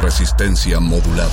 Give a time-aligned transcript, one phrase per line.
[0.00, 1.30] Resistencia modulada.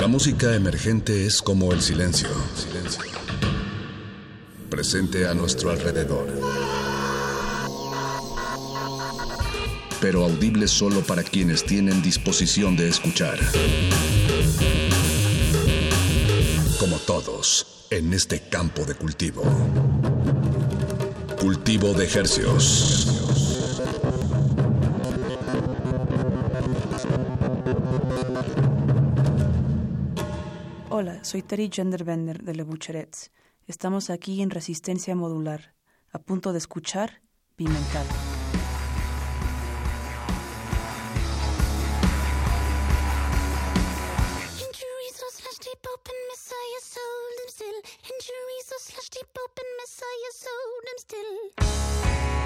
[0.00, 2.28] La música emergente es como el silencio.
[4.70, 6.79] Presente a nuestro alrededor.
[10.00, 13.38] Pero audible solo para quienes tienen disposición de escuchar.
[16.78, 19.42] Como todos, en este campo de cultivo.
[21.38, 23.20] Cultivo de ejercios.
[30.88, 33.30] Hola, soy Terry Genderbender de Le Boucherets.
[33.66, 35.74] Estamos aquí en Resistencia Modular,
[36.10, 37.20] a punto de escuchar
[37.54, 38.06] Pimental.
[50.02, 52.39] I sold them still.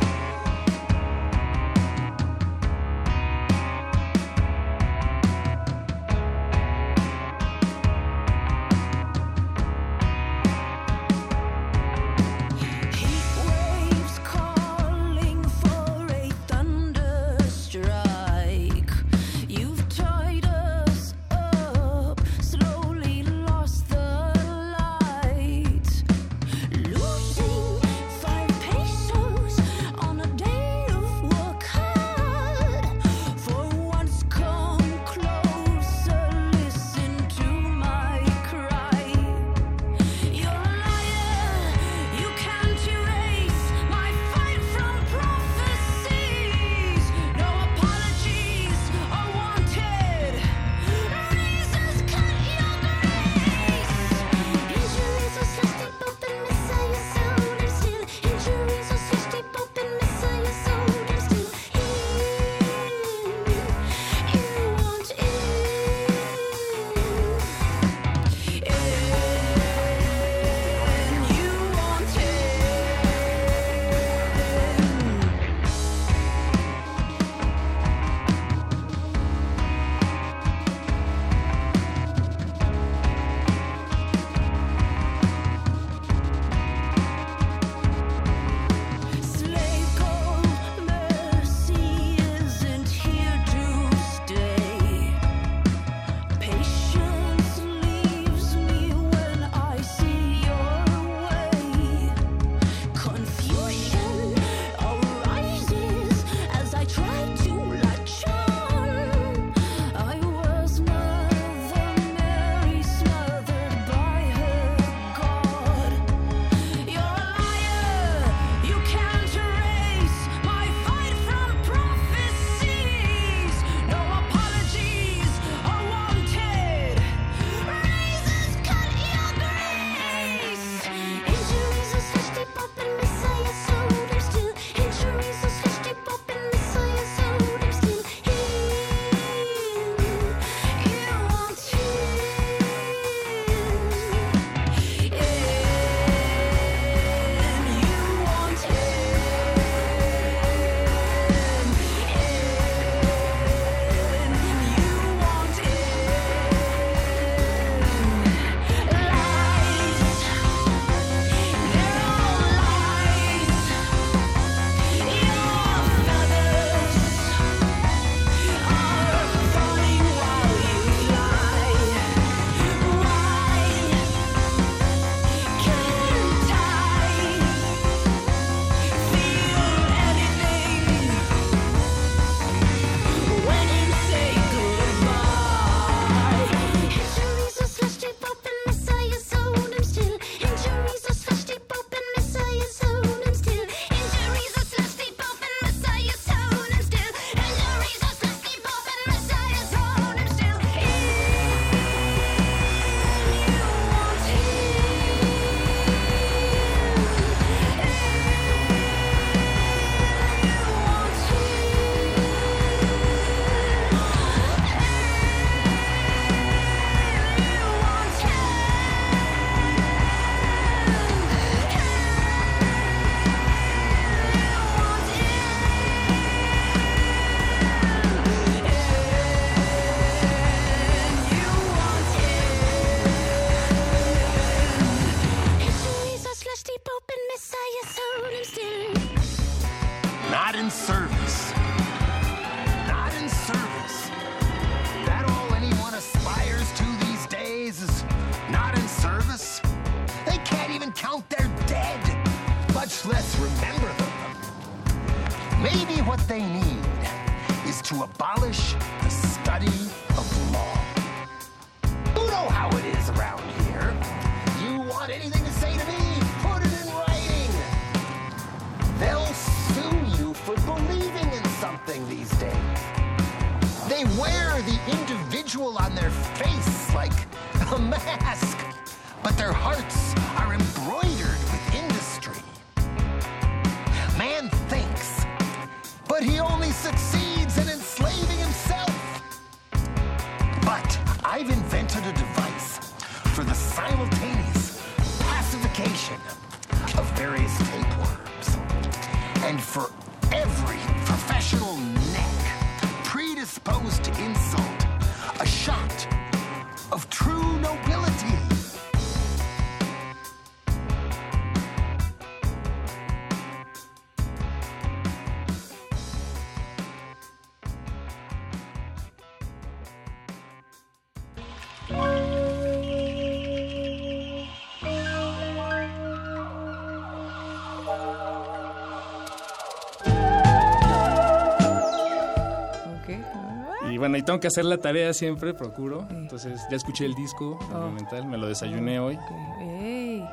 [334.24, 336.06] Tengo que hacer la tarea siempre, procuro.
[336.10, 337.78] Entonces ya escuché el disco Oh.
[337.78, 339.16] Monumental, me lo desayuné hoy.
[339.16, 339.60] Ok.
[339.60, 340.24] Ey.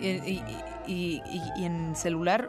[0.00, 0.44] ¿Y, y,
[0.86, 2.48] y, y- y en celular?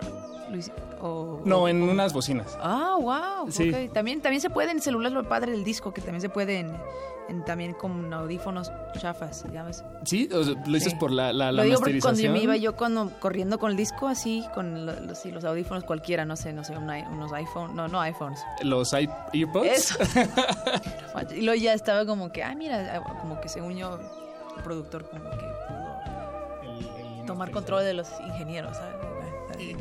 [1.01, 2.57] O, No, o- en unas bocinas.
[2.61, 3.51] Ah, wow.
[3.51, 3.71] Sí.
[3.93, 6.75] También, también se puede en celular, lo padre del disco, que también se puede en,
[7.29, 9.83] en- también con audífonos chafas, ¿sabes?
[10.05, 10.27] ¿Sí?
[10.33, 10.97] O sea, ¿Lo dices Sí.
[10.99, 13.69] por la, la, la Lo digo porque cuando yo me iba yo cuando, corriendo con
[13.71, 17.75] el disco así, con lo- los, los audífonos cualquiera, no sé, no sé, unos iPhone,
[17.75, 18.39] no, no iPhones.
[18.63, 19.67] ¿Los i- earpods?
[19.67, 19.95] Eso.
[21.35, 23.99] y luego ya estaba como que, ah, mira, como que según yo,
[24.57, 28.95] el productor como que pudo El- el tomar control de los ingenieros, ¿sabes?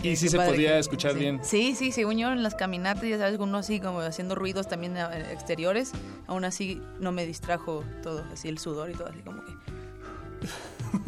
[0.03, 1.19] Y- sí se podía que- escuchar sí.
[1.19, 1.41] bien.
[1.43, 4.97] Sí, sí, según yo en las caminatas, ya sabes, uno así como haciendo ruidos también
[4.97, 5.03] eh,
[5.33, 5.93] exteriores,
[6.27, 9.53] aún así no me distrajo todo, así el sudor y todo, así como que...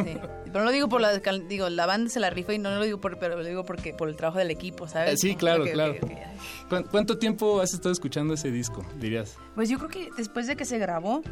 [0.05, 0.17] Sí.
[0.45, 1.17] Pero no lo digo por la,
[1.49, 3.93] digo, la banda se la rifa y no lo digo por, pero lo digo porque
[3.95, 5.15] por el trabajo del equipo, ¿sabes?
[5.15, 5.93] Eh, sí, claro, que- claro.
[5.95, 6.19] que- que-
[6.69, 9.37] ¿Cuán- ¿Cuánto tiempo has estado escuchando ese disco, dirías?
[9.55, 11.23] Pues yo creo que después de que se grabó,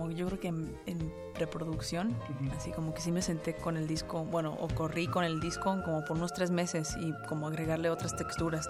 [0.00, 2.16] como yo creo que en, en preproducción,
[2.56, 5.80] así como que sí me senté con el disco, bueno, o corrí con el disco
[5.84, 8.66] como por unos tres meses y como agregarle otras texturas.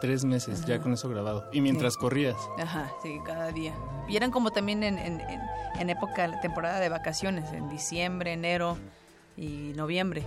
[0.00, 1.48] Tres meses, ya con eso grabado.
[1.52, 2.36] Y mientras corrías.
[2.58, 3.74] Ajá, sí, cada día.
[4.08, 5.20] Y eran como también en, en,
[5.78, 8.76] en, época, temporada de vacaciones, en diciembre, enero
[9.36, 10.22] y noviembre.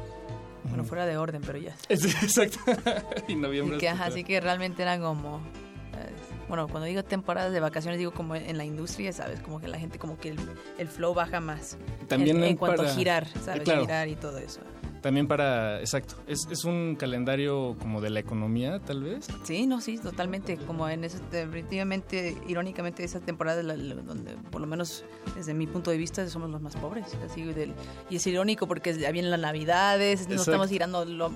[0.65, 1.75] Bueno, fuera de orden, pero ya.
[1.89, 2.59] Sí, Exacto.
[3.27, 3.77] y noviembre.
[3.77, 5.38] Así que, es ajá, tu- así que realmente eran como...
[5.38, 6.13] eh,
[6.50, 9.39] Bueno, cuando digo temporadas de vacaciones, digo como en la industria, ¿sabes?
[9.41, 10.39] Como que la gente, como que el,
[10.77, 11.77] el flow baja más.
[12.07, 13.63] También en, cuanto para- a girar, ¿sabes?
[13.63, 13.81] claro.
[13.81, 14.59] Girar y todo eso.
[15.01, 19.27] También para, exacto, es, es un calendario como de la economía, tal vez.
[19.43, 20.55] Sí, no, sí, totalmente.
[20.55, 25.03] Como en ese, definitivamente, irónicamente, esa temporada la- la- donde, por lo menos
[25.35, 27.05] desde mi punto de vista, somos los más pobres.
[27.29, 27.73] Así del,
[28.09, 30.41] y es irónico porque ya vienen las navidades, Exacto.
[30.43, 31.31] estamos girando lo,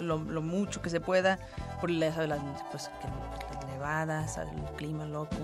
[0.00, 1.38] lo- lo mucho que se pueda
[1.80, 2.40] por las, las-
[2.72, 3.43] pues, que
[3.84, 5.36] nevadas, el clima loco.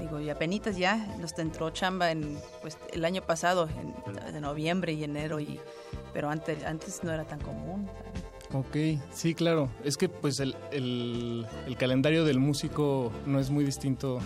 [0.00, 4.92] Digo, y apenitas ya nos entró chamba en, pues, el año pasado, en, de noviembre
[4.92, 5.60] y enero, y,
[6.12, 7.88] pero antes, antes no era tan común.
[8.54, 9.70] Ok, sí, claro.
[9.82, 14.18] Es que pues el, el, el calendario del músico no es muy distinto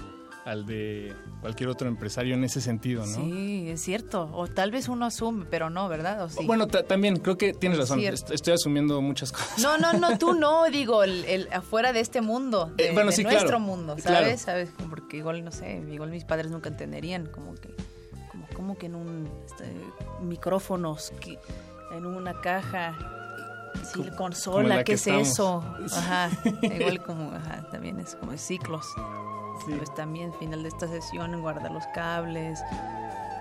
[0.46, 3.16] al de cualquier otro empresario en ese sentido, ¿no?
[3.16, 4.30] Sí, es cierto.
[4.32, 6.22] O tal vez uno asume, pero no, ¿verdad?
[6.22, 6.46] ¿O sí?
[6.46, 7.98] Bueno, ta- también creo que tienes razón.
[7.98, 8.32] Cierto.
[8.32, 9.58] Estoy asumiendo muchas cosas.
[9.58, 13.10] no, no, no, tú no, digo, el, el afuera de este mundo, de, Eh, bueno,
[13.10, 13.60] de sí, nuestro claro.
[13.60, 14.24] mundo, Claro.
[14.24, 14.40] ¿sabes?
[14.40, 14.70] ¿Sabes?
[14.88, 17.74] Porque igual, no sé, igual mis padres nunca entenderían, como que,
[18.30, 19.64] como, como que en un, este,
[20.22, 21.38] micrófonos, que,
[21.92, 22.96] en una caja,
[23.84, 25.28] sí, Como- como consola, la ¿qué que es estamos.
[25.28, 25.64] eso?
[25.96, 26.30] Ajá,
[26.62, 28.86] igual como, ajá, también es como ciclos.
[29.64, 29.72] Sí.
[29.72, 29.94] ¿sabes?
[29.94, 32.60] También, final de esta sesión, guardar los cables,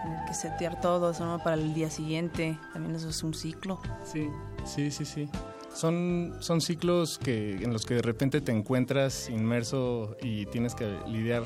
[0.04, 1.39] tener que setear todo eso ¿no?
[1.39, 2.58] para el día siguiente.
[2.74, 3.80] También eso es un ciclo.
[4.04, 4.30] Sí,
[4.63, 5.30] sí, sí, sí.
[5.74, 10.98] Son, son ciclos que, en los que de repente te encuentras inmerso y tienes que
[11.06, 11.44] lidiar,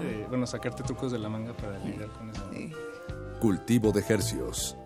[0.00, 2.42] eh, bueno, sacarte trucos de la manga para lidiar con eso.
[2.54, 2.72] Sí.
[3.38, 4.78] Cultivo de hercios.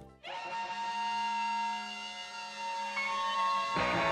[3.74, 4.09] Thank you.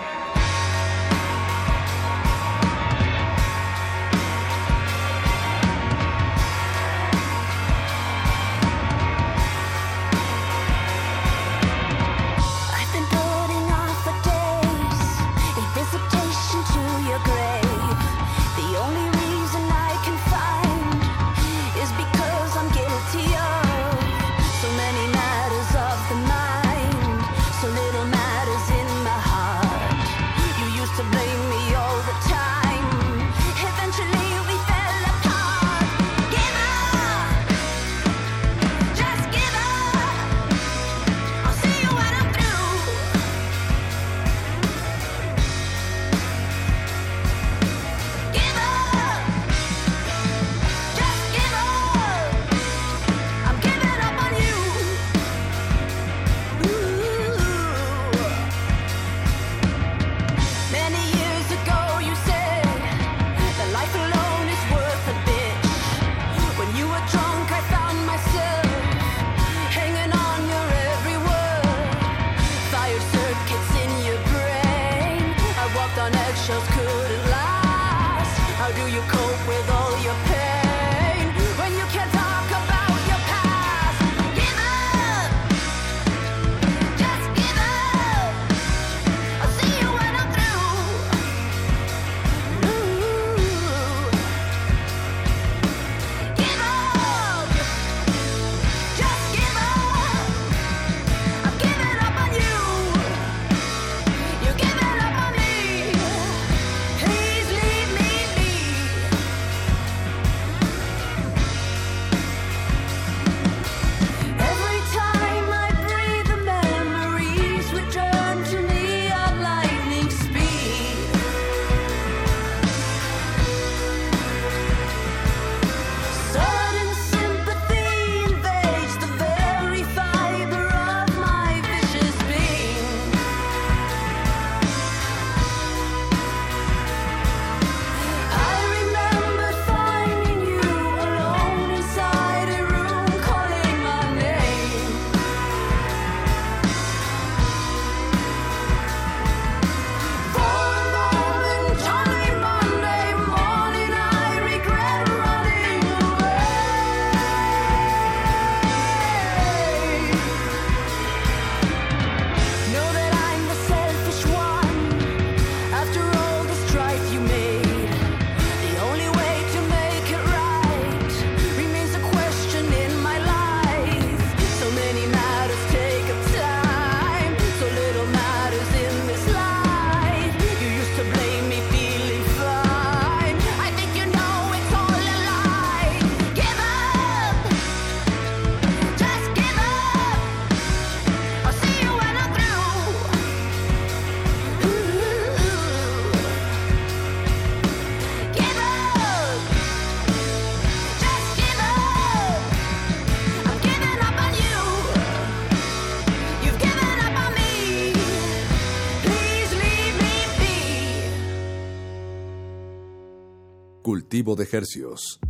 [214.36, 215.20] De Hercios.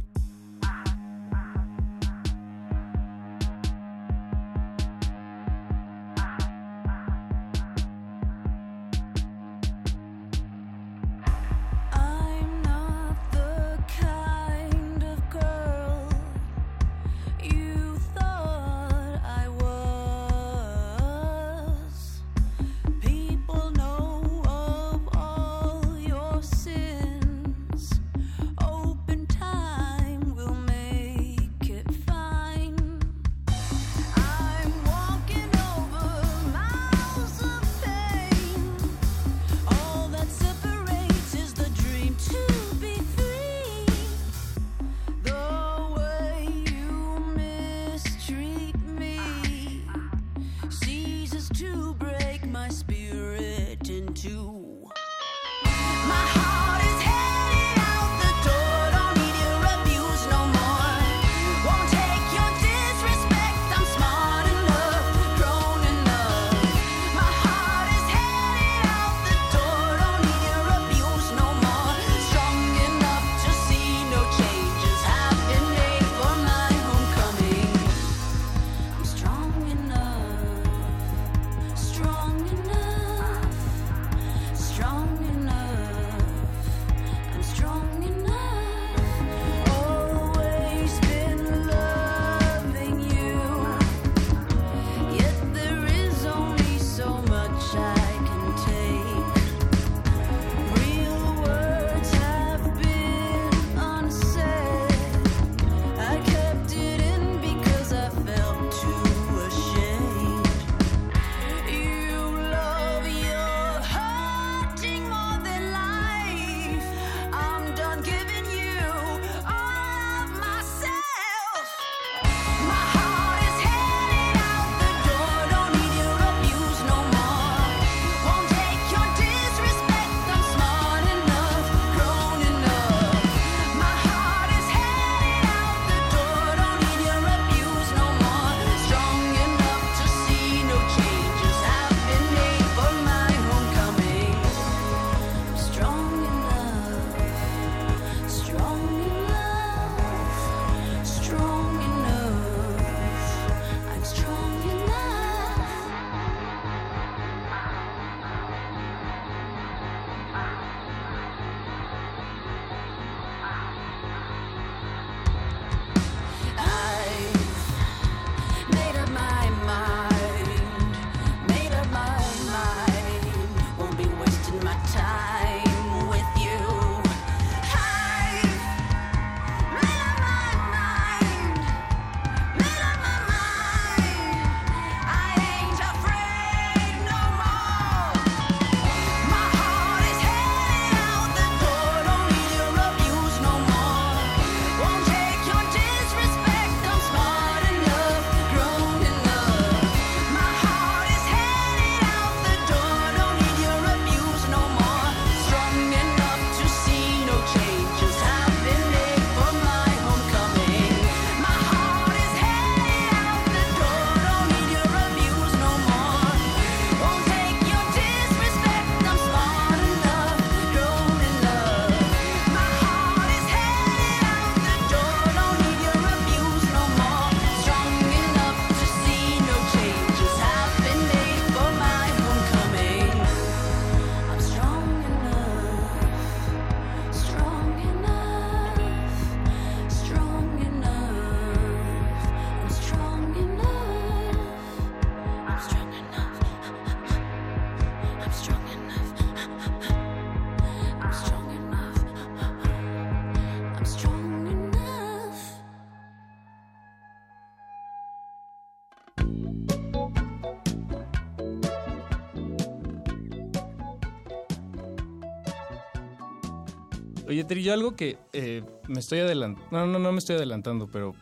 [267.48, 270.86] Oye, Tri, yo algo que eh, me estoy adelantando, no, no, no me estoy adelantando,
[270.86, 271.14] pero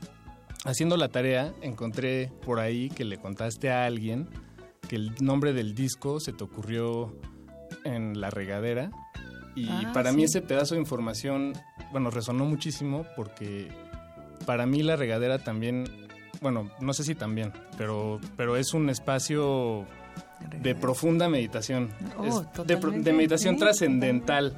[0.65, 4.29] haciendo la tarea encontré por ahí que le contaste a alguien
[4.89, 7.15] que el nombre del disco se te ocurrió
[7.85, 8.91] en la regadera
[9.55, 10.17] y Ah, para sí.
[10.17, 11.53] mí ese pedazo de información,
[11.93, 13.69] bueno, resonó muchísimo porque
[14.47, 15.85] para mí la regadera también,
[16.41, 19.87] bueno, no sé si también, pero, pero es un espacio
[20.63, 22.67] de profunda meditación, Oh, Es
[23.05, 24.55] de, meditación trascendental.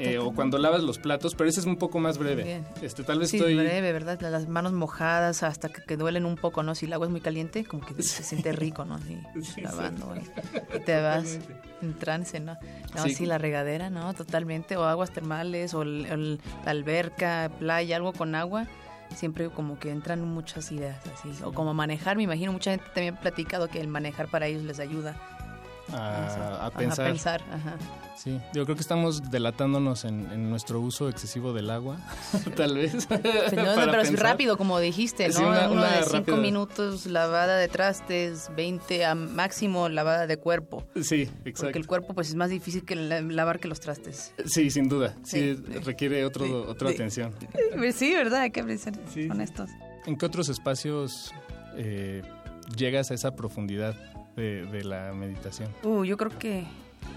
[0.00, 2.62] eh, o cuando lavas los platos, pero ese es un poco más breve.
[2.82, 4.20] Este, tal vez Sí, estoy breve, ¿verdad?
[4.20, 6.76] Las manos mojadas hasta que, que duelen un poco, ¿no?
[6.76, 8.98] Si el agua es muy caliente, como que se siente rico, ¿no?
[9.42, 11.38] Sí, lavando y, y te vas
[11.82, 12.56] en trance, ¿no?
[12.94, 13.14] No, Sí.
[13.14, 13.26] sí.
[13.26, 14.14] la regadera, ¿no?
[14.14, 14.76] Totalmente.
[14.76, 18.66] O aguas termales, o el- el- la alberca, playa, algo con agua.
[19.14, 21.30] Siempre como que entran muchas ideas así.
[21.42, 24.62] O como manejar, me imagino, mucha gente también ha platicado que el manejar para ellos
[24.62, 25.16] les ayuda
[25.92, 27.06] a, pensar.
[27.06, 27.76] A pensar, ajá.
[28.16, 31.98] Sí, yo creo que estamos delatándonos en, en nuestro uso excesivo del agua,
[32.56, 33.06] tal vez.
[33.08, 35.38] Pero, Pues no, para pero es rápido, como dijiste, ¿no?
[35.48, 40.84] Una- Uno una de cinco minutos lavada de trastes, 20 a máximo lavada de cuerpo.
[41.00, 41.62] Sí, exacto.
[41.66, 44.32] Porque el cuerpo pues es más difícil que la- lavar que los trastes.
[44.46, 45.14] Sí, sin duda.
[45.22, 45.78] Sí, Sí.
[45.84, 46.52] requiere otro, Sí.
[46.52, 47.32] otra atención.
[47.94, 48.40] Sí, ¿verdad?
[48.40, 48.94] Hay que ser
[49.30, 49.70] honestos.
[50.06, 51.32] ¿En qué otros espacios
[51.76, 52.22] eh,
[52.76, 53.94] llegas a esa profundidad
[54.38, 55.68] de, de la meditación?
[55.82, 56.64] Uh, yo creo que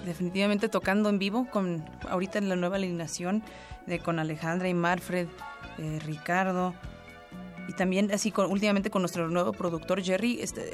[0.06, 3.44] definitivamente tocando en vivo, con ahorita en la nueva alineación,
[3.88, 5.28] de, con Alejandra y Marfred,
[5.80, 6.74] eh, Ricardo,
[7.68, 10.72] y también así con, últimamente con nuestro nuevo productor Jerry, este,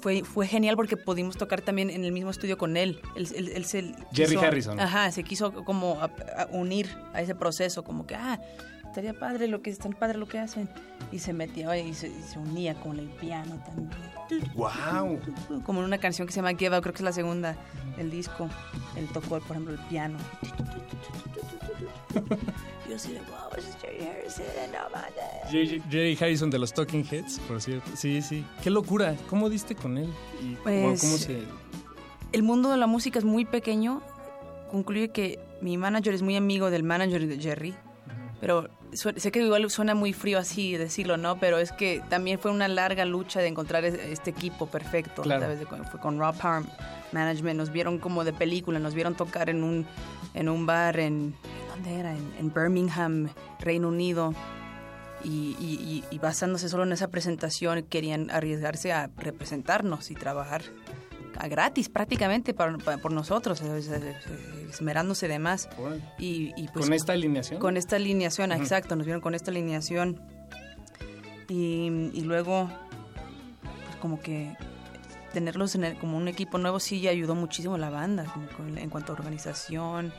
[0.00, 3.00] fue, fue genial porque pudimos tocar también en el mismo estudio con él.
[3.16, 4.80] Él, él- él se Jerry quiso- Harrison.
[4.80, 6.10] Ajá, se quiso como a-
[6.42, 8.40] a unir a ese proceso, como que, ah,
[8.90, 10.68] estaría padre lo que, están padre lo que hacen.
[11.12, 13.90] Y se metía y se, y se unía con el piano también
[14.54, 15.18] ¡Wow!
[15.64, 17.56] como en una canción que se llama Give Out, creo que es la segunda
[17.96, 18.48] del disco.
[18.96, 20.18] Él tocó, por ejemplo, el piano.
[22.88, 25.82] Yo así de, wow, ese es Jerry Harrison, no mames".
[25.90, 27.90] Jerry Harrison de los Talking Heads, por cierto.
[27.96, 28.44] Sí, sí.
[28.62, 29.16] Qué locura.
[29.28, 30.08] ¿Cómo diste con él?
[30.42, 31.42] Y, Pues, ¿Cómo se...?
[32.32, 34.02] El mundo de la música es muy pequeño.
[34.70, 37.74] Concluye que mi manager es muy amigo del manager de Jerry.
[38.40, 41.38] Pero sé que igual suena muy frío así decirlo, ¿no?
[41.38, 45.22] Pero es que también fue una larga lucha de encontrar es- este equipo perfecto.
[45.22, 45.42] Claro.
[45.42, 45.66] ¿sabes?
[45.90, 46.62] Fue con Raw Power
[47.12, 47.56] Management.
[47.58, 48.78] Nos vieron como de película.
[48.78, 49.86] Nos vieron tocar en un,
[50.34, 51.34] en un bar en...
[51.70, 52.12] ¿Dónde era?
[52.12, 53.28] En, en Birmingham,
[53.60, 54.34] Reino Unido.
[55.22, 60.62] Y- y- y basándose solo en esa presentación querían arriesgarse a representarnos y trabajar
[61.40, 63.88] a gratis prácticamente para, para- por nosotros, ¿sabes?
[63.88, 65.68] Eh, eh, esmerándose de más.
[66.18, 67.58] Y, y, pues, ¿Con esta alineación?
[67.60, 70.20] con esta alineación, exacto, nos vieron con esta alineación.
[71.48, 72.70] Y, y luego,
[73.62, 74.54] pues como que
[75.32, 78.78] tenerlos en el- como un equipo nuevo sí ayudó muchísimo a la banda, como con-
[78.78, 80.12] en cuanto a organización.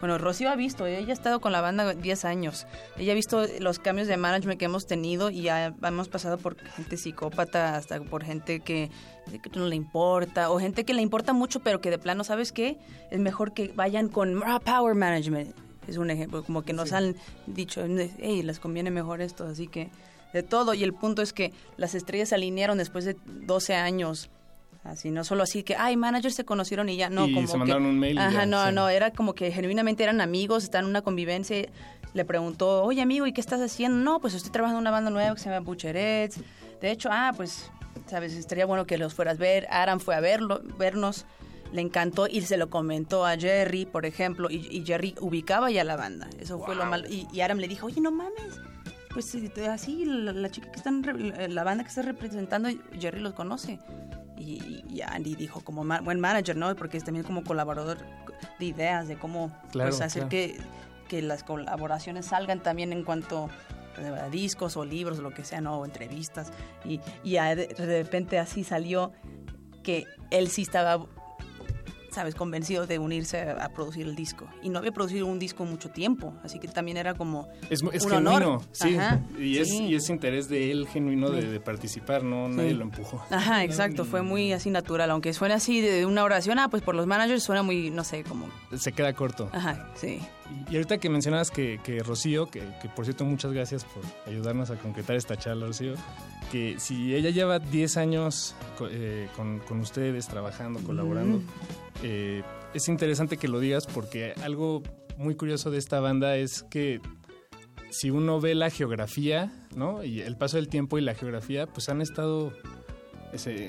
[0.00, 2.66] Bueno, Rocío ha visto, ella ha estado con la banda 10 años.
[2.96, 6.56] Ella ha visto los cambios de management que hemos tenido y ya hemos pasado por
[6.56, 8.90] gente psicópata, hasta por gente que,
[9.30, 12.52] que no le importa, o gente que le importa mucho, pero que de plano, ¿sabes
[12.52, 12.78] qué?
[13.10, 15.54] Es mejor que vayan con Raw Power Management.
[15.88, 17.84] Es un ejemplo, como que nos han dicho,
[18.18, 19.90] hey, les conviene mejor esto, así que
[20.32, 20.74] de todo.
[20.74, 24.30] Y el punto es que las estrellas se alinearon después de 12 años.
[24.88, 27.52] Así, no solo así que, ay, managers se conocieron y ya, no, Y como se
[27.52, 28.72] que- mandaron un mail Ajá, ya, no, sí.
[28.74, 31.68] no, era como que genuinamente eran amigos, están en una convivencia.
[32.14, 33.98] Le preguntó, oye, amigo, ¿y qué estás haciendo?
[33.98, 36.40] No, pues estoy trabajando en una banda nueva que se llama Bucherets.
[36.80, 37.70] De hecho, ah, pues,
[38.06, 39.66] sabes, estaría bueno que los fueras a ver.
[39.70, 41.26] Aram fue a verlo, vernos,
[41.70, 45.84] le encantó y se lo comentó a Jerry, por ejemplo, y, y Jerry ubicaba ya
[45.84, 46.28] la banda.
[46.40, 47.06] Eso fue lo malo.
[47.10, 48.58] Y, y Aram le dijo, oye, no mames.
[49.12, 49.34] Pues
[49.68, 51.02] así, la, la chica que están,
[51.50, 53.78] la banda que está representando, Jerry los conoce.
[54.38, 56.74] Y, y Andy dijo, como ma- buen manager, ¿no?
[56.76, 57.98] Porque es también como colaborador
[58.58, 60.28] de ideas, de cómo Claro, pues, hacer claro.
[60.30, 60.56] que,
[61.08, 63.50] que las colaboraciones salgan también en cuanto
[64.22, 65.78] a discos o libros o lo que sea, ¿no?
[65.78, 66.52] O entrevistas.
[66.84, 69.12] Y, y de repente así salió
[69.82, 71.04] que él sí estaba,
[72.18, 72.34] ¿sabes?
[72.34, 74.48] Convencido de unirse a, producir el disco.
[74.60, 78.02] Y no había producido un disco mucho tiempo, así que también era como Es, es
[78.04, 78.62] un genuino, honor.
[78.72, 78.96] sí.
[78.96, 79.84] Ajá, y, es, sí.
[79.84, 83.22] y es interés de él genuino de, de participar, no nadie lo empujó.
[83.30, 86.96] Ajá, exacto, fue muy así natural, aunque suena así de una oración, ah, pues por
[86.96, 89.48] los managers suena muy, no sé, como, Se queda corto.
[89.52, 90.18] ajá, sí.
[90.70, 94.70] Y ahorita que mencionabas que, que Rocío, que, que por cierto muchas gracias por ayudarnos
[94.70, 95.94] a concretar esta charla, Rocío,
[96.50, 98.56] que si ella lleva 10 años
[98.90, 101.42] eh, con, con ustedes trabajando, colaborando,
[102.02, 102.42] eh,
[102.74, 104.82] es interesante que lo digas porque algo
[105.16, 107.00] muy curioso de esta banda es que
[107.90, 110.04] si uno ve la geografía, ¿no?
[110.04, 112.52] Y el paso del tiempo y la geografía, pues han estado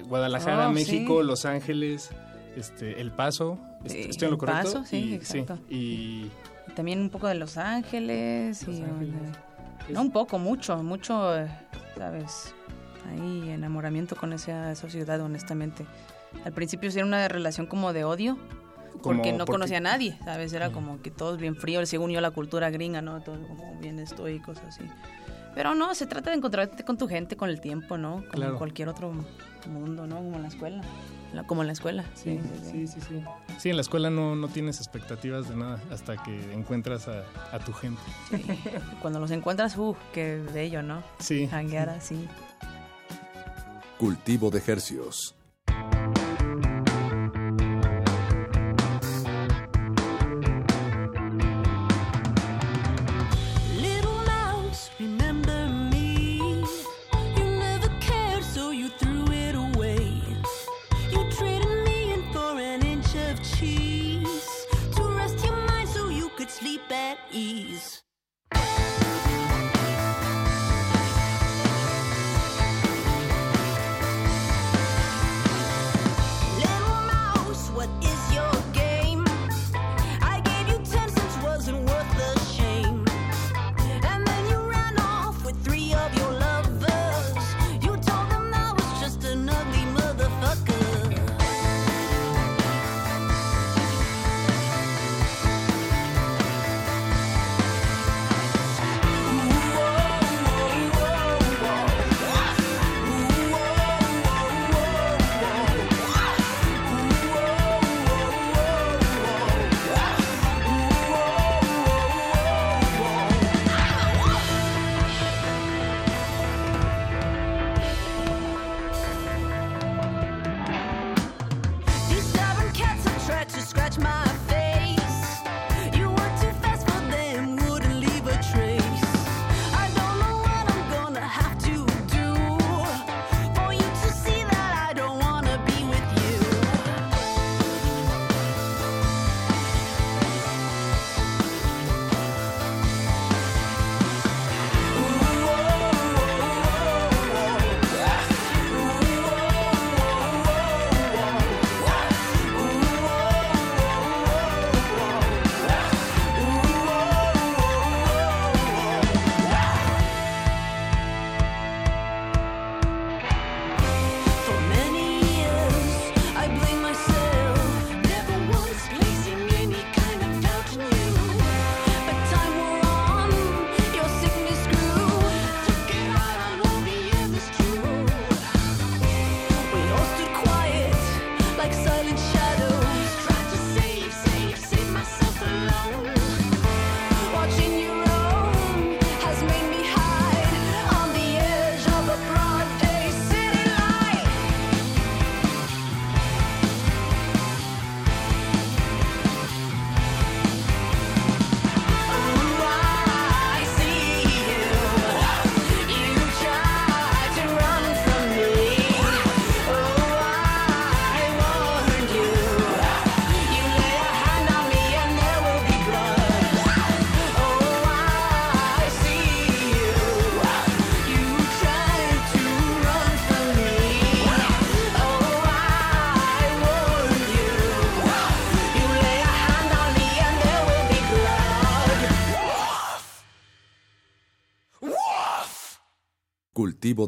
[0.08, 1.24] Guadalajara, oh, México.
[1.24, 2.10] Los Ángeles,
[2.56, 4.74] este, El Paso, sí, ¿estoy en lo correcto?
[4.74, 5.60] Paso, sí, exacto.
[5.70, 6.30] Y,
[6.76, 8.65] también un poco de Los Ángeles.
[8.68, 8.84] Y,
[9.92, 11.50] no, un poco, mucho, mucho, eh,
[11.98, 12.54] ¿sabes?
[13.10, 15.86] Ahí enamoramiento con esa, esa ciudad, honestamente
[16.46, 18.38] al principio era una relación como de odio,
[19.04, 19.52] porque no porque...
[19.52, 20.54] conocía a nadie, ¿sabes?
[20.54, 23.22] Era como que todos bien fríos, según yo la cultura gringa, ¿no?
[23.22, 24.84] Todos como bien estoicos, así.
[25.56, 28.24] Pero no, se trata de encontrarte con tu gente con el tiempo, ¿no?
[28.32, 29.13] Como en cualquier otro
[29.68, 30.18] mundo, ¿no?
[30.18, 30.82] Como en la escuela.
[31.34, 32.06] La, como en la escuela.
[32.15, 33.02] Sí sí sí,
[33.60, 37.60] sí, en la escuela no, no tienes expectativas de nada hasta que encuentras a, a
[37.60, 38.02] tu gente.
[39.02, 41.04] Cuando los encuentras, uh, qué bello, ¿no?
[41.20, 41.48] Sí.
[41.52, 42.28] Hanguear así.
[44.00, 45.36] Cultivo de ejercios.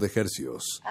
[0.01, 0.81] de hercios.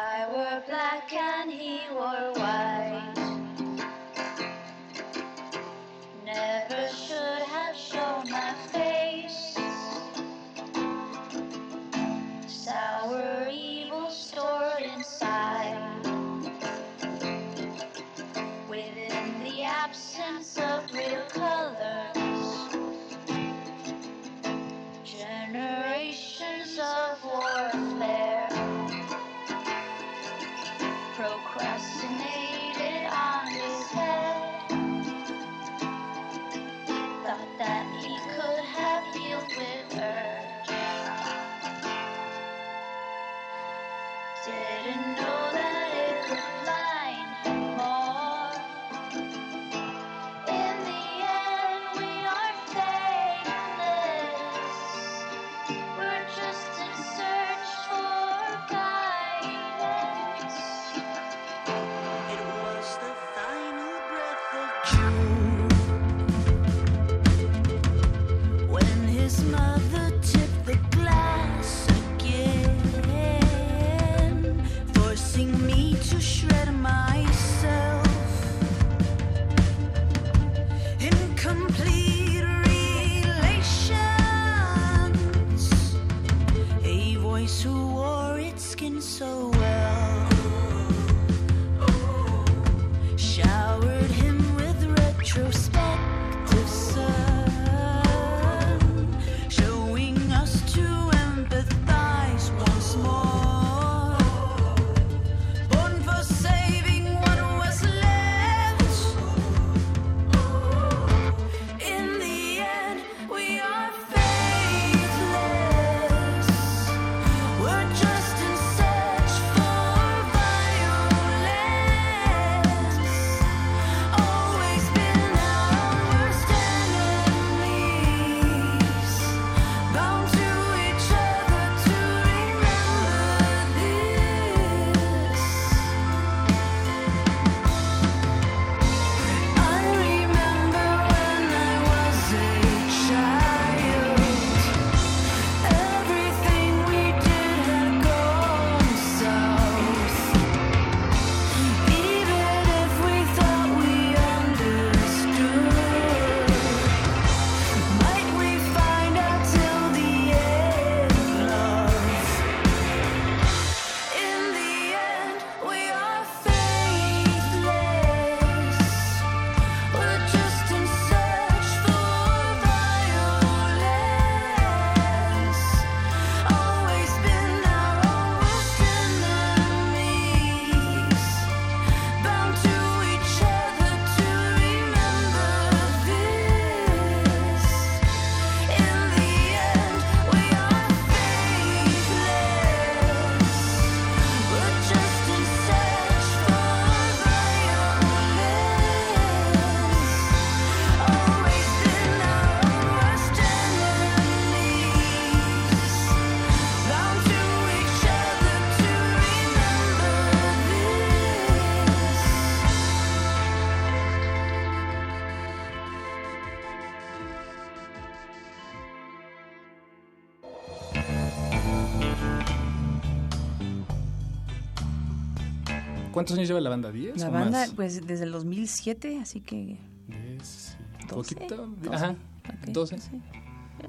[226.21, 226.93] ¿Cuántos años lleva la banda?
[226.93, 227.71] ¿10 La o banda, más?
[227.71, 229.79] pues desde el 2007, así que...
[230.09, 230.73] Diez, sí.
[231.09, 231.67] 12, Poquito.
[231.83, 232.11] 12, Ajá.
[232.11, 232.99] ok, 12.
[232.99, 233.11] sí.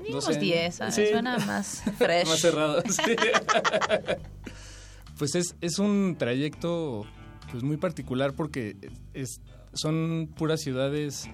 [0.04, 0.42] Digamos 12 años.
[0.42, 1.04] 10, ah, Sí.
[1.12, 2.28] suena más fresh.
[2.28, 2.82] Más cerrado.
[2.88, 3.02] sí.
[5.18, 7.06] pues es, es un trayecto
[7.52, 8.76] pues muy particular porque
[9.14, 9.42] es,
[9.74, 11.30] son puras ciudades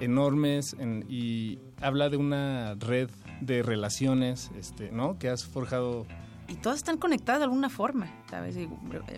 [0.00, 3.08] enormes en- y habla de una red
[3.40, 5.18] de relaciones, este, ¿no?
[5.18, 6.06] Que has forjado.
[6.50, 8.56] Y todas están conectadas de alguna forma, ¿sabes?
[8.56, 8.68] Eh,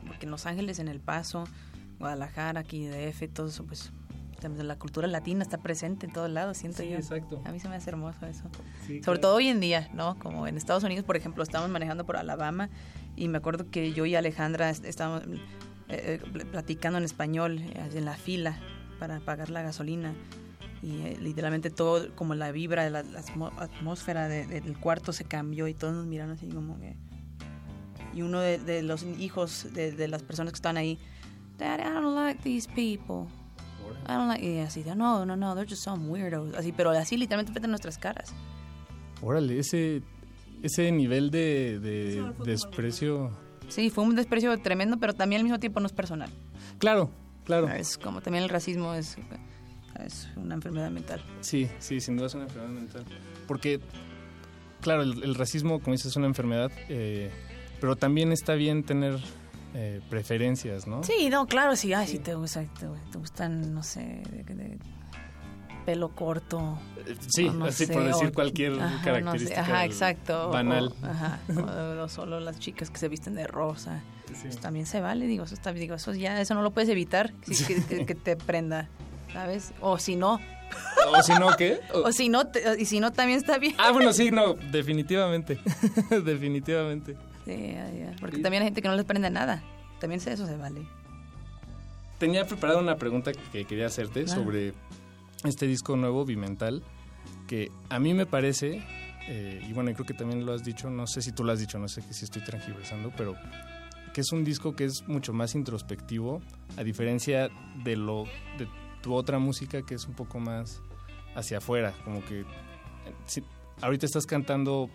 [0.06, 1.44] Porque en Los Ángeles, en El Paso,
[1.98, 3.90] Guadalajara, aquí DF, todo eso, pues
[4.58, 6.96] la cultura latina está presente en todos lados, siento Sí, yo.
[6.96, 7.40] exacto.
[7.44, 8.42] A mí se me hace hermoso eso.
[8.86, 9.20] Sí, Sobre claro.
[9.20, 10.18] todo hoy en día, ¿no?
[10.18, 12.68] Como en Estados Unidos, por ejemplo, estábamos manejando por Alabama
[13.14, 15.38] y me acuerdo que yo y Alejandra est- estábamos eh,
[15.88, 18.58] eh, pl- platicando en español en la fila
[18.98, 20.12] para pagar la gasolina
[20.82, 23.20] y eh, literalmente todo, como la vibra, la, la
[23.60, 26.96] atmósfera de- de- del cuarto se cambió y todos nos miraron así como que...
[28.14, 30.98] Y uno de, de los hijos de, de las personas que estaban ahí,
[31.58, 33.30] Daddy, I don't like these people.
[34.06, 34.44] I don't like...
[34.44, 36.54] Y así, no, no, no, they're just some weirdos.
[36.54, 38.32] Así, pero así literalmente frente a nuestras caras.
[39.20, 40.02] Órale, ese,
[40.62, 43.30] ese nivel de, de desprecio.
[43.68, 46.30] Sí, fue un desprecio tremendo, pero también al mismo tiempo no es personal.
[46.78, 47.10] Claro,
[47.44, 47.68] claro.
[47.68, 49.16] Es como también el racismo es,
[50.04, 51.24] es una enfermedad mental.
[51.40, 53.04] Sí, sí, sin duda es una enfermedad mental.
[53.46, 53.80] Porque,
[54.80, 57.30] claro, el, el racismo, como dices, es una enfermedad, eh,
[57.82, 59.18] pero también está bien tener
[59.74, 61.02] eh, preferencias, ¿no?
[61.02, 64.78] Sí, no, claro, sí, ay, sí te, gusta, te, te gustan, no sé, de, de
[65.84, 66.78] pelo corto.
[67.06, 70.50] Eh, Sí, no así sé, por decir o- cualquier ajá, no sé, característica Ajá, exacto.
[70.50, 70.94] banal.
[71.02, 71.40] o- ajá,
[72.04, 74.00] o, solo las chicas que se visten de rosa.
[74.42, 77.32] Pues también se vale, digo, eso está, digo, eso ya, eso no lo puedes evitar,
[77.42, 78.88] sí, que, que- que te prenda,
[79.32, 79.72] ¿sabes?
[79.80, 80.40] O si no,
[81.12, 81.80] O si no, ¿qué?
[81.92, 83.74] O- o si no, te- y si no también está bien.
[83.78, 85.58] Ah, bueno, sí, no, definitivamente.
[86.24, 87.16] definitivamente.
[87.44, 87.74] Sí,
[88.20, 89.62] porque también hay gente que no les prende nada.
[90.00, 90.82] También eso se vale.
[92.18, 94.42] Tenía preparada una pregunta que quería hacerte Claro.
[94.42, 94.74] sobre
[95.44, 96.82] este disco nuevo, Bimental,
[97.48, 98.80] que a mí me parece,
[99.28, 101.58] eh, y bueno, creo que también lo has dicho, no sé si tú lo has
[101.58, 103.34] dicho, no sé que si estoy transgiversando, pero
[104.14, 106.40] que es un disco que es mucho más introspectivo,
[106.76, 107.48] a diferencia
[107.82, 108.24] de lo
[108.58, 108.68] de
[109.02, 110.80] tu otra música que es un poco más
[111.34, 112.44] hacia afuera, como que eh,
[113.26, 113.42] si-
[113.80, 114.90] ahorita estás cantando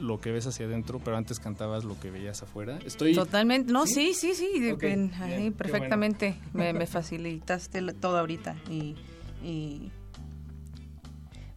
[0.00, 2.78] lo que ves hacia adentro, pero antes cantabas lo que veías afuera.
[2.84, 6.36] Estoy Totalmente, no, sí, sí, sí, bien, ahí qué perfectamente.
[6.52, 8.56] Me, me facilitaste todo ahorita.
[8.70, 8.96] Y,
[9.44, 9.90] y-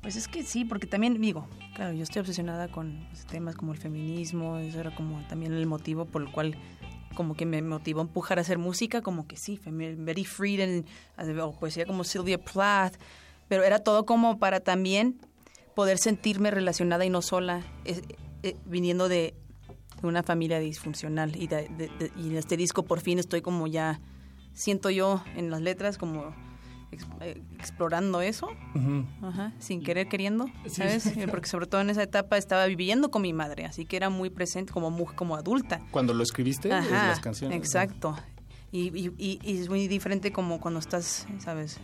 [0.02, 3.72] Pues es que sí, porque también digo, claro, yo estoy obsesionada con pues, temas como
[3.72, 6.58] el feminismo, eso era como también el motivo por el cual
[7.16, 10.86] como que me motivó a empujar a hacer música, como que sí, Betty Friedan,
[11.42, 12.96] o poesía como Sylvia Plath,
[13.48, 15.20] pero era todo como para también
[15.76, 17.62] poder sentirme relacionada y no sola,
[18.44, 19.34] eh, viniendo de,
[20.04, 21.36] una familia disfuncional.
[21.36, 24.02] Y, de- de- de- y en este disco por fin estoy como ya,
[24.54, 26.36] siento yo en las letras como
[26.92, 28.50] ex- eh, explorando eso,
[29.22, 30.48] ajá, sin querer queriendo.
[30.68, 31.06] ¿sabes?
[31.06, 34.10] Eh, Porque sobre todo en esa etapa estaba viviendo con mi madre, así que era
[34.10, 35.82] muy presente como, como adulta.
[35.92, 37.58] Cuando lo escribiste, es Ajá, las canciones.
[37.58, 38.16] exacto.
[38.74, 41.80] Y, y- y- y es muy diferente como cuando estás, ¿sabes?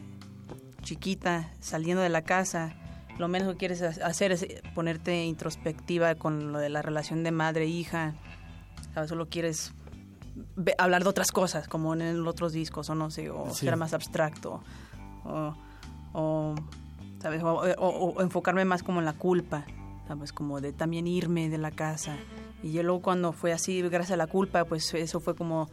[0.82, 2.76] Chiquita, saliendo de la casa,
[3.20, 7.32] lo menos que quieres ha- hacer es ponerte introspectiva con lo de la relación de
[7.32, 8.13] madre-hija,
[8.93, 9.09] ¿sabes?
[9.09, 9.74] Solo quieres
[10.78, 13.65] hablar de otras cosas, como en los otros discos, o no sé, o Sí.
[13.65, 14.61] ser más abstracto,
[15.26, 15.53] o,
[16.13, 16.55] o,
[17.22, 17.43] ¿sabes?
[17.43, 19.65] O, o- o enfocarme más como en la culpa,
[20.07, 20.32] ¿sabes?
[20.34, 22.15] Como de también irme de la casa.
[22.63, 25.70] Y yo luego cuando fue así, gracias a la culpa, pues eso fue como...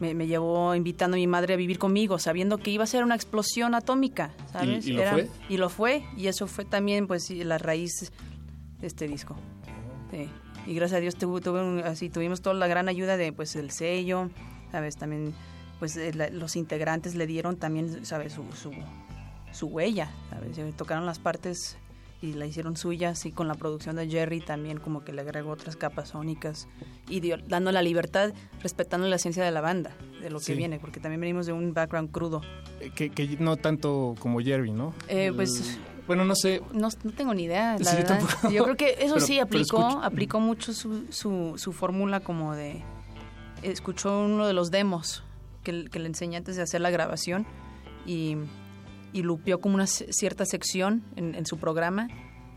[0.00, 3.02] Me, me llevó invitando a mi madre a vivir conmigo, sabiendo que iba a ser
[3.02, 4.86] una explosión atómica, ¿sabes?
[4.86, 5.28] ¿Y- y lo fue?
[5.48, 8.12] Y lo fue, y eso fue también, pues, la raíz
[8.80, 9.34] de este disco.
[10.12, 10.28] Sí.
[10.66, 13.56] Y gracias a Dios tuvo, tuve un- así, tuvimos toda la gran ayuda de, pues,
[13.56, 14.30] el sello,
[14.70, 14.96] ¿sabes?
[14.96, 15.34] También,
[15.80, 18.34] pues, eh, la- los integrantes le dieron también, ¿sabes?
[18.34, 18.70] Su, su,
[19.52, 20.56] su huella, ¿sabes?
[20.76, 21.76] Tocaron las partes
[22.20, 25.50] y la hicieron suya, así con la producción de Jerry también como que le agregó
[25.52, 26.66] otras capas sónicas
[27.08, 30.52] y dio- dando la libertad, respetando la esencia de la banda, de lo Sí.
[30.52, 32.40] que viene, porque también venimos de un background crudo.
[32.80, 34.92] Eh, Que, que no tanto como Jerry, ¿no?
[35.08, 36.62] Eh, pues- bueno, no sé.
[36.72, 38.18] No, no tengo ni idea, la Sí, yo verdad.
[38.20, 38.50] tampoco.
[38.50, 42.82] Yo creo que eso Pero- sí aplicó, aplicó mucho su, su, su fórmula como de...
[43.62, 45.22] Escuchó uno de los demos
[45.64, 47.46] que, que le enseñé antes de hacer la grabación
[48.06, 48.36] y,
[49.12, 52.08] y lupeó como una cierta sección en, en su programa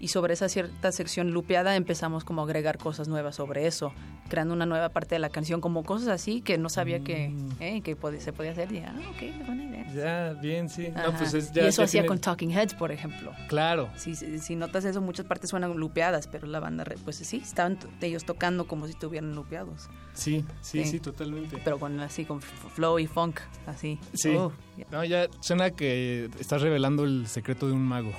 [0.02, 3.94] y sobre esa cierta sección lupeada empezamos como a agregar cosas nuevas sobre eso,
[4.28, 7.50] creando una nueva parte de la canción, como cosas así que no sabía que, Mm.
[7.62, 8.72] eh, que se podía hacer.
[8.72, 9.86] Y, ah, ok, buena idea.
[9.94, 10.90] Ya, bien, sí.
[10.90, 13.32] No, pues es- ya- y eso hacía tiene- con Talking Heads, por ejemplo.
[13.48, 13.90] Claro.
[13.96, 17.78] Si, si, si notas eso, muchas partes suenan lupeadas, pero la banda, pues sí, estaban
[18.02, 19.88] ellos tocando como si estuvieran lupeados.
[20.14, 20.92] Sí, sí, Sí.
[20.92, 21.58] sí, totalmente.
[21.64, 24.00] Pero con así, con flow y funk, así.
[24.14, 24.36] Sí.
[24.36, 24.52] Oh,
[24.92, 28.12] No, ya suena que estás revelando el secreto de un mago.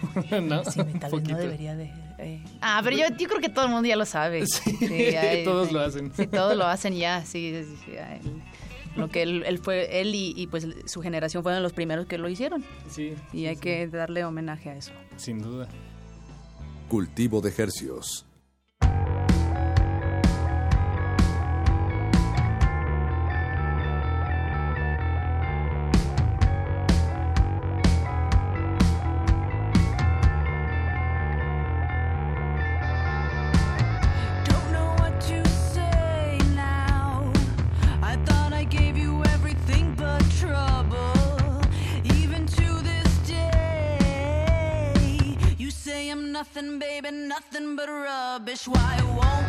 [0.42, 0.64] ¿No?
[0.64, 1.92] Sí, tal vez no debería de...
[2.18, 2.42] eh.
[2.60, 4.44] Ah, pero yo, yo creo que todo el mundo ya lo sabe.
[4.46, 6.12] Sí, todos lo hacen.
[6.14, 7.64] Sí, todos lo hacen ya, sí.
[7.64, 8.42] sí, sí, él-
[8.96, 12.16] lo que él, él fue, él y, y, pues su generación fueron los primeros que
[12.16, 12.64] lo hicieron.
[12.88, 13.12] Sí.
[13.32, 13.60] Y sí, hay sí.
[13.60, 14.92] que darle homenaje a eso.
[15.16, 15.68] Sin duda.
[16.88, 18.25] Cultivo de hercios.
[46.36, 48.68] Nothing, baby, nothing but rubbish.
[48.68, 49.45] Why won't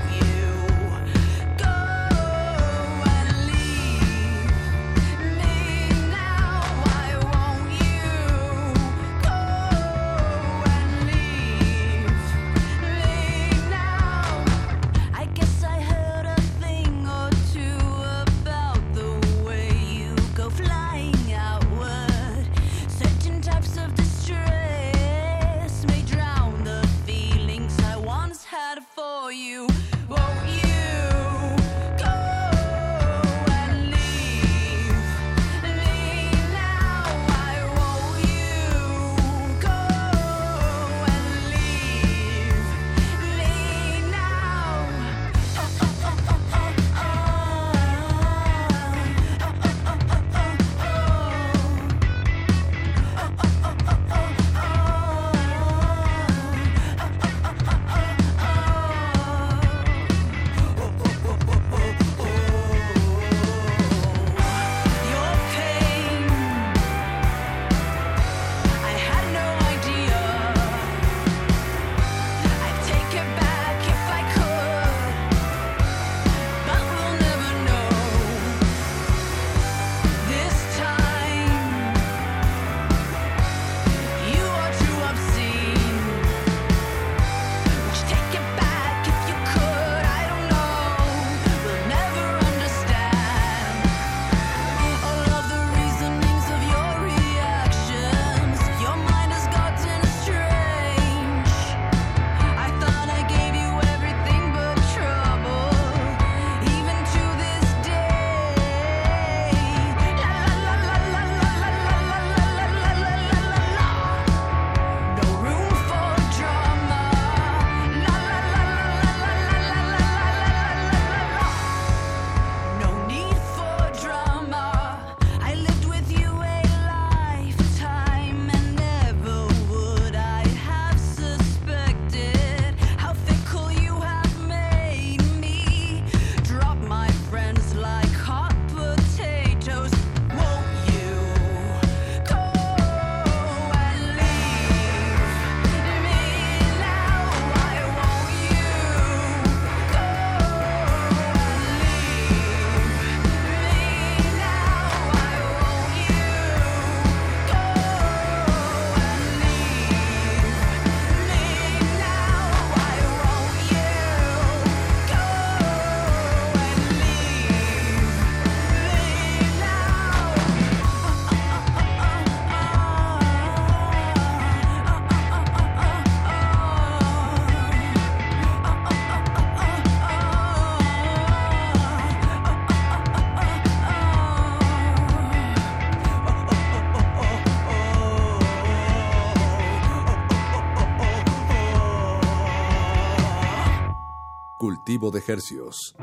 [195.12, 195.96] de hercios.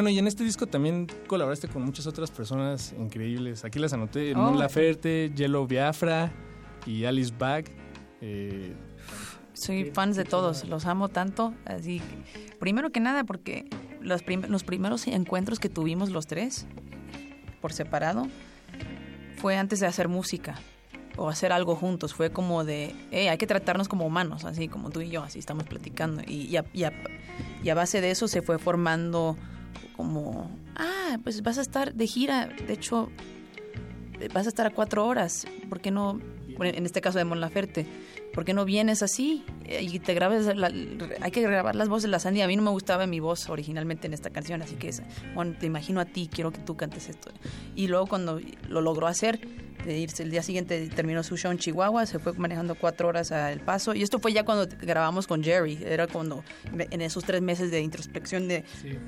[0.00, 3.64] Bueno, y en este disco también colaboraste con muchas otras personas increíbles.
[3.66, 4.38] Aquí las anoté: Oh.
[4.38, 6.32] Mon Laferte, Yellow Biafra
[6.86, 7.66] y Alice Bag.
[8.22, 8.74] Eh,
[9.52, 11.52] Soy Qué- fans de todos, los amo tanto.
[11.66, 12.00] Así,
[12.58, 13.66] primero que nada, porque
[14.00, 16.66] los, prim- los primeros encuentros que tuvimos los tres,
[17.60, 18.26] por separado,
[19.36, 20.54] fue antes de hacer música
[21.18, 22.14] o hacer algo juntos.
[22.14, 25.38] Fue como de, hey, hay que tratarnos como humanos, así como tú y yo, así
[25.38, 26.22] estamos platicando.
[26.26, 26.92] Y, y a, y a-
[27.62, 29.36] y a base de eso se fue formando
[30.00, 33.10] como, ah, pues vas a estar de gira, de hecho,
[34.32, 36.18] vas a estar a cuatro horas, ¿por qué no?
[36.58, 37.86] En este caso de Mon Laferte,
[38.32, 40.46] ¿por qué no vienes así eh, y te grabes?
[40.48, 42.40] hay que grabar las voces de la Sandy.
[42.40, 44.90] A mí no me gustaba mi voz originalmente en esta canción, así que
[45.34, 47.30] bueno, te imagino a ti, quiero que tú cantes esto.
[47.76, 49.40] Y luego cuando lo logró hacer,
[49.84, 53.32] de irse el día siguiente terminó su show en Chihuahua, se fue manejando cuatro horas
[53.32, 53.94] a El Paso.
[53.94, 56.44] Y esto fue ya cuando grabamos con Jerry, era cuando
[56.78, 58.64] en esos tres meses de introspección de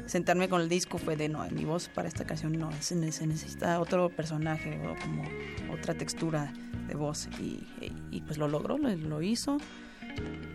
[0.06, 3.12] sentarme con el disco fue de no, mi voz para esta canción no, se, ne-
[3.12, 5.24] se necesita otro personaje o como
[5.72, 6.52] otra textura
[6.88, 9.58] de voz y, pues lo logró, lo, lo hizo.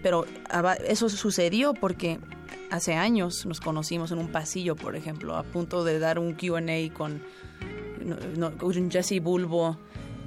[0.03, 2.19] Pero aba- eso sucedió porque
[2.69, 6.93] hace años nos conocimos en un pasillo, por ejemplo, a punto de dar un Q&A
[6.93, 7.21] con,
[8.05, 8.51] no-
[8.91, 9.77] Jesse Bulbo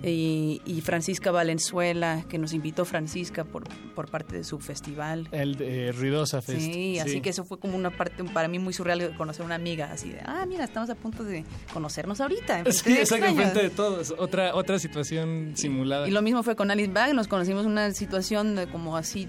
[0.03, 5.28] y, y Francisca Valenzuela, que nos invitó Francisca por, por parte de su festival.
[5.32, 6.61] el de Ruidosa Fest.
[6.61, 9.46] Sí, así que eso fue como una parte para mí muy surreal de conocer a
[9.46, 12.64] una amiga, así de, ah, mira, estamos a punto de conocernos ahorita.
[12.70, 13.28] Sí, exacto, extraños".
[13.30, 14.14] enfrente de todos.
[14.18, 16.09] Otra, otra situación simulada.
[16.09, 19.28] Y lo mismo fue con Alice Bag, nos conocimos una situación de como así,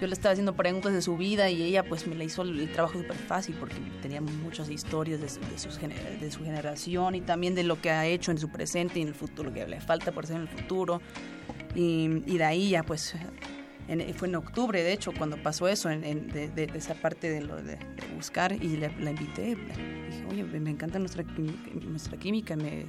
[0.00, 2.58] yo le estaba haciendo preguntas de su vida y ella pues me la hizo el,
[2.60, 7.20] el trabajo súper fácil porque tenía muchas historias de, de, sus de su generación y
[7.22, 9.66] también de lo que ha hecho en su presente y en el futuro, lo que
[9.66, 11.00] le falta por hacer en el futuro.
[11.74, 13.14] Y, y de ahí ya pues
[13.88, 17.30] en- fue en octubre, de hecho, cuando pasó eso, en, en- de, de- esa parte
[17.30, 17.78] de, lo de,
[18.16, 19.54] buscar, y le- la invité.
[19.54, 22.86] dije, oye, me encanta nuestra, nuestra química, me-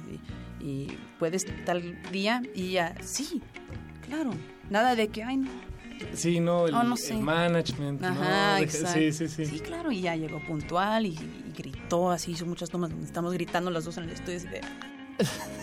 [0.60, 3.40] y, y puedes tal día, y ella, sí,
[4.06, 4.30] claro,
[4.70, 5.67] nada de que, ay, no.
[6.14, 7.14] Sí, no, el, Oh, no sé.
[7.14, 8.02] el management.
[8.04, 8.98] Ajá, no, exacto.
[8.98, 9.46] sí, sí, sí.
[9.46, 13.32] Sí, claro, y ya llegó puntual y, y gritó, así hizo muchas tomas donde estamos
[13.32, 14.38] gritando las dos en el estudio.
[14.38, 14.60] así de-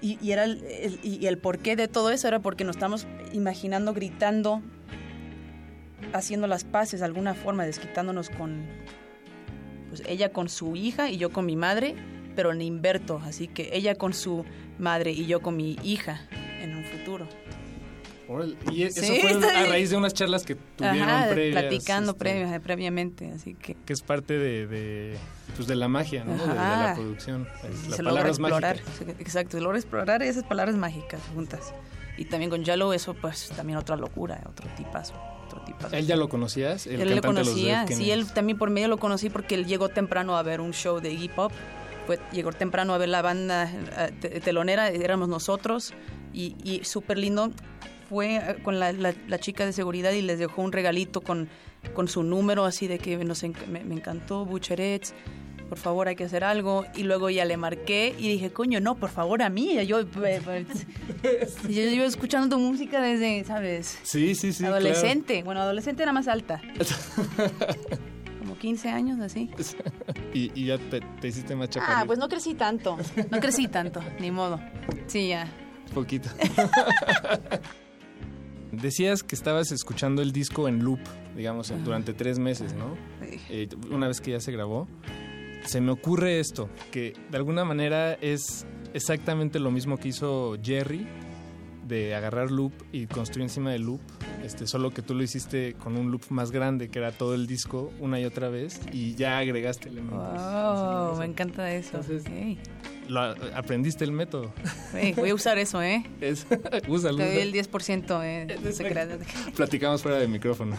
[0.00, 3.06] y, y era el, el- y el porqué de todo eso era porque nos estamos
[3.32, 4.62] imaginando gritando,
[6.12, 8.64] haciendo las paces de alguna forma, desquitándonos con
[9.90, 11.96] pues ella con su hija y yo con mi madre,
[12.36, 14.44] pero en inverto, así que ella con su
[14.78, 16.20] madre y yo con mi hija
[16.62, 17.26] en un futuro.
[18.70, 21.60] Y eso Sí, fue a raíz de unas charlas que tuvieron Ajá, previas.
[21.62, 25.16] platicando este, previa- previamente, así que Que es parte de, de,
[25.56, 26.32] pues de la magia, ¿no?
[26.34, 27.48] De, de la producción.
[27.64, 28.76] Es las se logra palabras explorar.
[28.76, 29.16] mágicas.
[29.20, 31.72] Exacto, se logra explorar esas palabras mágicas juntas.
[32.16, 35.14] Y también con Yalo, eso pues también otra locura, otro tipazo,
[35.46, 35.96] otro tipazo.
[35.96, 36.86] ¿Él ya lo conocías?
[36.86, 39.66] El Él lo los conocía, Dead sí, él también por medio lo conocí porque él
[39.66, 41.52] llegó temprano a ver un show de hip hop.
[42.32, 45.94] Llegó temprano a ver la banda eh, te- telonera, éramos nosotros
[46.32, 47.52] y, y súper lindo.
[48.10, 51.48] Fue eh, con la, la- la chica de seguridad y les dejó un regalito con,
[51.94, 55.14] con su número, así de que nos me, me encantó, Bucherets,
[55.68, 56.84] por favor hay que hacer algo.
[56.96, 59.78] Y luego ya le marqué y dije, coño, no, por favor a mí.
[59.86, 60.40] Yo, eh,
[61.22, 63.96] yo, yo llevo escuchando tu música desde, ¿sabes?
[64.02, 64.64] Sí, sí, sí.
[64.66, 65.42] adolescente.
[65.44, 66.60] Bueno, adolescente era más alta.
[68.40, 69.50] Como 15 años, así.
[70.32, 71.98] Y, y ya te, te hiciste más chaparrito.
[72.00, 72.96] Ah, pues no crecí tanto.
[73.32, 74.60] No crecí tanto, ni modo.
[75.08, 75.48] Sí, ya.
[75.92, 76.28] Poquito.
[78.72, 81.00] Decías que estabas escuchando el disco en loop,
[81.36, 82.94] digamos, en- durante tres meses, ¿no?
[83.48, 84.86] Eh, una vez que ya se grabó.
[85.64, 88.64] Se me ocurre esto, que de alguna manera es
[88.94, 91.06] exactamente lo mismo que hizo Jerry,
[91.86, 94.00] de agarrar loop y construir encima del loop,
[94.44, 97.48] este, solo que tú lo hiciste con un loop más grande, que era todo el
[97.48, 100.18] disco, una y otra vez, y ya agregaste elementos.
[100.40, 101.96] Wow, me encanta eso.
[101.98, 102.24] Entonces-
[103.10, 103.20] Lo,
[103.56, 104.52] aprendiste el método.
[105.16, 106.04] voy a usar eso, ¿eh?
[106.20, 106.46] Es,
[106.88, 109.18] úsalo, Te doy el 10% eh, secreto.
[109.56, 110.76] Platicamos fuera de micrófono.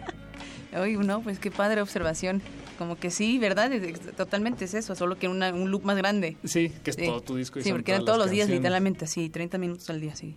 [0.78, 2.42] Oye, no, pues qué padre observación.
[2.76, 3.72] Como que sí, ¿verdad?
[4.16, 6.36] Totalmente es eso, solo que una- un loop más grande.
[6.44, 7.06] Sí, que es Sí.
[7.06, 7.58] todo tu disco.
[7.58, 10.36] y Sí, porque eran todos los días, literalmente, así, 30 minutos al día, sí.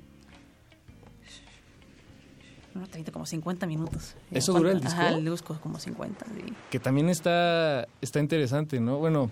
[2.74, 4.16] No, 30, como 50 minutos.
[4.32, 4.70] ¿Eso ¿Cuánto?
[4.70, 5.02] dura el disco?
[5.02, 6.54] Ajá, el disco como 50, sí.
[6.70, 8.98] Que también está, está interesante, ¿no?
[8.98, 9.30] Bueno,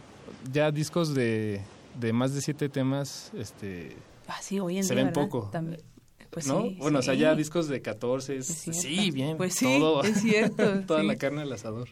[0.52, 1.62] ya discos de,
[2.00, 3.96] de más de siete temas, este,
[4.28, 5.30] Ah, sí, hoy en Se día, ven ¿verdad?
[5.30, 5.50] poco.
[5.52, 5.82] También-
[6.30, 6.62] pues ¿no?
[6.62, 8.82] sí, bueno, o sea, ya discos de 14, es- Es cierto.
[8.82, 10.04] sí, bien, Pues sí, todo.
[10.04, 11.88] es cierto, Toda la carne al asador.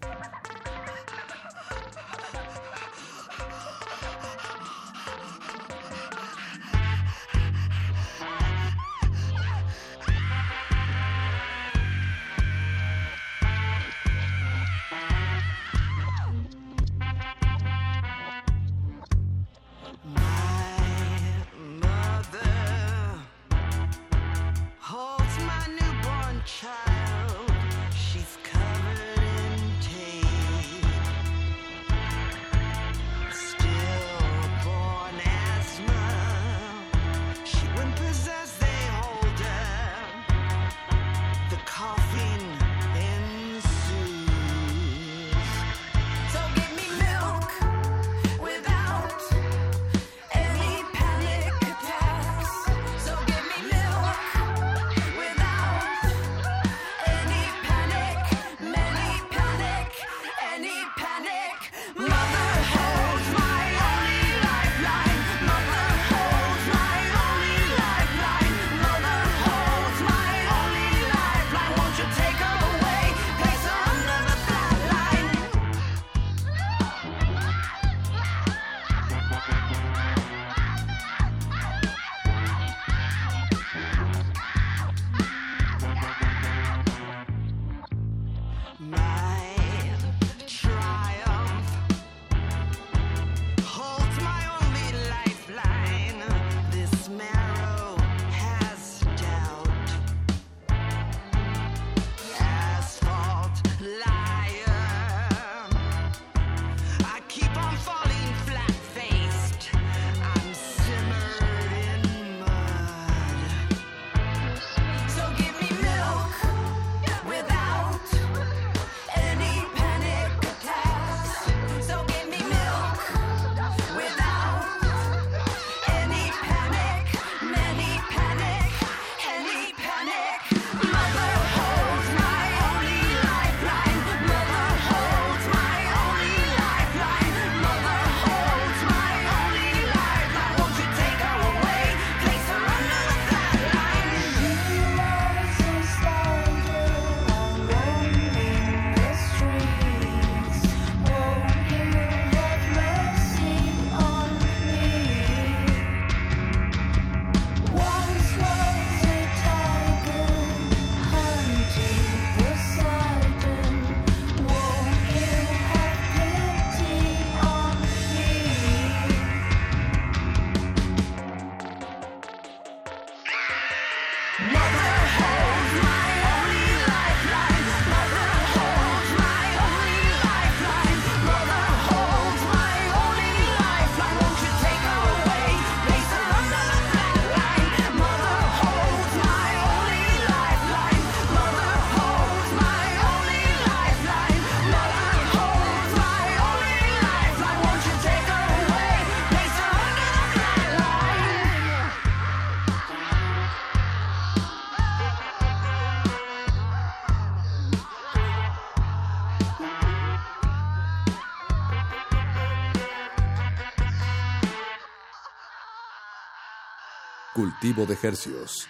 [217.67, 218.65] Cultivo de Hercios.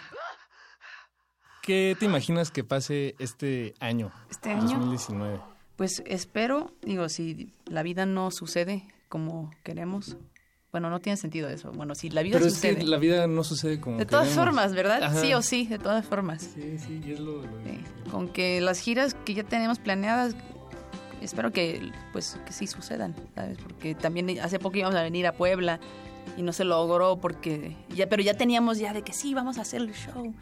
[1.61, 4.11] ¿Qué te imaginas que pase este año?
[4.31, 4.61] Este año.
[4.79, 5.39] 2019.
[5.75, 10.17] Pues espero, digo, si la vida no sucede como queremos,
[10.71, 11.71] bueno, no tiene sentido eso.
[11.73, 12.77] Bueno, si la vida Pero es sucede.
[12.77, 14.45] que la vida no sucede como De todas queremos.
[14.45, 15.03] formas, ¿verdad?
[15.03, 15.21] Ajá.
[15.21, 16.41] Sí o sí, de todas formas.
[16.55, 20.35] Sí, sí, y es lo, lo Sí, Con que las giras que ya tenemos planeadas,
[21.21, 23.59] espero que pues que sí sucedan, ¿sabes?
[23.59, 25.79] Porque también hace poco íbamos a venir a Puebla
[26.35, 29.61] y no se logró porque ya pero ya teníamos ya de que sí vamos a
[29.61, 30.33] hacer el show.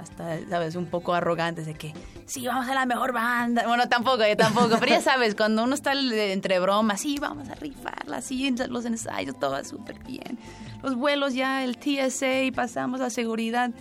[0.00, 1.92] Hasta sabes, un poco arrogantes de que
[2.26, 3.66] sí vamos a la mejor banda.
[3.66, 7.54] Bueno, tampoco, eh, tampoco, pero ya sabes, cuando uno está entre bromas, sí, vamos a
[7.54, 10.38] rifarla, sí, los ensayos todo súper bien.
[10.82, 13.72] Los vuelos ya el TSA, pasamos a seguridad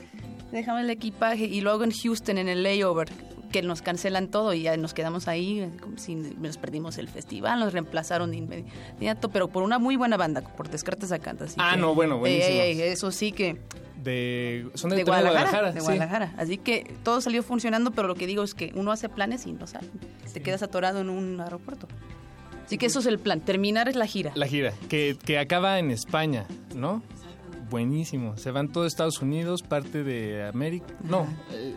[0.51, 3.10] dejamos el equipaje y luego en Houston en el layover
[3.56, 7.58] que nos cancelan todo y ya nos quedamos ahí como si nos perdimos el festival
[7.62, 11.56] nos reemplazaron de inmediato pero por una muy buena banda por Descartes a Canta así
[11.58, 12.49] Ah, que- no, bueno, buenísimo.
[12.62, 13.58] ey, ey, eso sí que
[14.03, 15.86] De, son de, Guadalajara, de sí.
[15.86, 19.45] Guadalajara así que todo salió funcionando pero lo que digo es que uno hace planes
[19.47, 19.88] y no sale
[20.34, 21.88] te quedas atorado en un aeropuerto
[22.66, 25.91] así que eso es el plan terminar la gira La gira, que, que acaba en
[25.91, 26.45] España,
[26.76, 27.01] ¿no?
[27.70, 28.38] Buenísimo.
[28.38, 30.86] Se van todo Estados Unidos, parte de América.
[31.03, 31.74] No, eh,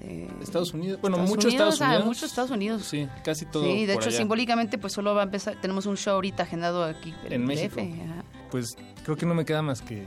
[0.00, 1.00] De- Estados Unidos.
[1.00, 2.02] Bueno, Estados muchos Unidos, Estados Unidos.
[2.02, 3.64] ah, muchos Estados Unidos Sí, casi todo.
[3.64, 4.18] Sí, de por hecho, allá.
[4.18, 5.56] simbólicamente, pues solo va a empezar.
[5.60, 7.76] Tenemos un show ahorita agendado aquí En México.
[7.76, 8.24] DF, ajá.
[8.50, 10.04] Pues creo que no me queda más que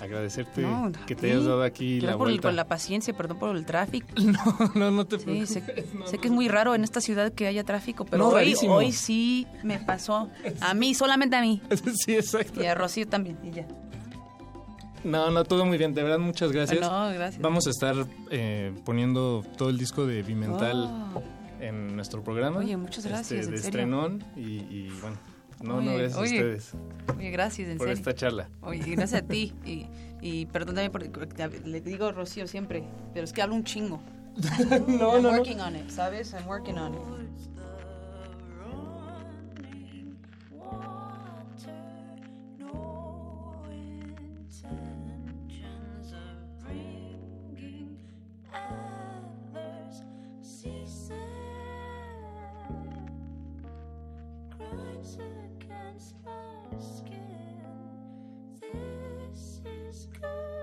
[0.00, 2.48] agradecerte No, que te hayas dado aquí la por, el- vuelta.
[2.48, 4.06] por la paciencia, perdón por el tráfico.
[4.74, 5.48] No, no te Sí, preocupes.
[5.50, 6.20] sé, No, sé no.
[6.22, 9.46] que es muy raro en esta ciudad que haya tráfico, pero No, hoy, hoy sí
[9.62, 10.28] me pasó.
[10.60, 11.62] A mí, solamente a mí.
[12.04, 12.62] sí, exacto.
[12.62, 13.66] Y a Rocío también, y ya.
[15.06, 15.94] No, no, todo muy bien.
[15.94, 16.80] De verdad, muchas gracias.
[16.80, 17.40] No, gracias.
[17.40, 17.94] Vamos a estar
[18.30, 21.22] eh, poniendo todo el disco de Bimental Oh.
[21.60, 22.58] en nuestro programa.
[22.58, 25.16] Oye, muchas gracias, Este, de estrenón y, y, bueno,
[25.62, 26.72] no, no, Oye, gracias oye, a ustedes
[27.16, 27.98] Oye, gracias, en por serio.
[28.00, 28.48] esta charla.
[28.62, 29.52] Oye, gracias a ti.
[29.64, 29.86] Y,
[30.20, 31.10] y perdón también porque
[31.64, 32.84] le digo Rocío siempre,
[33.14, 34.00] pero es que hablo un chingo.
[34.68, 35.30] no, I'm no, no.
[35.30, 36.34] working on it, ¿sabes?
[36.34, 37.00] I'm working on it.
[56.80, 57.62] Skin.
[58.62, 60.55] This is goodbye.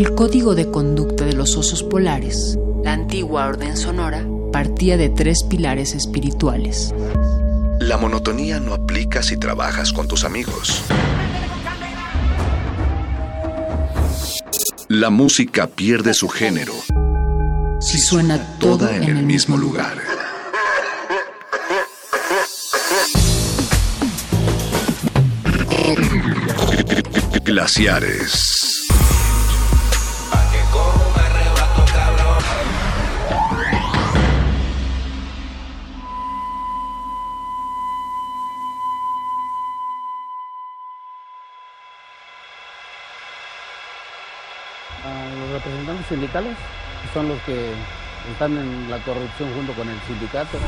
[0.00, 5.42] El código de conducta de los osos polares, la antigua orden sonora, partía de tres
[5.42, 6.94] pilares espirituales.
[7.80, 10.84] La monotonía no aplica si trabajas con tus amigos.
[14.88, 16.72] La música pierde su género
[17.82, 19.98] Si suena toda en el mismo lugar.
[27.44, 28.59] Glaciares.
[46.10, 46.56] Sindicales,
[47.14, 47.72] son los que
[48.30, 50.58] están en la corrupción junto con el sindicato.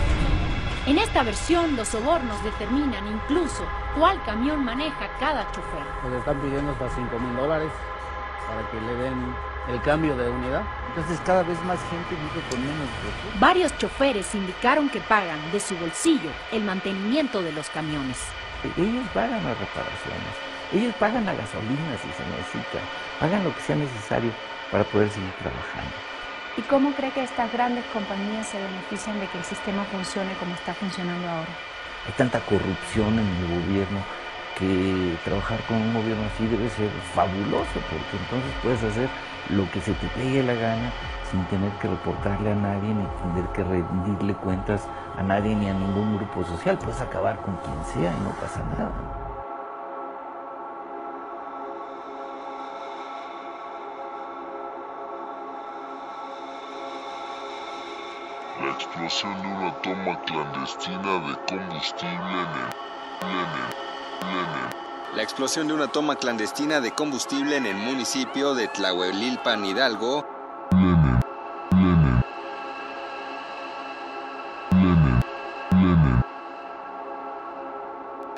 [0.87, 3.65] En esta versión, los sobornos determinan incluso
[3.97, 5.85] cuál camión maneja cada chofer.
[6.11, 7.71] Les están pidiendo hasta 5 mil dólares
[8.49, 9.35] para que le den
[9.69, 10.63] el cambio de unidad.
[10.89, 13.41] Entonces cada vez más gente vive con menos recursos.
[13.41, 18.19] Varios choferes indicaron que pagan de su bolsillo el mantenimiento de los camiones.
[18.77, 20.35] Ellos pagan las reparaciones,
[20.73, 22.79] ellos pagan la gasolina si se necesita,
[23.19, 24.31] pagan lo que sea necesario
[24.73, 25.93] para poder seguir trabajando.
[26.57, 30.55] ¿Y cómo cree que estas grandes compañías se benefician de que el sistema funcione como
[30.55, 31.53] está funcionando ahora?
[32.07, 34.01] Hay tanta corrupción en el gobierno
[34.59, 39.09] que trabajar con un gobierno así debe ser fabuloso, porque entonces puedes hacer
[39.51, 40.91] lo que se te pegue la gana
[41.31, 45.75] sin tener que reportarle a nadie, ni tener que rendirle cuentas a nadie ni a
[45.75, 46.77] ningún grupo social.
[46.79, 49.22] Puedes acabar con quien sea y no pasa nada.
[58.83, 62.71] Explosión de una toma clandestina de combustible en el...
[63.23, 63.73] en el-
[64.23, 69.65] en el- La explosión de una toma clandestina de combustible en el municipio de Tlahuelilpan,
[69.65, 70.27] Hidalgo,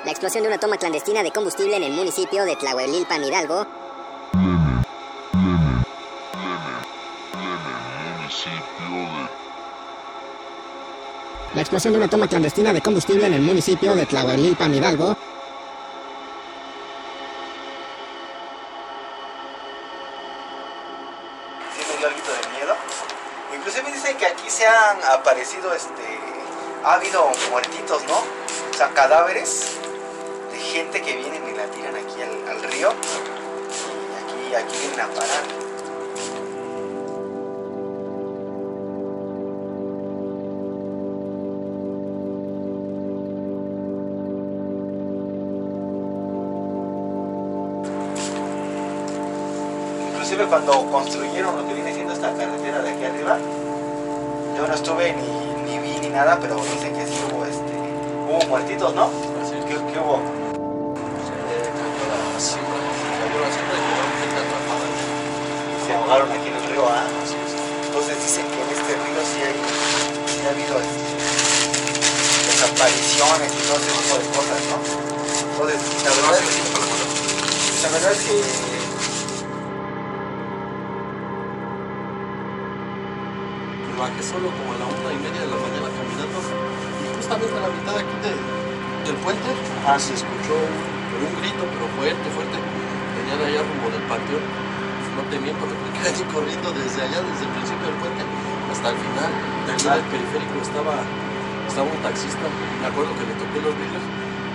[0.05, 3.67] La explosión de una toma clandestina de combustible en el municipio de Tlahuelilpan, Hidalgo,
[11.55, 15.17] La explosión de una toma clandestina de combustible en el municipio de Tlahuelilpan, Hidalgo.
[21.77, 22.75] Tiene algo de miedo.
[23.55, 26.19] Inclusive dicen que aquí se han aparecido, este,
[26.83, 28.17] ha habido muertitos, ¿no?
[28.19, 29.77] O sea, cadáveres
[30.51, 32.93] de gente que vienen y la tiran aquí al, al río.
[34.51, 35.64] Y aquí, aquí vienen a parar.
[50.49, 53.39] Cuando construyeron lo que viene siendo esta carretera de aquí arriba,
[54.57, 55.27] yo no estuve ni,
[55.65, 57.73] ni vi ni nada, pero dicen que sí hubo este,
[58.29, 59.09] hubo muertitos, ¿no?
[59.67, 60.21] ¿Qué, qué hubo?
[65.87, 67.03] Se ahogaron aquí en el río, ¿ah?
[67.87, 69.59] Entonces dicen que en este río sí, hay,
[70.29, 71.19] sí ha habido este,
[72.47, 74.77] desapariciones y todo ese tipo de cosas, ¿no?
[75.51, 76.63] Entonces, la verdad es que,
[77.83, 78.74] la verdad es que
[84.15, 86.39] Bajé solo como a la una y media de la mañana caminando
[87.19, 88.39] justamente a la mitad aquí de-
[89.11, 89.51] del puente
[89.99, 92.55] se escuchó un, grito, pero fuerte, fuerte.
[93.19, 94.39] Venía de allá rumbo del panteón.
[95.19, 98.23] No te miento, que venir corriendo desde allá, desde el principio del puente
[98.71, 99.31] hasta el final.
[99.99, 100.95] Del periférico estaba,
[101.67, 102.47] estaba un taxista.
[102.83, 104.05] Me acuerdo que le toqué los vidrios.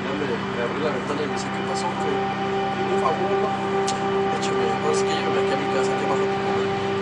[0.07, 1.87] Ya me, me abrí la ventana y me dice, ¿qué pasó?
[1.99, 3.49] Que un favor, ¿no?
[4.39, 6.25] Échame, ahora sí que llévame aquí a mi casa, aquí abajo.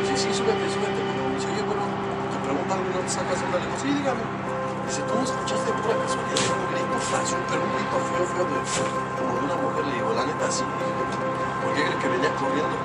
[0.10, 0.87] Sí, sí, súbete, súbete.
[2.94, 3.58] No te sacas onda.
[3.60, 4.24] Le digo, sí, dígame.
[4.88, 8.58] Dice, ¿tú no escuchaste pura casualidad un grito fácil, pero un grito feo, feo, de,
[9.20, 9.84] como de una mujer?
[9.84, 10.64] Le digo, la neta, sí.
[10.64, 12.76] ¿Por qué cree que venía corriendo?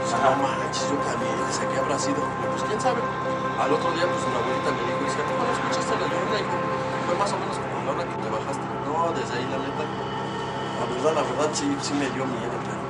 [0.00, 1.36] Dice, no manches, yo también.
[1.44, 2.22] Dice, ¿qué habrá sido?
[2.24, 3.00] Pues quién sabe.
[3.60, 6.36] Al otro día, pues una abuelita me dijo, dice, ¿tú no escuchaste la llorona?
[6.40, 6.56] Hijo?
[7.04, 8.64] Fue más o menos como la hora que te bajaste.
[8.88, 9.84] No, desde ahí, la neta.
[9.84, 12.80] La verdad, la verdad, sí, sí me dio miedo, pero.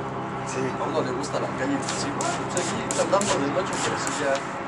[0.46, 0.62] Sí.
[0.62, 4.10] A uno le gusta la calle, pues sí, bueno, seguí andando de noche, pero sí
[4.22, 4.59] ya.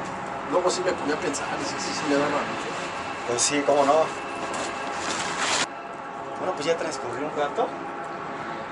[0.52, 2.42] Luego sí me ponía a pensar, y sí, sí, sí me daba miedo.
[3.26, 4.04] Pues sí, cómo no.
[6.38, 7.66] Bueno, pues ya transcurrió un rato.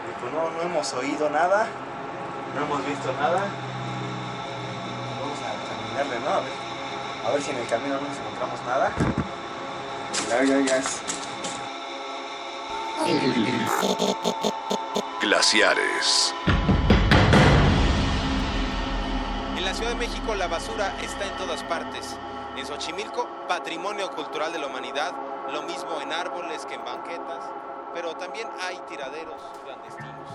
[0.06, 1.66] Y pues no, no hemos oído nada.
[2.54, 3.46] No hemos visto nada.
[5.20, 6.04] Vamos a caminar.
[6.04, 6.30] ponerle, ¿no?
[6.34, 6.52] A ver,
[7.26, 8.92] a ver si en el camino no nos encontramos nada.
[10.28, 11.00] Ya, ya, ya es.
[15.22, 16.34] Glaciares.
[19.70, 22.16] La Ciudad de México la basura está en todas partes.
[22.56, 25.12] En Xochimilco, patrimonio cultural de la humanidad,
[25.52, 27.48] lo mismo en árboles que en banquetas,
[27.94, 30.28] pero también hay tiraderos clandestinos.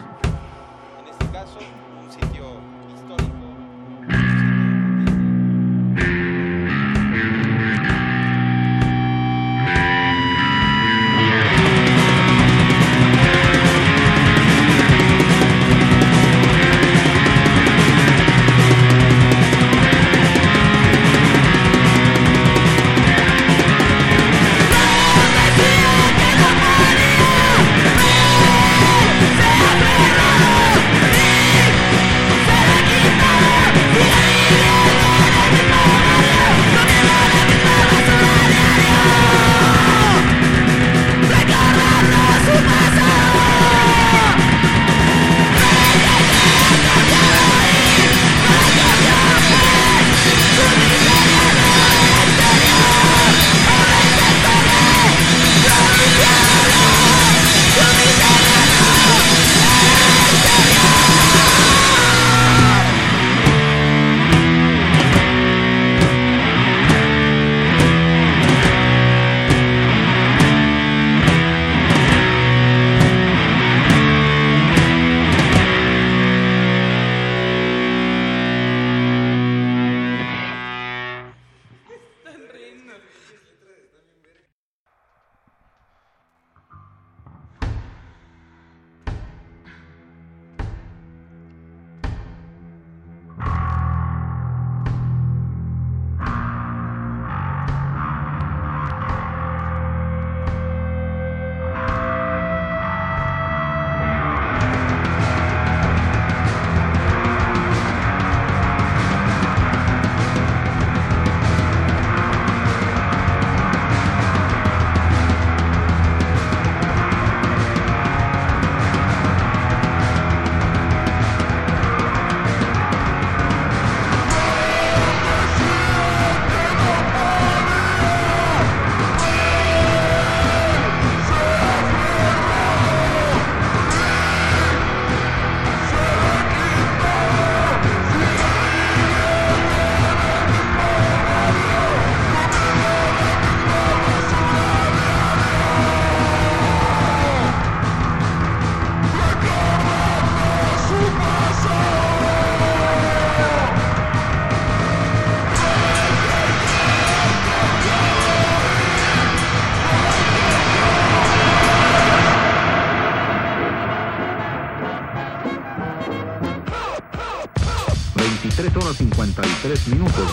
[1.01, 1.59] En este caso,
[1.99, 2.34] un sitio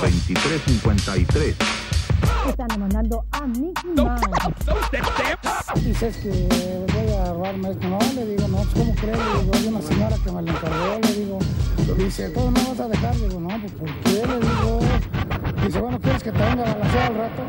[0.03, 1.55] 23.53.
[2.49, 4.21] Están mandando a Mickey Mouse.
[5.85, 6.49] Dices que
[6.93, 7.89] voy a robarme esto.
[7.89, 9.17] No, le digo, no, pues, ¿cómo crees?
[9.17, 11.39] Le digo, hay una señora que me lo encargó, le digo.
[11.97, 13.17] Dice, ¿todo no vas a dejar?
[13.17, 14.27] Le digo, no, pues ¿por qué?
[14.27, 14.81] Le digo.
[15.65, 17.43] Dice, bueno, ¿quieres que te venga a balancear al rato?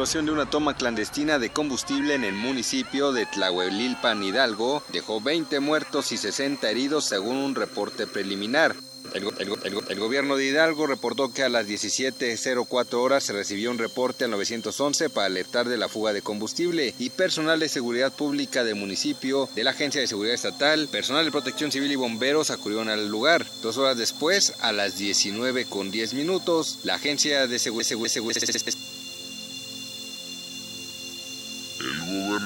[0.00, 5.60] Explosión de una toma clandestina de combustible en el municipio de Tlahuelilpan, Hidalgo, dejó 20
[5.60, 8.74] muertos y 60 heridos según un reporte preliminar.
[9.12, 12.94] El, go- el go- el go- el gobierno de Hidalgo reportó que a las 17.04
[12.94, 17.10] horas se recibió un reporte al 911 para alertar de la fuga de combustible y
[17.10, 21.72] personal de seguridad pública del municipio, de la Agencia de Seguridad Estatal, personal de protección
[21.72, 23.44] civil y bomberos acudieron al lugar.
[23.62, 28.54] Dos horas después, a las 19 con 10 minutos, la Agencia de Seguridad El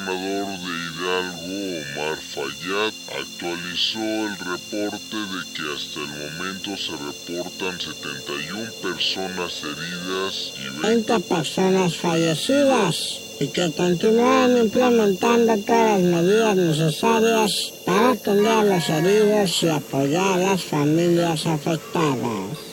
[0.05, 7.81] gobernador de Hidalgo, Omar Fayad, actualizó el reporte de que hasta el momento se reportan
[7.81, 17.73] 71 personas heridas y 20 personas fallecidas y que continúan implementando todas las medidas necesarias
[17.85, 22.64] para atender a los heridos y apoyar a las familias afectadas.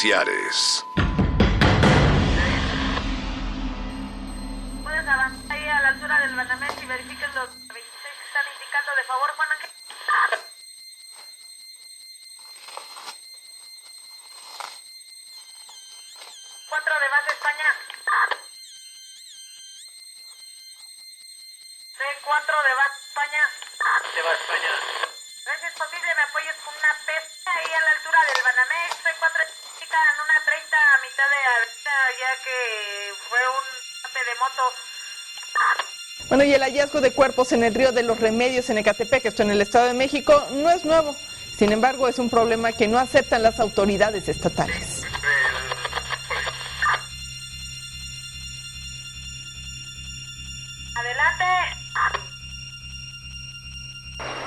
[0.00, 0.86] Glaciares.
[36.60, 39.62] El hallazgo de cuerpos en el río de los Remedios en Ecatepec, esto en el
[39.62, 41.16] Estado de México, no es nuevo.
[41.56, 45.02] Sin embargo, es un problema que no aceptan las autoridades estatales.
[50.94, 51.44] Adelante.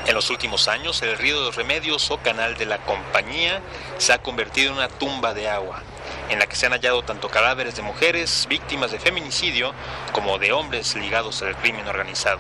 [0.05, 3.61] En los últimos años, el río de los Remedios o canal de la compañía
[3.97, 5.81] se ha convertido en una tumba de agua,
[6.29, 9.73] en la que se han hallado tanto cadáveres de mujeres víctimas de feminicidio
[10.11, 12.39] como de hombres ligados al crimen organizado.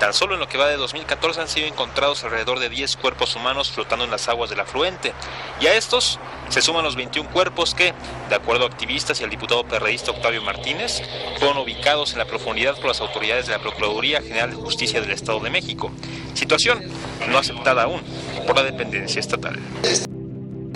[0.00, 3.36] Tan solo en lo que va de 2014 han sido encontrados alrededor de 10 cuerpos
[3.36, 5.12] humanos flotando en las aguas del afluente,
[5.60, 6.18] y a estos
[6.48, 7.92] se suman los 21 cuerpos que,
[8.30, 11.02] de acuerdo a activistas y al diputado perredista Octavio Martínez,
[11.38, 15.10] fueron ubicados en la profundidad por las autoridades de la Procuraduría General de Justicia del
[15.10, 15.92] Estado de México,
[16.32, 16.80] situación
[17.28, 18.00] no aceptada aún
[18.46, 19.58] por la dependencia estatal.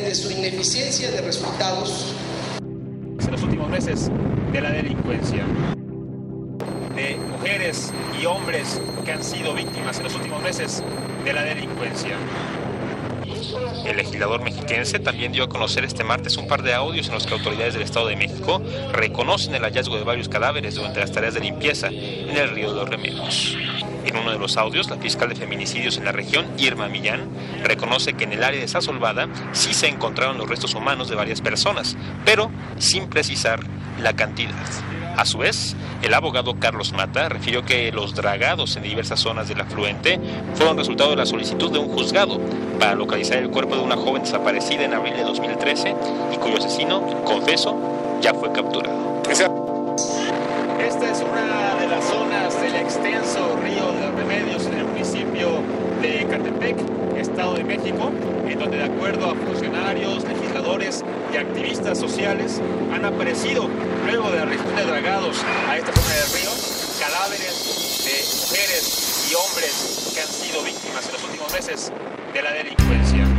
[0.04, 2.14] De su ineficiencia de resultados.
[2.60, 4.10] En los últimos meses
[4.52, 5.44] de la delincuencia,
[6.94, 7.90] de mujeres
[8.20, 10.82] y hombres que han sido víctimas en los últimos meses
[11.24, 12.16] de la delincuencia.
[13.86, 17.26] El legislador mexiquense también dio a conocer este martes un par de audios en los
[17.26, 18.60] que autoridades del Estado de México
[18.92, 22.80] reconocen el hallazgo de varios cadáveres durante las tareas de limpieza en el río de
[22.80, 23.56] los Remedios.
[24.04, 27.28] En uno de los audios, la fiscal de feminicidios en la región, Irma Millán,
[27.62, 31.40] reconoce que en el área de Sasolvada sí se encontraron los restos humanos de varias
[31.40, 33.60] personas, pero sin precisar
[34.00, 34.54] la cantidad.
[35.16, 39.60] A su vez, el abogado Carlos Mata refirió que los dragados en diversas zonas del
[39.60, 40.18] afluente
[40.54, 42.40] fueron resultado de la solicitud de un juzgado
[42.80, 45.94] para localizar el cuerpo de una joven desaparecida en abril de 2013
[46.34, 49.22] y cuyo asesino, confeso, ya fue capturado.
[50.80, 55.48] Esta es una de las zonas del extenso río de los remedios en el municipio
[56.02, 56.76] de Catepec,
[57.16, 58.10] Estado de México,
[58.46, 62.60] en donde de acuerdo a funcionarios, legisladores y activistas sociales
[62.92, 63.68] han aparecido,
[64.06, 66.50] luego de la región de dragados a esta zona del río,
[67.00, 71.92] cadáveres de mujeres y hombres que han sido víctimas en los últimos meses
[72.32, 73.33] de la delincuencia.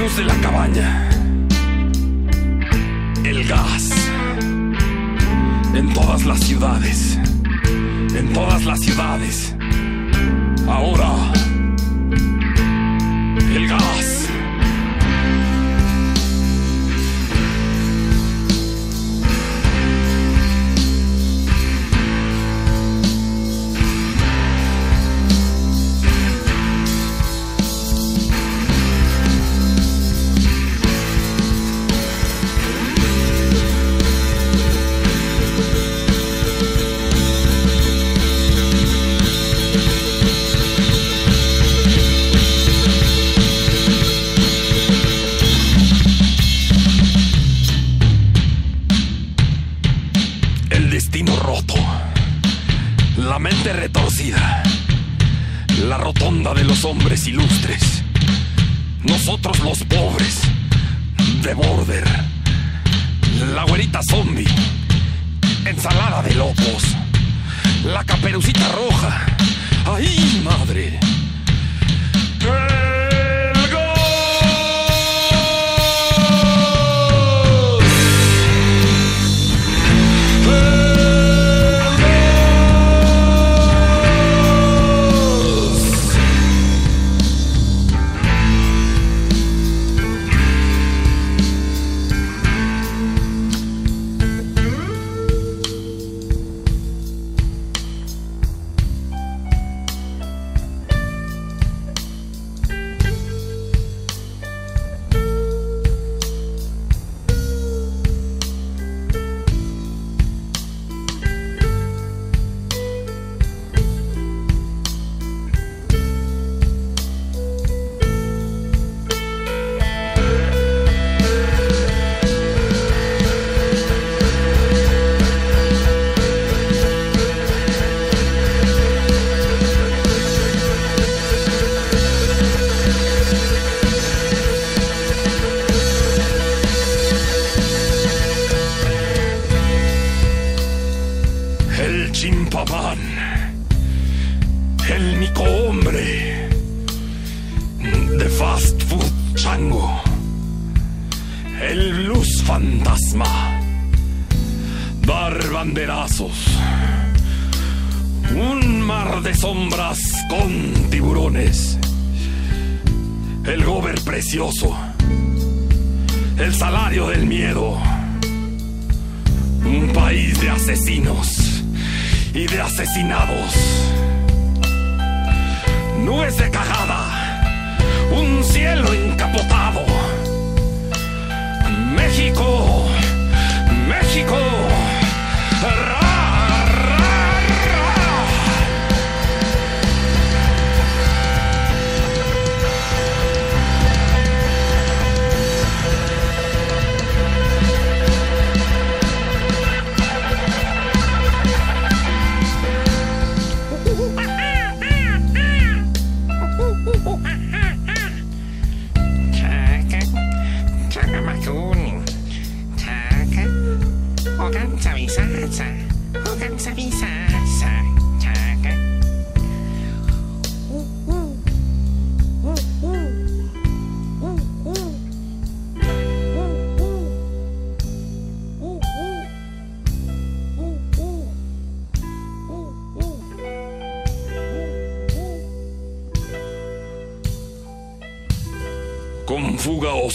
[0.00, 1.10] luz de la cabaña,
[3.22, 3.90] el gas,
[5.74, 7.18] en todas las ciudades,
[8.14, 9.54] en todas las ciudades,
[10.66, 11.59] ahora.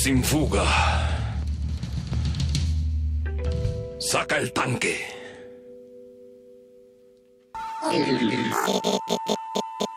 [0.06, 0.64] Sin fuga.
[3.98, 5.04] Saca el tanque.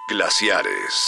[0.09, 1.08] Glaciares.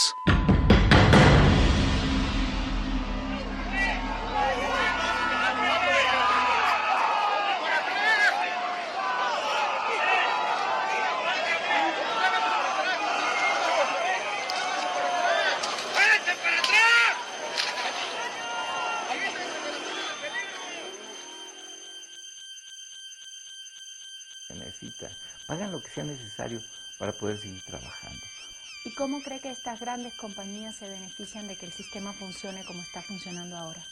[31.21, 33.85] Benefician de que el sistema funcione como está funcionando ahora?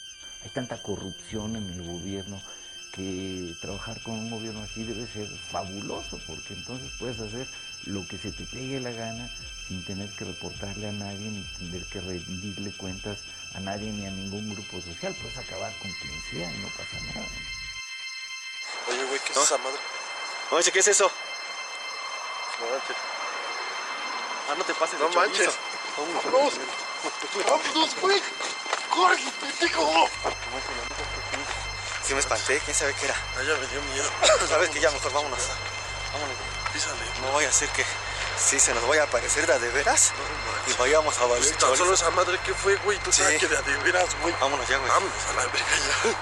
[0.43, 2.41] Hay tanta corrupción en el gobierno
[2.91, 7.47] que trabajar con un gobierno así debe ser fabuloso, porque entonces puedes hacer
[7.85, 9.29] lo que se te pegue la gana
[9.67, 13.19] sin tener que reportarle a nadie, ni tener que rendirle cuentas
[13.53, 15.15] a nadie ni a ningún grupo social.
[15.21, 17.27] Puedes acabar con quien sea y no pasa nada.
[18.89, 19.79] Oye, güey, ¿qué es esa madre?
[20.49, 21.11] Oye, ¿qué es eso?
[22.59, 22.97] No manches.
[24.49, 25.59] Ah, no te pases de No manches.
[27.35, 27.63] Vámonos.
[27.63, 28.21] Vámonos, güey.
[28.89, 30.09] Corre, pendejo.
[32.03, 33.15] Sí me espanté, quién sabe qué era.
[33.37, 34.09] Ah, ya me dio miedo.
[34.49, 35.39] Sabes que ya mejor vámonos.
[36.11, 36.35] Vámonos.
[36.73, 37.01] Písale.
[37.21, 37.85] No vaya a ser que
[38.37, 40.11] sí se nos vaya a aparecer de a de veras
[40.67, 42.97] y vayamos a valer Tan solo esa madre que fue, güey.
[42.99, 43.39] Tú sabes Sí.
[43.39, 44.33] que de a de veras, güey.
[44.39, 44.89] Vámonos ya, güey.
[44.89, 45.65] Vámonos a la verga
[46.03, 46.15] ya.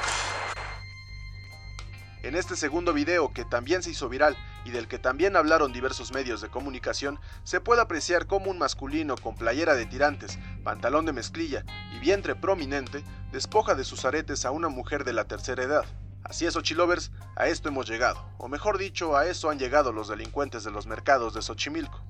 [2.27, 4.35] En este segundo video, que también se hizo viral
[4.68, 9.15] y del que también hablaron diversos medios de comunicación, se puede apreciar cómo un masculino
[9.15, 11.64] con playera de tirantes, pantalón de mezclilla
[11.95, 15.85] y vientre prominente despoja de sus aretes a una mujer de la tercera edad.
[16.22, 20.10] Así es, Ochilovers, a esto hemos llegado, o mejor dicho, a eso han llegado los
[20.10, 22.03] delincuentes de los mercados de Xochimilco.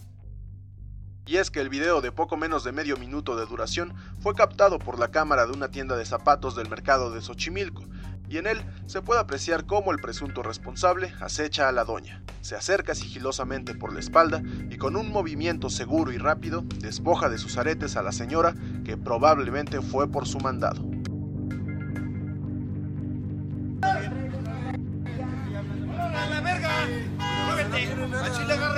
[1.27, 4.79] Y es que el video de poco menos de medio minuto de duración fue captado
[4.79, 7.83] por la cámara de una tienda de zapatos del mercado de Xochimilco,
[8.29, 12.21] y en él se puede apreciar cómo el presunto responsable acecha a la doña.
[12.41, 17.37] Se acerca sigilosamente por la espalda y con un movimiento seguro y rápido despoja de
[17.37, 18.53] sus aretes a la señora
[18.85, 20.81] que probablemente fue por su mandado.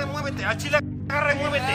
[0.06, 0.44] ¡Muévete!
[0.44, 1.70] ¡A Chile agarre, muévete!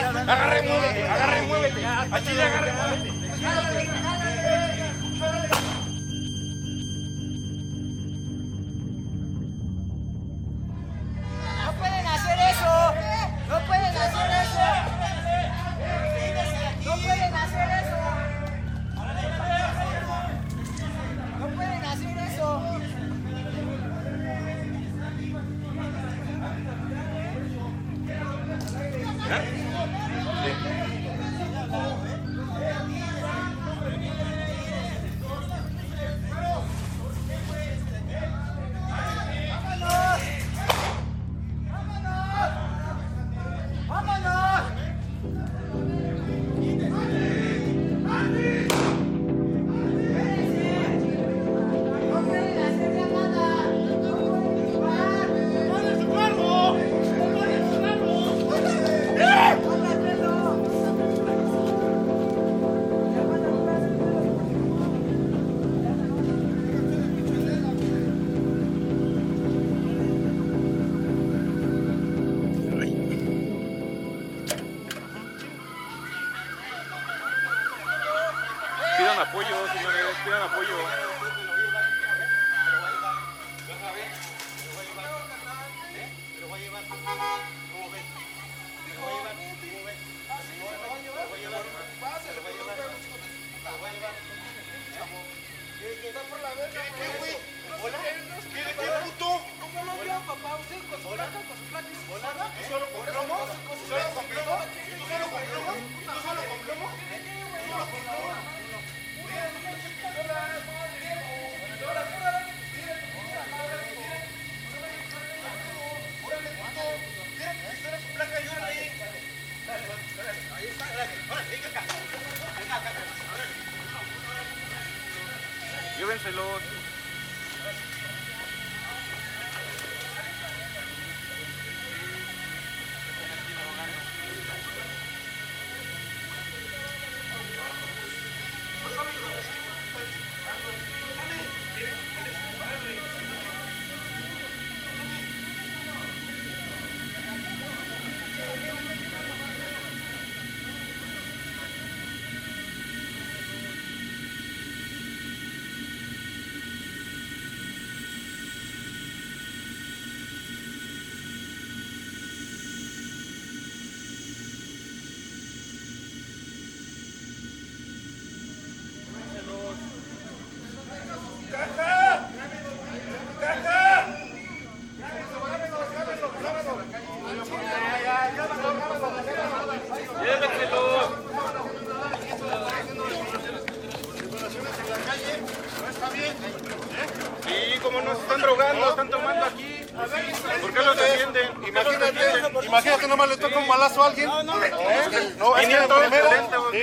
[193.16, 194.28] Nomás le toca un balazo a alguien.
[194.28, 194.70] No, no, ¿Eh?
[194.70, 196.82] no, es que en 500, primera, 70, sí,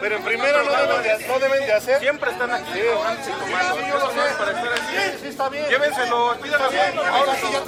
[0.00, 1.98] pero en primera no deben de, no deben de hacer.
[2.00, 2.72] Siempre están aquí.
[2.72, 4.34] Sí, yo lo Eso no es sé.
[4.38, 4.82] para estar aquí.
[4.92, 5.66] Sí, sí, está bien.
[5.68, 6.98] Llévenselos, pídanlo bien.
[6.98, 7.60] Ahora sí ya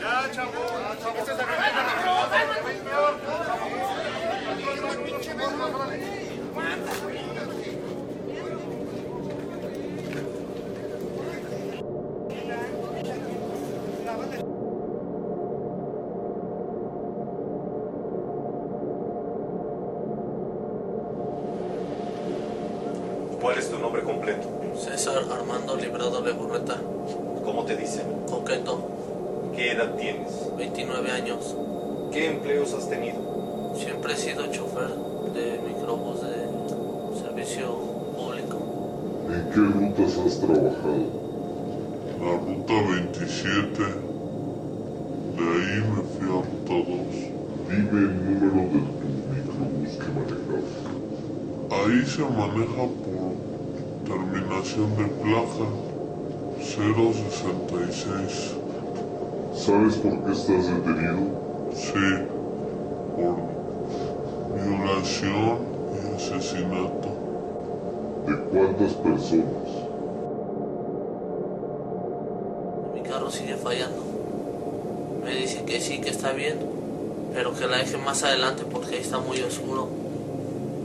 [0.00, 0.52] Ya, chavo.
[5.72, 6.05] ¿Cuál
[24.86, 26.76] César Armando Librado Legurreta,
[27.44, 28.06] ¿Cómo te dicen?
[28.30, 28.78] coqueto,
[29.56, 30.30] ¿Qué edad tienes?
[30.56, 31.56] 29 años.
[32.12, 33.16] ¿Qué empleos has tenido?
[33.74, 34.90] Siempre he sido chofer
[35.34, 37.66] de microbús de servicio
[38.16, 38.58] público.
[39.28, 41.04] ¿En qué rutas has trabajado?
[42.20, 43.82] La ruta 27.
[45.36, 46.86] De ahí me fui a ruta 2.
[47.68, 50.70] Dime el número de tu microbús que manejabas.
[51.72, 53.55] Ahí se maneja por
[54.06, 55.66] terminación de placa
[56.60, 58.54] 066.
[59.54, 61.18] ¿Sabes por qué estás detenido?
[61.74, 62.06] Sí,
[63.16, 63.36] por
[64.54, 65.58] violación
[65.92, 67.08] y asesinato.
[68.26, 69.70] ¿De cuántas personas?
[72.94, 74.02] Mi carro sigue fallando.
[75.24, 76.58] Me dice que sí, que está bien,
[77.34, 79.88] pero que la deje más adelante porque ahí está muy oscuro.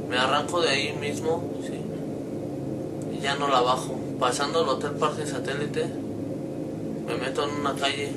[0.10, 1.81] Me arranco de ahí mismo, sí,
[3.22, 3.96] ya no la bajo.
[4.20, 5.86] Pasando el Hotel Parque Satélite,
[7.08, 8.12] me meto en una calle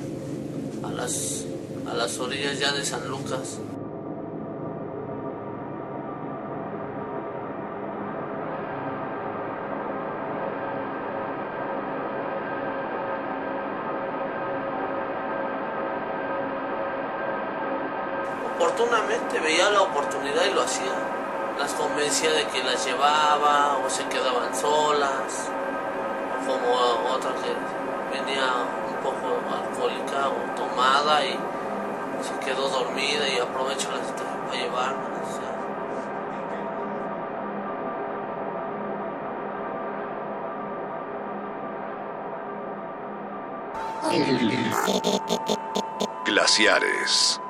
[0.83, 1.45] a las,
[1.89, 3.59] a las orillas ya de San Lucas.
[46.57, 47.41] Glaciares.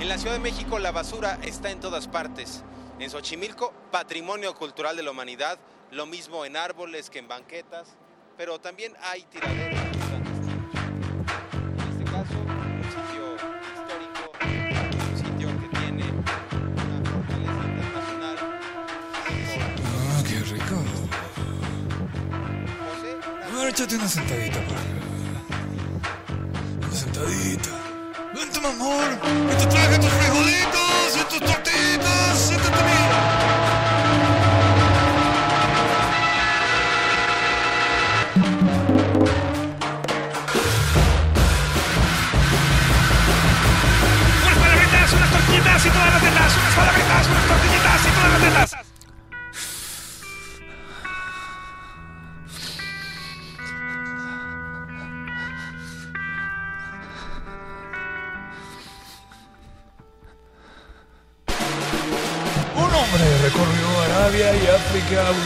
[0.00, 2.64] En la Ciudad de México la basura está en todas partes.
[2.98, 5.56] En Xochimilco, patrimonio cultural de la humanidad,
[5.92, 7.96] lo mismo en árboles que en banquetas,
[8.36, 9.78] pero también hay tiraderos.
[9.78, 10.18] En
[11.90, 13.36] este caso, un sitio
[13.70, 18.36] histórico, un sitio que tiene una fortaleza internacional.
[19.86, 20.76] Ah, qué rico.
[23.44, 24.58] A ver, échate una sentadita
[27.24, 27.70] sentadita.
[28.34, 29.04] Vente, mi amor.
[29.52, 32.38] Y te traje tus frijolitos y tus tortillitas.
[32.38, 33.10] Siéntate bien.
[44.42, 46.56] Unas palabritas, unas tortillitas y todas las tetas.
[46.56, 48.63] Unas palabritas, unas tortillitas y todas las tetas.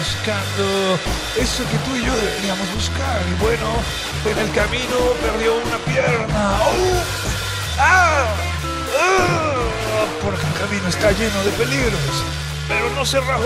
[0.08, 0.98] Buscando
[1.36, 3.20] eso que tú y yo deberíamos buscar.
[3.30, 3.66] Y bueno,
[4.24, 6.58] en el camino perdió una pierna.
[6.62, 7.02] ¡Oh!
[7.78, 8.26] ¡Ah!
[8.98, 9.54] ¡Ah!
[10.22, 12.24] porque el camino está lleno de peligros.
[12.68, 13.42] Pero no se rajó.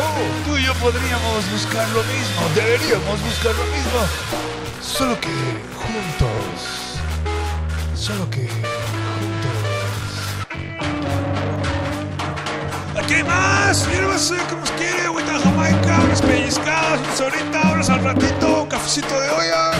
[0.46, 2.48] Tú y yo podríamos buscar lo mismo.
[2.54, 4.00] Deberíamos buscar lo mismo.
[4.80, 5.30] Solo que
[5.82, 7.00] juntos.
[7.94, 8.72] Solo que juntos.
[13.02, 13.78] Aquí hay más.
[13.78, 15.11] Sírvase como quiere.
[15.42, 19.72] De Jamaica, unas pellizcadas, unas ahorita, al ratito, cafecito de olla.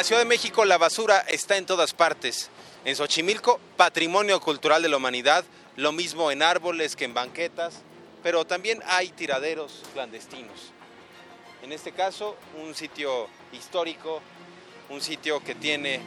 [0.00, 2.48] La Ciudad de México la basura está en todas partes.
[2.86, 5.44] En Xochimilco, patrimonio cultural de la humanidad,
[5.76, 7.74] lo mismo en árboles que en banquetas,
[8.22, 10.72] pero también hay tiraderos clandestinos.
[11.62, 14.22] En este caso, un sitio histórico,
[14.88, 16.00] un sitio que tiene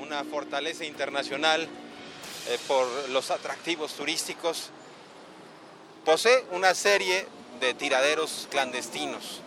[0.00, 1.60] una fortaleza internacional
[2.48, 4.70] eh, por los atractivos turísticos,
[6.06, 7.26] posee una serie
[7.60, 9.42] de tiraderos clandestinos,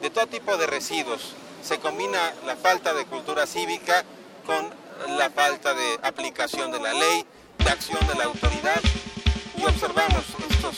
[0.00, 1.34] de todo tipo de residuos.
[1.66, 4.04] Se combina la falta de cultura cívica
[4.46, 4.70] con
[5.18, 7.26] la falta de aplicación de la ley,
[7.58, 8.80] de acción de la autoridad
[9.58, 10.76] y observamos estos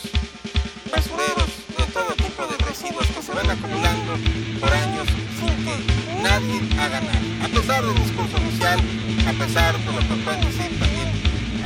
[0.91, 4.15] basureros de todo tipo de residuos que se van acumulando
[4.61, 5.07] por años
[5.39, 7.45] sin que nadie haga nada.
[7.45, 8.81] A pesar del discurso oficial,
[9.29, 11.13] a pesar de lo que pueden decir también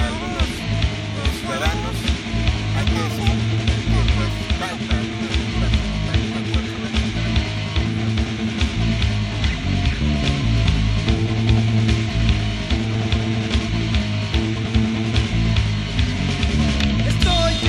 [0.00, 0.48] algunos
[1.38, 2.11] ciudadanos,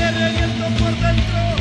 [0.03, 1.52] Estoy que reviento por dentro.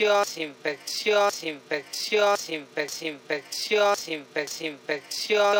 [0.00, 5.56] infección, infección, infección, infección, infección, infección, infección.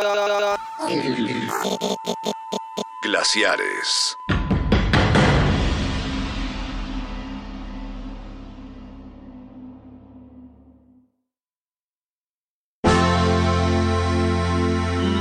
[3.03, 4.17] Glaciares.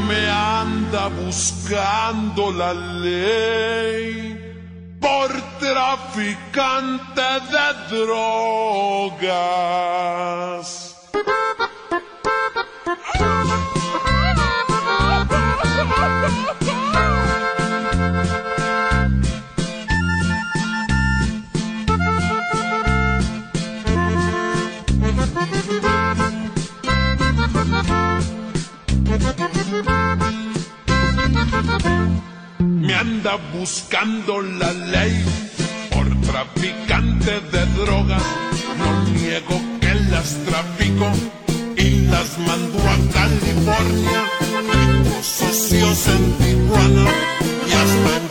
[0.08, 4.38] Me anda buscando la ley.
[5.00, 9.32] Por traficante de drogas.
[32.60, 35.41] Me anda buscando la ley
[37.26, 38.24] de drogas.
[38.78, 41.12] No niego que las trafico
[41.78, 44.24] y las mando a California,
[44.74, 47.12] ricos socios en Tijuana
[47.68, 48.31] y hasta en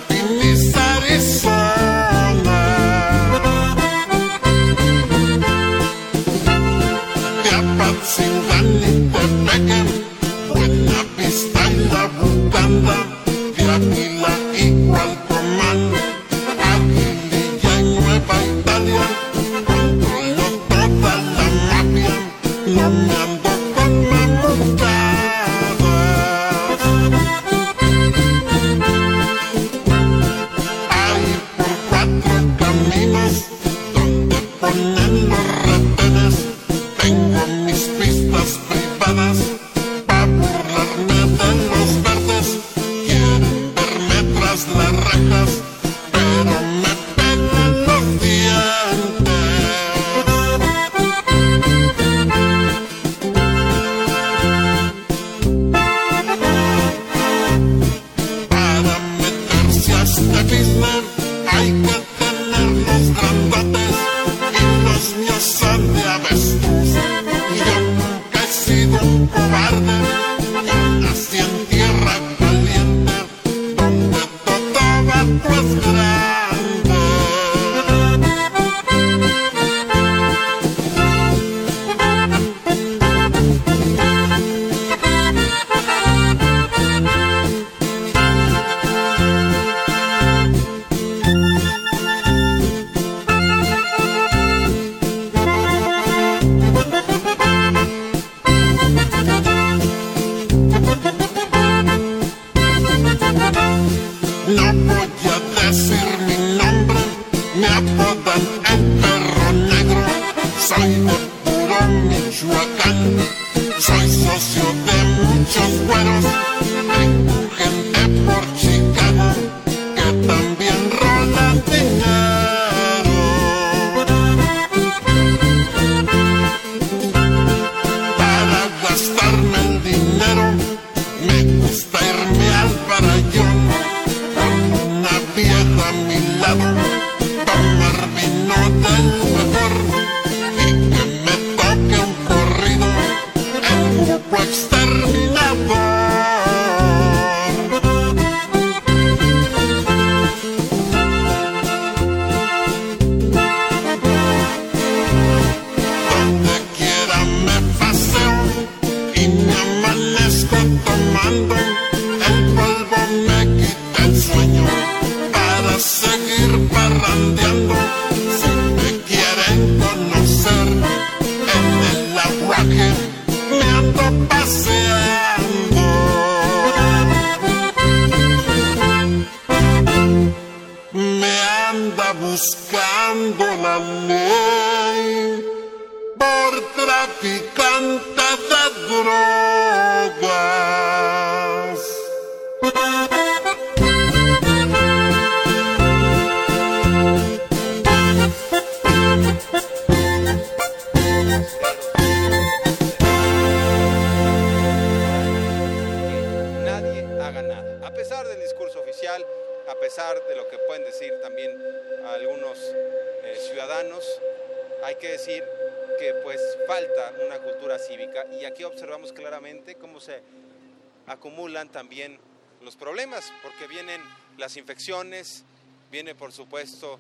[224.51, 225.44] las infecciones,
[225.93, 226.98] viene por supuesto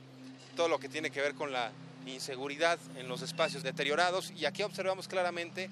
[0.54, 1.72] todo lo que tiene que ver con la
[2.06, 5.68] inseguridad en los espacios deteriorados y aquí observamos claramente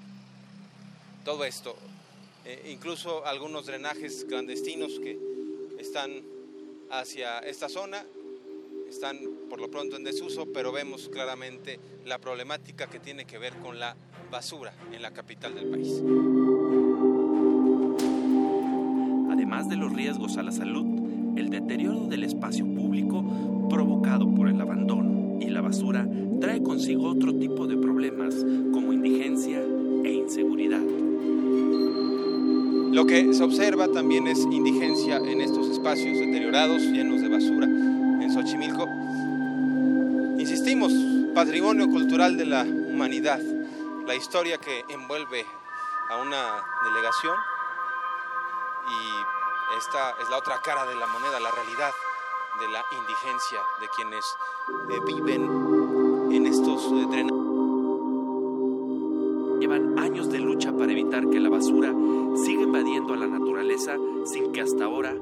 [1.25, 1.77] todo esto,
[2.45, 5.19] Eh, incluso algunos drenajes clandestinos que
[5.79, 6.11] están
[6.91, 8.03] hacia esta zona,
[8.89, 9.19] están
[9.51, 13.79] por lo pronto en desuso, pero vemos claramente la problemática que tiene que ver con
[13.79, 13.95] la
[14.31, 16.03] basura en la capital del país.
[19.31, 20.98] Además de los riesgos a la salud,
[21.39, 23.25] el deterioro del espacio público
[23.71, 26.07] provocado por el abandono y la basura
[26.41, 28.35] trae consigo otro tipo de problemas
[28.73, 29.63] como indigencia
[30.05, 30.83] e inseguridad.
[32.93, 38.33] Lo que se observa también es indigencia en estos espacios deteriorados, llenos de basura en
[38.33, 38.87] Xochimilco.
[40.41, 40.93] Insistimos,
[41.35, 43.41] patrimonio cultural de la humanidad,
[44.07, 45.45] la historia que envuelve
[46.11, 46.43] a una
[46.89, 47.37] delegación
[48.89, 49.38] y
[49.77, 51.93] esta es la otra cara de la moneda, la realidad
[52.61, 54.25] de la indigencia de quienes
[54.91, 57.49] eh, viven en estos eh, drenajes.
[59.61, 61.93] Llevan años de lucha para evitar que la basura
[62.37, 65.15] siga invadiendo a la naturaleza sin que hasta ahora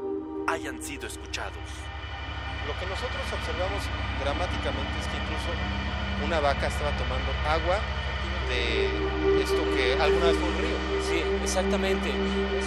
[0.47, 1.67] hayan sido escuchados.
[2.67, 3.83] Lo que nosotros observamos
[4.23, 5.51] dramáticamente es que incluso
[6.25, 7.81] una vaca estaba tomando agua
[8.49, 10.77] de esto que alguna vez fue un río.
[11.09, 12.11] Sí, exactamente.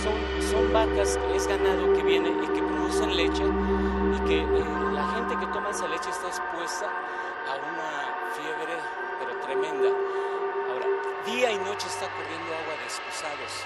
[0.03, 0.15] Son,
[0.49, 5.38] son vacas, es ganado que viene y que producen leche y que eh, la gente
[5.39, 7.89] que toma esa leche está expuesta a una
[8.35, 8.76] fiebre,
[9.19, 9.89] pero tremenda.
[10.72, 10.88] Ahora,
[11.26, 13.65] día y noche está corriendo agua de excusados.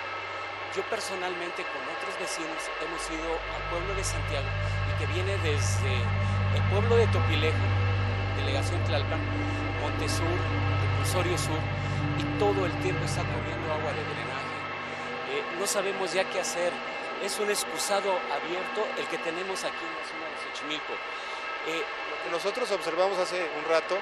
[0.76, 4.50] Yo personalmente con otros vecinos hemos ido al pueblo de Santiago
[4.90, 5.94] y que viene desde
[6.56, 7.83] el pueblo de Topilejo,
[8.38, 9.20] delegación Tlalpan,
[9.82, 10.26] Montesur,
[10.92, 11.60] Reclusorio Sur,
[12.20, 14.54] y todo el tiempo está corriendo agua de drenaje.
[15.32, 16.72] Eh, no sabemos ya qué hacer.
[17.24, 20.94] Es un excusado abierto el que tenemos aquí en la zona de Xochimilco.
[21.68, 23.98] Eh, Lo que nosotros observamos hace un rato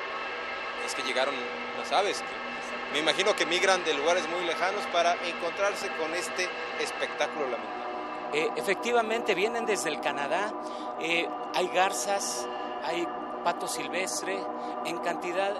[0.85, 1.35] es que llegaron
[1.77, 6.49] las aves, que me imagino que migran de lugares muy lejanos para encontrarse con este
[6.79, 7.81] espectáculo lamentable.
[8.33, 10.51] Eh, efectivamente, vienen desde el Canadá.
[10.99, 12.47] eh, hay garzas,
[12.83, 13.07] hay
[13.43, 14.39] pato silvestre,
[14.85, 15.53] en cantidad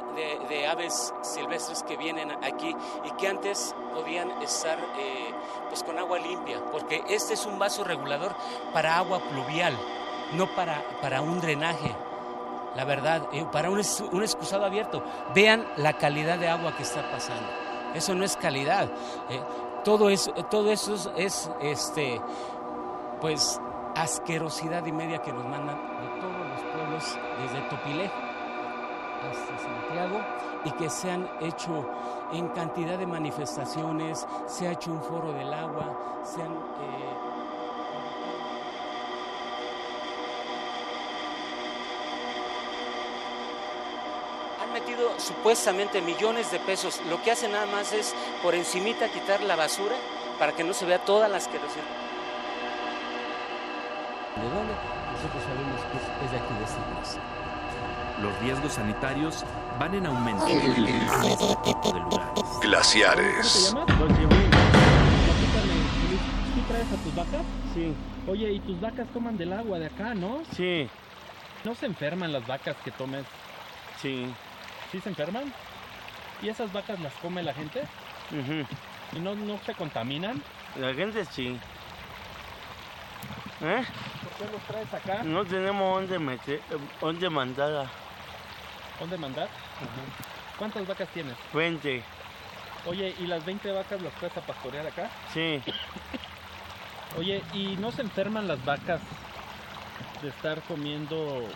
[0.50, 5.34] de, aves silvestres que vienen aquí y que antes podían estar eh,
[5.70, 8.36] pues con agua limpia, porque este es un vaso regulador
[8.74, 9.78] para agua pluvial,
[10.34, 11.96] no para, para un drenaje.
[12.76, 13.82] La verdad, eh, para un,
[14.12, 15.04] un excusado abierto.
[15.36, 17.48] Vean la calidad de agua que está pasando.
[17.94, 18.90] Eso no es calidad.
[19.30, 19.42] eh.
[19.84, 22.22] todo, es, todo eso es, es, este,
[23.20, 23.60] pues
[23.96, 25.78] asquerosidad y media que nos mandan
[26.92, 28.14] desde Topilejo
[29.30, 30.22] hasta Santiago
[30.66, 31.90] y que se han hecho
[32.34, 36.52] en cantidad de manifestaciones, se ha hecho un foro del agua, se han...
[36.52, 37.32] eh,
[44.72, 47.02] metido supuestamente millones de pesos.
[47.10, 49.96] Lo que hacen nada más es por encimita quitar la basura
[50.40, 51.84] para que no se vea toda la asquerosidad.
[54.38, 54.74] ¿De dónde?
[58.22, 59.44] Los riesgos sanitarios
[59.80, 62.44] van en aumento en este tipo de lugares.
[62.62, 63.76] Glaciares.
[66.54, 67.42] ¿Tú traes a tus vacas?
[67.74, 67.96] Sí.
[68.28, 70.44] Oye, ¿y tus vacas toman del agua de acá, no?
[70.56, 70.88] Sí.
[71.64, 73.26] ¿No se enferman las vacas que tomes?
[74.00, 74.32] Sí.
[74.92, 75.52] ¿Sí se enferman?
[76.44, 77.82] ¿Y esas vacas las come la gente?
[79.14, 80.42] ¿Y no, no se contaminan?
[80.80, 81.58] La gente sí.
[83.62, 83.84] ¿Eh?
[84.24, 85.24] ¿Por qué los traes acá?
[85.24, 87.90] No tenemos dónde meter, eh, dónde mandarla.
[89.00, 89.50] ¿Dónde mandar?
[90.58, 91.36] ¿Cuántas vacas tienes?
[91.54, 92.04] 20.
[92.86, 95.10] Oye, ¿y las 20 vacas las a pastorear acá?
[95.34, 95.62] Sí.
[97.18, 99.02] Oye, ¿y no se enferman las vacas
[100.22, 101.48] de estar comiendo,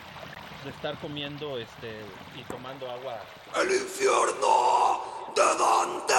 [0.64, 2.02] de estar comiendo este
[2.36, 3.22] y tomando agua?
[3.56, 5.02] ¡El infierno
[5.36, 6.14] de Dante!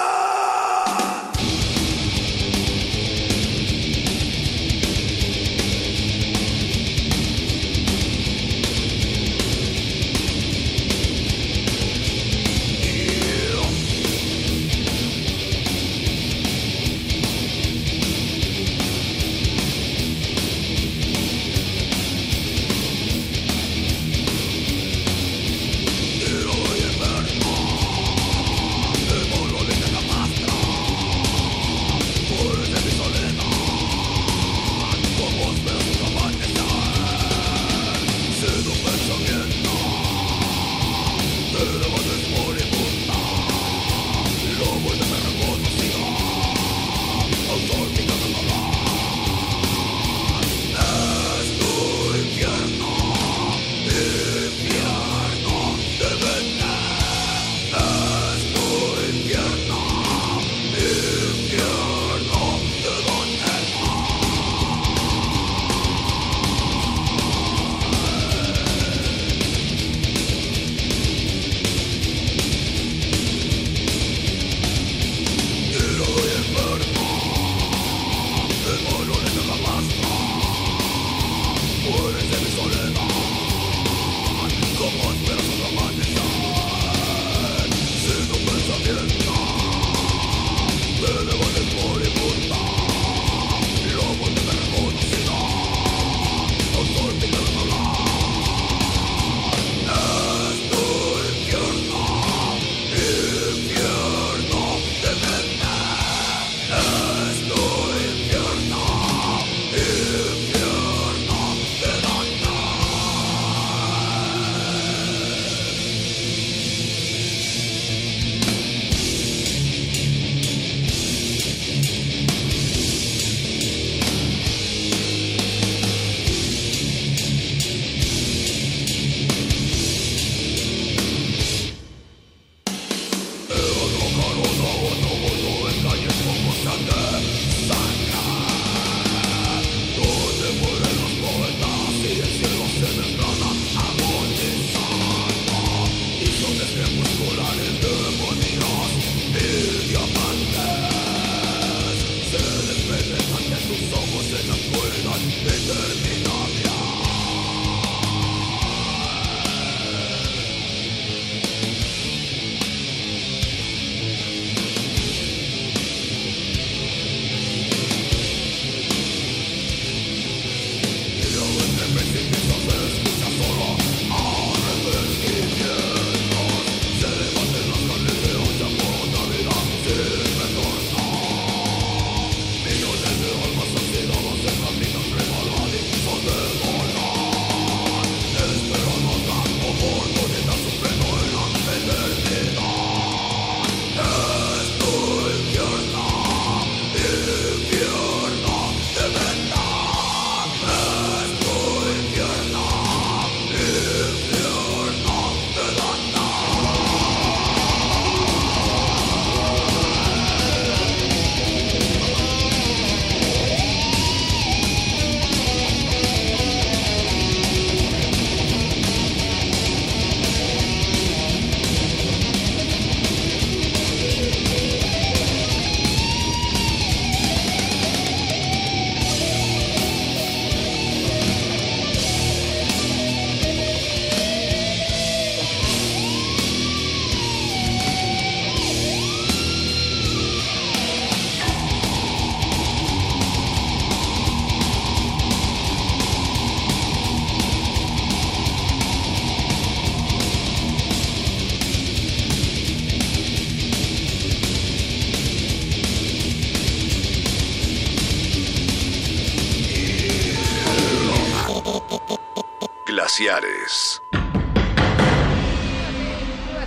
[263.17, 264.03] Glaciares.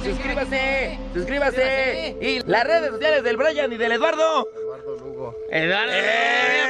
[0.04, 2.18] Suscríbase, suscríbase.
[2.20, 4.50] Y las redes sociales del Brian y del Eduardo.
[4.56, 5.36] Eduardo Lugo.
[5.52, 5.92] Eduardo.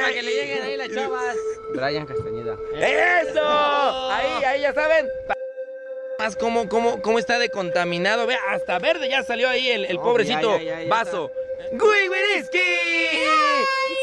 [0.02, 1.36] para que le lleguen ahí las chavas.
[1.72, 2.58] Brian Castañeda.
[2.74, 4.10] ¡Eso!
[4.10, 5.08] Ahí, ahí ya saben.
[6.18, 8.26] Más cómo, cómo, cómo está de contaminado.
[8.26, 11.32] Vea, hasta verde ya salió ahí el, el No, pobrecito ya, ya, ya, ya vaso.
[11.72, 12.58] ¡Gui Wiriski!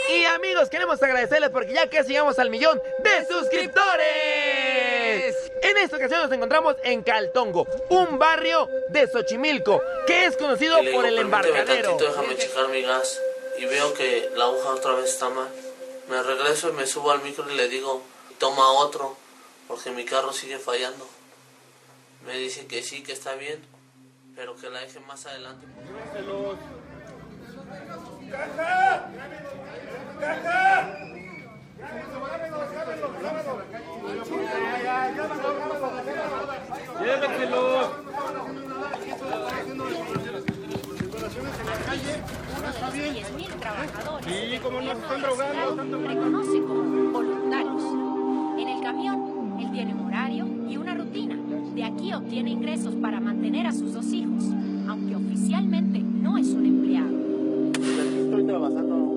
[0.10, 4.27] Y amigos, queremos agradecerles porque ya casi llegamos al millón de suscriptores.
[5.78, 10.91] En esta ocasión nos encontramos en Caltongo, un barrio de Xochimilco, que es conocido le
[10.91, 11.90] por digo, el "Permíteme embarcadero.
[11.90, 13.22] tantito, déjame checar mi gas.
[13.60, 15.48] Y veo que la aguja otra vez está mal.
[16.10, 18.02] Me regreso y me subo al micro y le digo,
[18.40, 19.16] toma otro,
[19.68, 21.08] porque mi carro sigue fallando.
[22.26, 23.64] Me dice que sí, que está bien,
[24.36, 25.66] pero que la deje más adelante.
[44.28, 44.80] Sí, como.
[46.08, 47.84] Reconoce como voluntarios.
[48.60, 51.38] En el camión, él tiene un horario y una rutina.
[51.76, 54.44] De aquí obtiene ingresos para mantener a sus dos hijos,
[54.88, 57.10] aunque oficialmente no es un empleado.
[58.26, 59.16] Estoy trabajando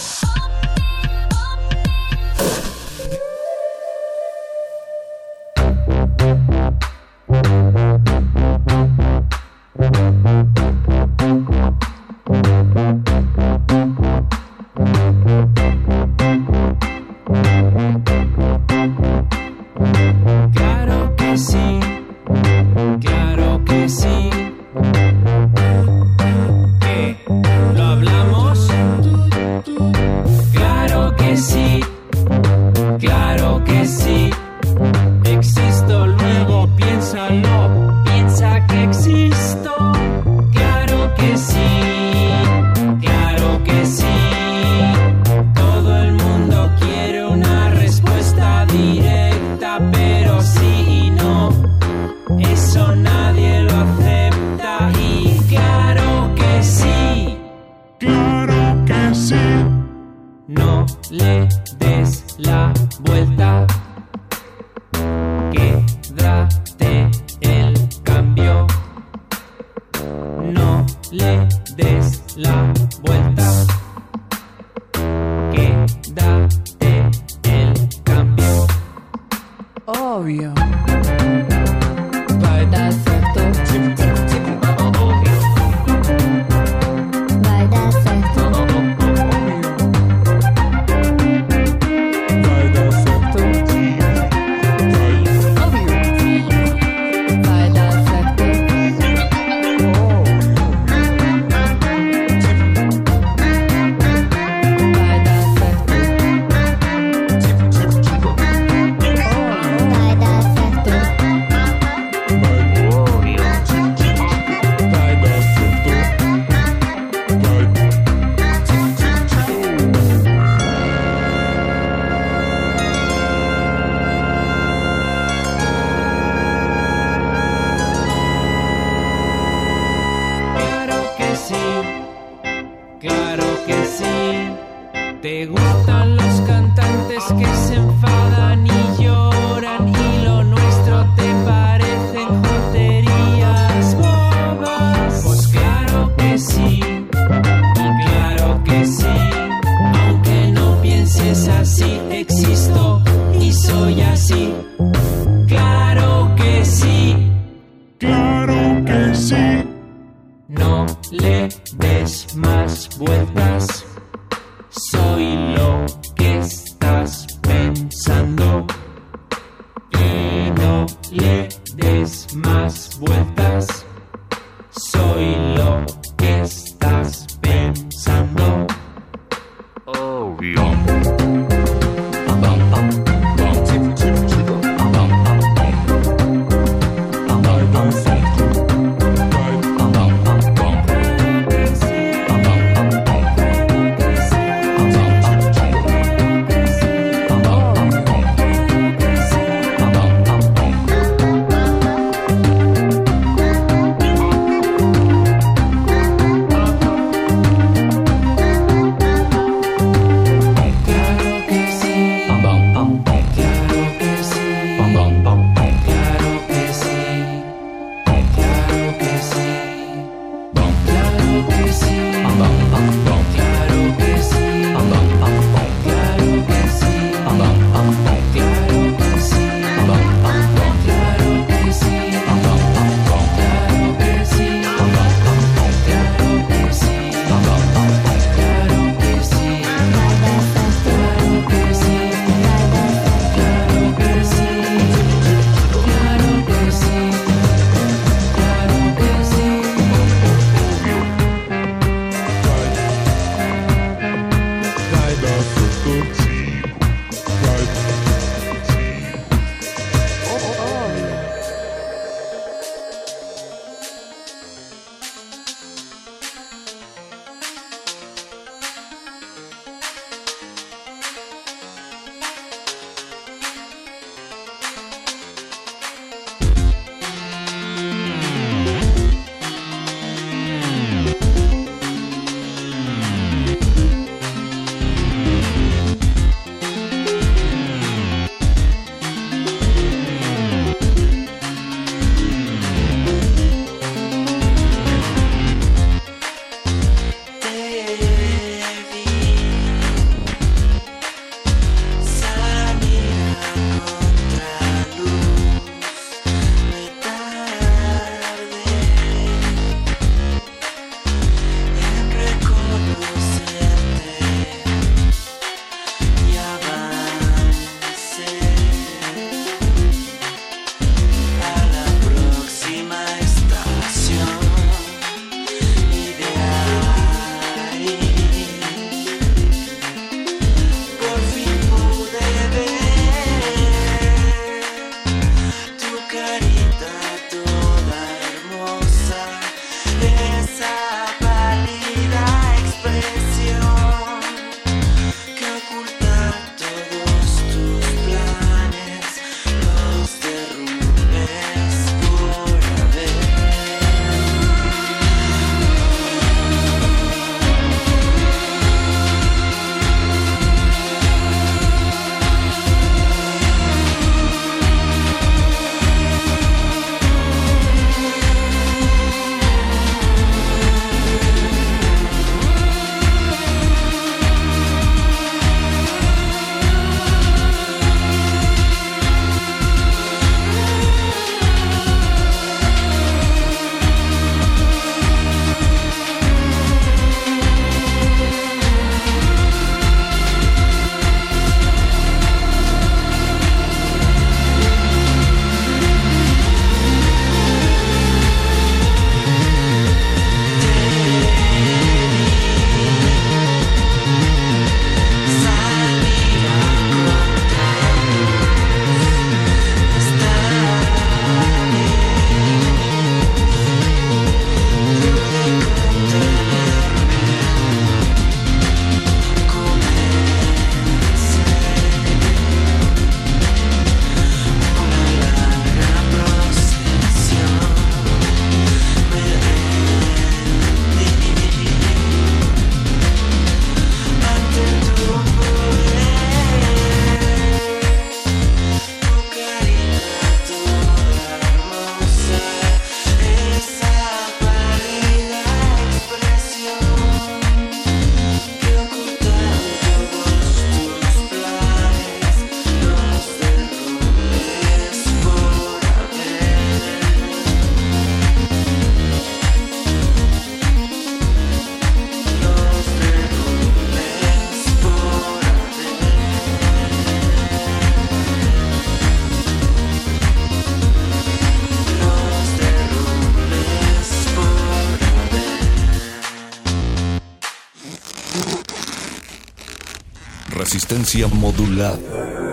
[481.11, 482.50] Resistencia modulada.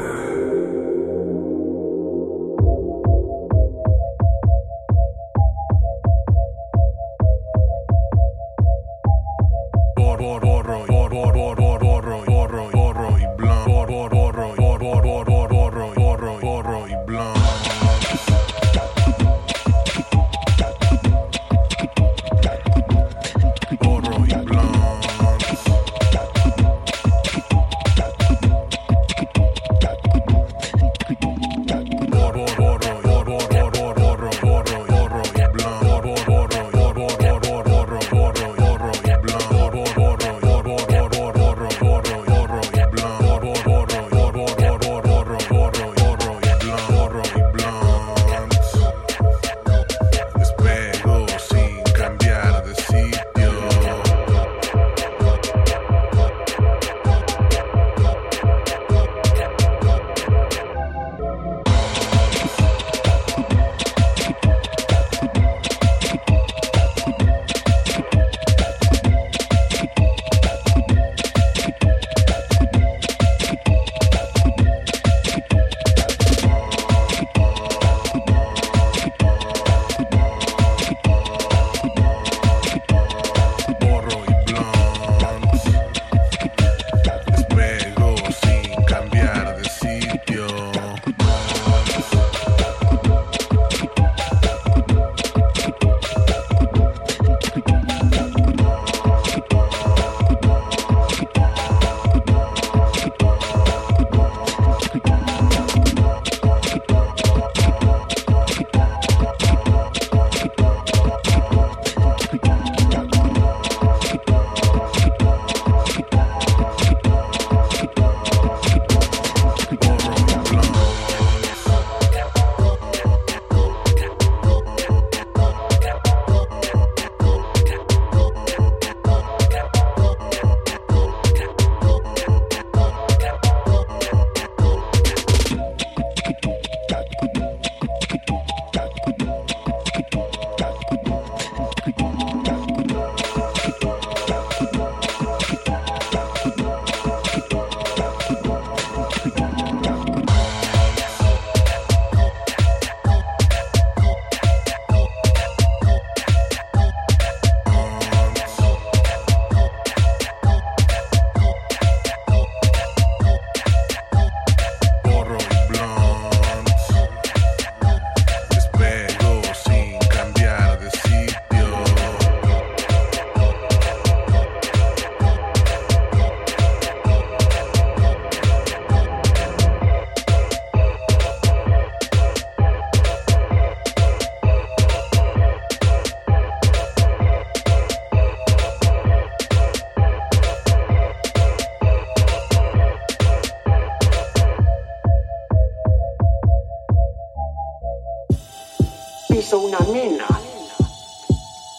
[199.48, 200.26] Piso una mina.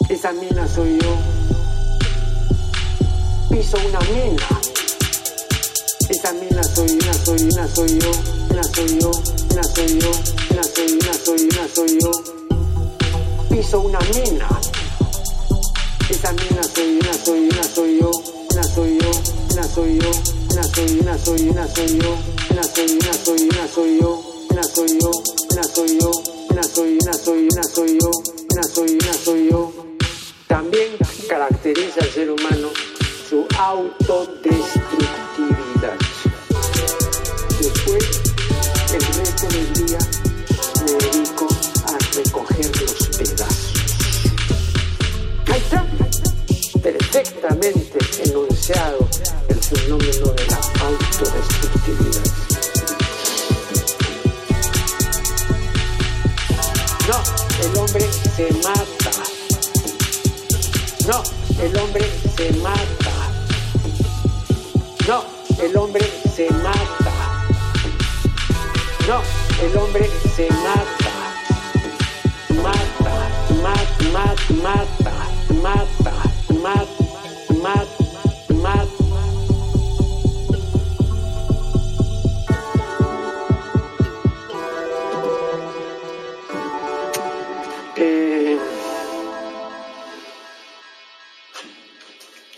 [0.09, 1.15] Esa mina soy yo.
[3.51, 4.47] Piso una mina.
[6.09, 8.11] Esa mina soy una, soy una, soy yo.
[8.49, 9.11] Una soy yo,
[9.51, 10.11] una soy yo,
[10.49, 12.11] una soy una, soy una, soy yo.
[13.51, 14.49] Piso una mina.
[16.09, 18.11] Esa mina soy una, soy una, soy yo.
[18.51, 19.11] Una soy yo,
[19.53, 20.11] una soy yo,
[20.53, 22.17] una soy una, soy una, soy yo.
[22.49, 24.39] Una soy una, soy una, soy yo.
[24.49, 25.11] Una soy yo,
[25.51, 26.11] una soy yo,
[26.49, 27.38] una soy una, soy
[27.87, 28.18] soy.
[58.39, 59.11] Se mata.
[61.07, 61.23] No,
[61.61, 63.13] el hombre se mata.
[65.05, 65.25] No,
[65.61, 67.45] el hombre se mata.
[69.09, 69.21] No,
[69.61, 71.13] el hombre se mata.
[72.63, 73.29] Mata,
[73.61, 75.13] mat, mat, mata,
[75.61, 76.13] mata,
[76.61, 76.98] mat,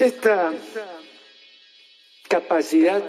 [0.02, 0.52] esta
[2.28, 3.04] capacidad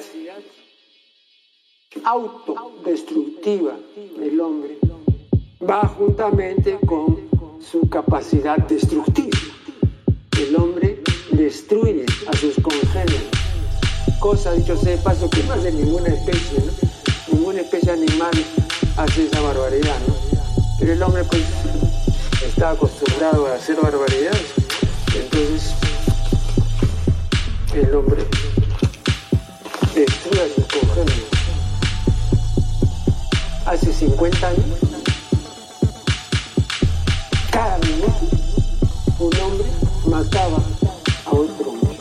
[2.05, 3.79] autodestructiva
[4.19, 4.79] del hombre
[5.63, 9.39] va juntamente con su capacidad destructiva.
[10.39, 13.23] El hombre destruye a sus congéneres,
[14.21, 16.59] cosa dicho sea de paso que no hace ninguna especie,
[17.33, 18.33] ninguna especie animal
[18.99, 20.15] hace esa barbaridad, ¿no?
[20.79, 21.43] pero el hombre pues
[22.47, 24.53] está acostumbrado a hacer barbaridades,
[25.15, 25.73] entonces
[27.75, 28.23] el hombre
[29.95, 31.25] destruye a sus congéneres.
[33.65, 34.65] Hace 50 años,
[37.51, 38.37] cada minuto,
[39.21, 39.67] un hombre
[40.07, 40.59] mataba
[41.25, 41.99] a otro hombre.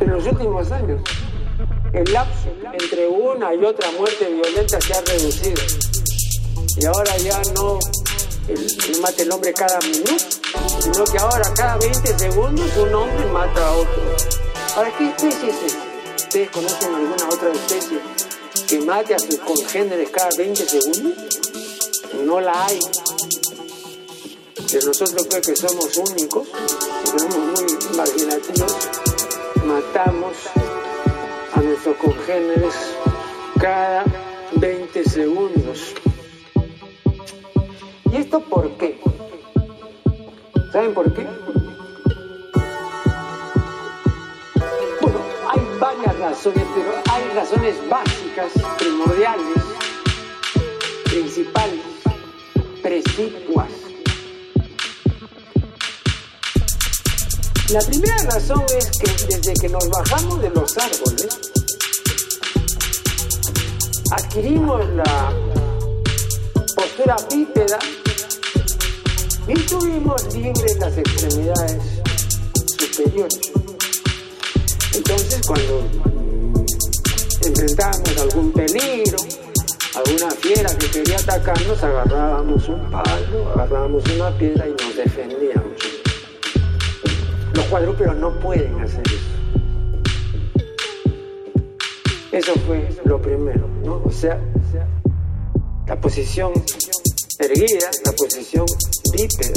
[0.00, 1.00] En los últimos años,
[1.92, 5.62] el lapso entre una y otra muerte violenta se ha reducido.
[6.78, 7.78] Y ahora ya no
[8.48, 10.14] el, mata el hombre cada minuto,
[10.80, 14.02] sino que ahora cada 20 segundos un hombre mata a otro.
[14.76, 15.84] Ahora, ¿qué especie es esta?
[16.16, 17.98] ¿Ustedes conocen alguna otra especie
[18.68, 21.12] que mate a sus congéneres cada 20 segundos?
[22.24, 22.78] No la hay.
[24.70, 26.48] Pero nosotros creo que somos únicos,
[27.04, 28.76] somos muy imaginativos,
[29.64, 30.36] matamos
[31.54, 32.74] a nuestros congéneres
[33.58, 34.04] cada
[34.56, 35.94] 20 segundos.
[38.12, 39.00] ¿Y esto por qué?
[40.72, 41.26] ¿Saben por qué?
[45.00, 45.18] Bueno,
[45.48, 49.62] hay varias razones, pero hay razones básicas, primordiales,
[51.04, 51.80] principales,
[52.82, 53.70] precipuas.
[57.70, 61.52] La primera razón es que desde que nos bajamos de los árboles,
[64.12, 65.32] adquirimos la
[66.76, 67.78] postura bípeda
[69.48, 72.02] y tuvimos libres las extremidades
[72.78, 73.40] superiores.
[74.94, 75.84] Entonces cuando
[77.46, 79.16] enfrentábamos algún peligro,
[79.94, 85.72] alguna fiera que quería atacarnos, agarrábamos un palo, agarrábamos una piedra y nos defendíamos.
[87.54, 89.36] Los cuadrúpedos no pueden hacer eso.
[92.32, 94.02] Eso fue lo primero, ¿no?
[94.04, 94.38] O sea,
[95.86, 96.52] la posición
[97.38, 98.66] erguida, la posición
[99.12, 99.54] bípeda,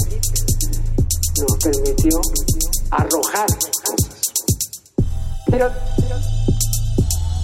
[1.40, 2.22] nos permitió
[2.92, 3.48] arrojar
[3.84, 4.32] cosas.
[5.50, 5.72] Pero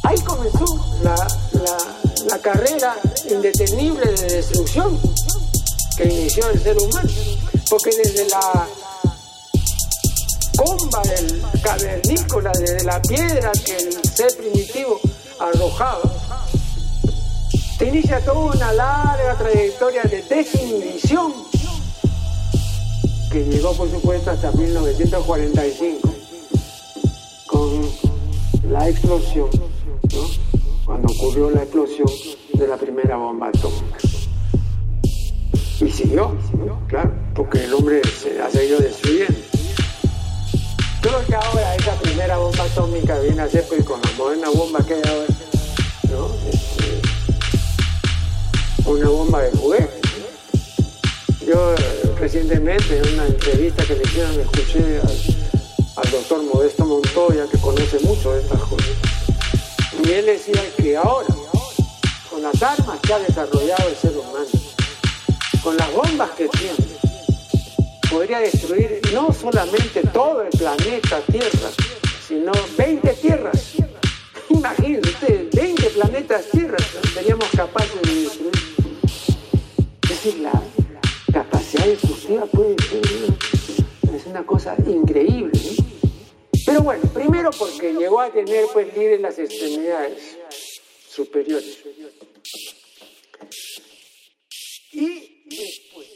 [0.03, 0.65] ahí comenzó
[1.03, 1.15] la,
[1.53, 1.77] la,
[2.27, 2.95] la carrera
[3.29, 4.99] indetenible de destrucción
[5.97, 7.09] que inició el ser humano.
[7.69, 8.67] Porque desde la
[10.55, 14.99] comba del cavernícola, desde la piedra que el ser primitivo
[15.39, 16.44] arrojaba,
[17.77, 21.33] se inicia toda una larga trayectoria de desinhibición
[23.31, 26.09] que llegó por supuesto hasta 1945
[27.47, 27.81] con
[28.69, 29.49] la explosión,
[30.13, 30.29] ¿no?
[30.85, 32.07] cuando ocurrió la explosión
[32.53, 33.97] de la primera bomba atómica.
[35.81, 36.35] Y siguió,
[36.87, 39.37] claro, porque el hombre se ha seguido destruyendo.
[41.03, 44.79] Solo que ahora esa primera bomba atómica viene a ser pues con la moderna bomba
[44.85, 45.34] que hay ahora,
[48.85, 50.01] una bomba de juguete.
[51.45, 54.99] Yo eh, recientemente en una entrevista que le hicieron escuché
[55.95, 58.87] al, doctor Modesto Montoya que conoce mucho de estas cosas.
[60.03, 61.33] Y él decía que ahora,
[62.29, 64.45] con las armas que ha desarrollado el ser humano,
[65.63, 66.75] con las bombas que tiene,
[68.09, 71.69] podría destruir no solamente todo el planeta Tierra,
[72.27, 73.73] sino 20 tierras.
[74.49, 76.77] Imagínense ustedes, 20 planetas Tierra
[77.13, 78.54] seríamos capaces de destruir.
[80.25, 80.59] La
[81.31, 83.01] capacidad destructiva puede ser
[84.15, 85.51] es una cosa increíble.
[86.65, 90.39] Pero bueno, primero porque llegó a tener pues libres las extremidades
[91.07, 91.77] superiores.
[94.93, 96.07] Y después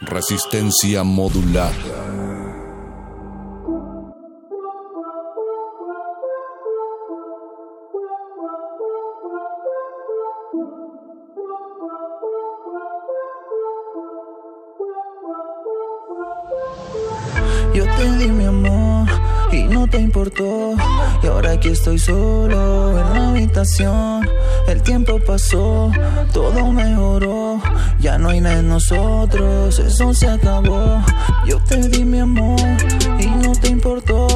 [0.00, 1.72] Resistencia modular.
[17.74, 19.08] Yo te di mi amor
[19.50, 20.74] y no te importó.
[21.22, 24.28] Y ahora aquí estoy solo en la habitación.
[24.66, 25.90] El tiempo pasó,
[26.32, 27.60] todo mejoró.
[27.98, 31.02] Ya no hay nada en nosotros, eso se acabó.
[31.46, 32.60] Yo te di mi amor
[33.18, 34.26] y no te importó.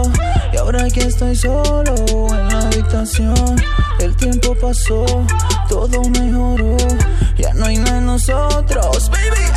[0.53, 1.95] Y ahora aquí estoy solo
[2.31, 3.57] en la habitación.
[3.99, 5.05] El tiempo pasó,
[5.69, 6.77] todo mejoró.
[7.37, 9.11] Ya no hay nada en nosotros.
[9.11, 9.56] Baby,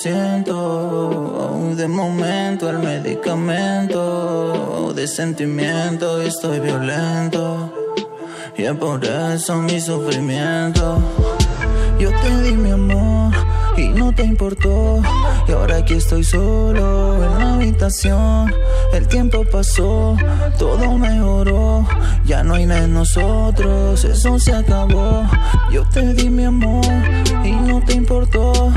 [0.00, 1.74] siento.
[1.76, 3.92] De momento el medicamento
[4.94, 7.72] de sentimiento y estoy violento.
[8.56, 10.98] Y es por eso mi sufrimiento.
[11.98, 13.32] Yo te di mi amor
[13.76, 15.02] y no te importó.
[15.46, 18.52] Y ahora aquí estoy solo en la habitación.
[18.92, 20.16] El tiempo pasó,
[20.58, 21.86] todo mejoró.
[22.24, 25.24] Ya no hay nada en nosotros, eso se acabó.
[25.72, 26.84] Yo te di mi amor
[27.44, 28.72] y no te importó.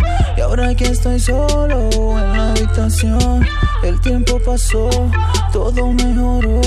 [0.54, 1.90] Ahora aquí estoy solo
[2.20, 3.44] en la habitación.
[3.82, 4.88] El tiempo pasó,
[5.52, 6.62] todo mejoró.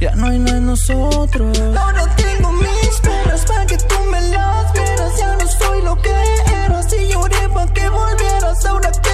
[0.00, 1.56] Ya no hay nada en nosotros.
[1.76, 5.16] Ahora tengo mis penas para que tú me las vieras.
[5.16, 6.10] Ya no soy lo que
[6.64, 8.66] eras y lloré para que volvieras.
[8.66, 9.09] Ahora que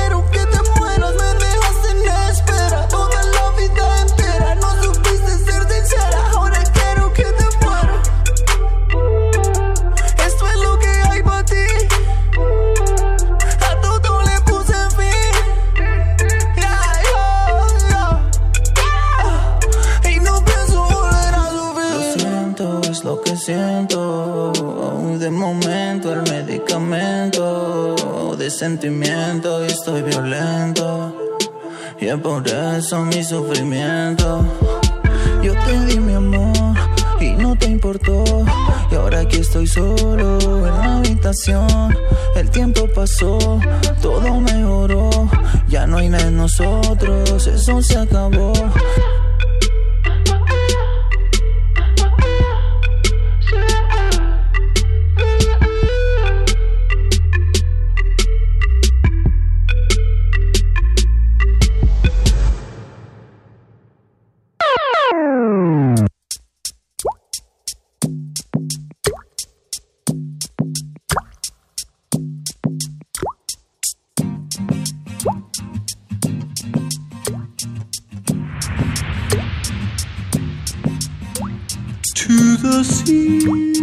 [25.27, 27.97] De momento el medicamento
[28.39, 31.17] de sentimiento y estoy violento.
[31.99, 34.45] Y es por eso mi sufrimiento.
[35.43, 36.77] Yo te di mi amor
[37.21, 38.23] y no te importó.
[38.93, 41.99] Y ahora aquí estoy solo en la habitación.
[42.37, 43.59] El tiempo pasó,
[44.01, 45.11] todo mejoró.
[45.69, 48.53] Ya no hay nada en nosotros, eso se acabó.
[82.83, 83.76] See.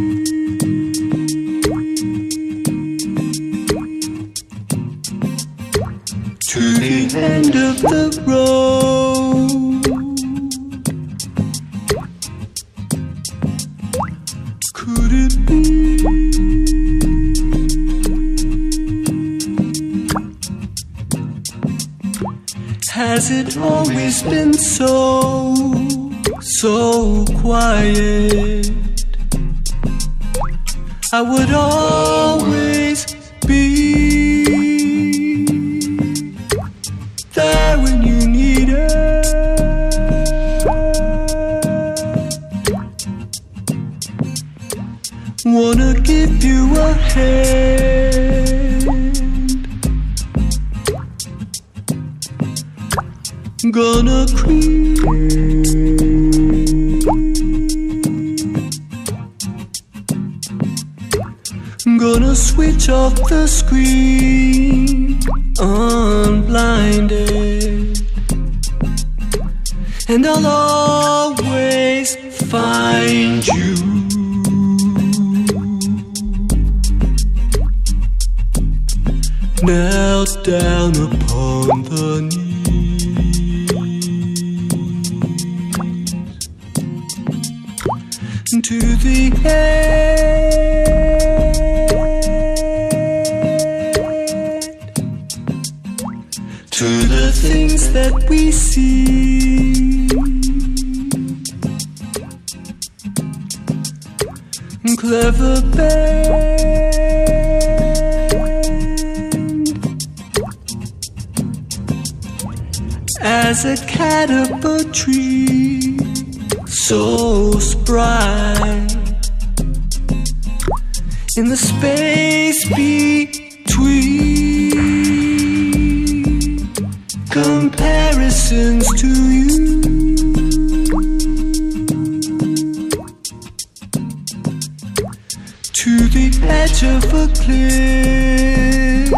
[135.83, 139.11] To the edge of a cliff.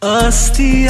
[0.00, 0.88] Us the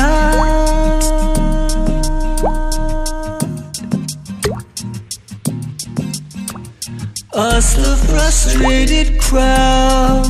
[7.33, 10.25] Us the frustrated crowd,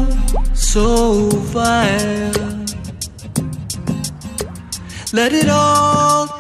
[0.56, 2.32] so vile.
[5.12, 6.33] Let it all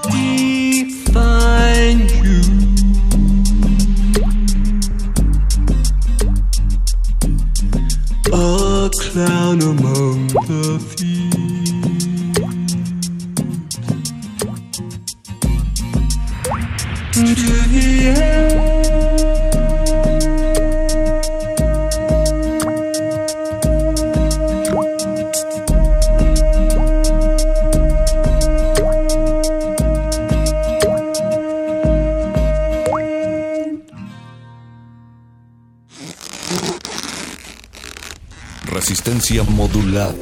[39.74, 40.13] Resistencia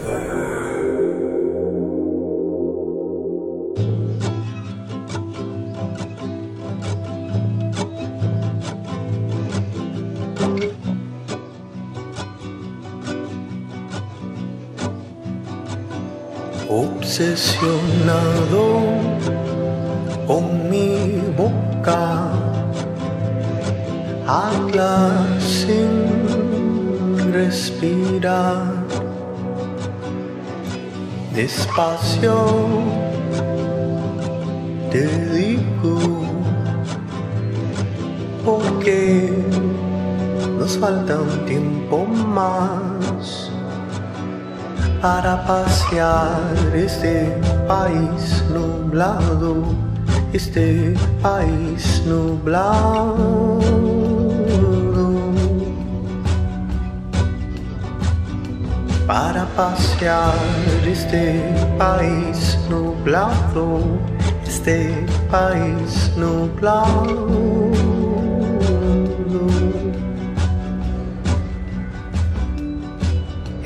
[31.74, 32.36] Despacio
[34.90, 35.98] te digo,
[38.44, 39.32] porque
[40.58, 43.50] nos falta un tiempo más
[45.00, 46.42] para pasear
[46.74, 49.64] este país nublado,
[50.34, 53.81] este país nublado.
[59.12, 60.34] Para pasear
[60.86, 61.34] este
[61.76, 64.00] país nublado,
[64.42, 67.28] este país nublado.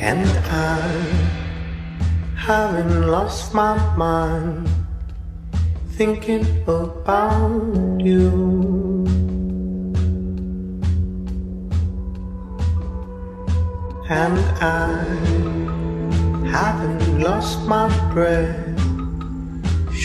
[0.00, 0.80] And I
[2.34, 4.68] haven't lost my mind
[5.96, 8.55] thinking about you.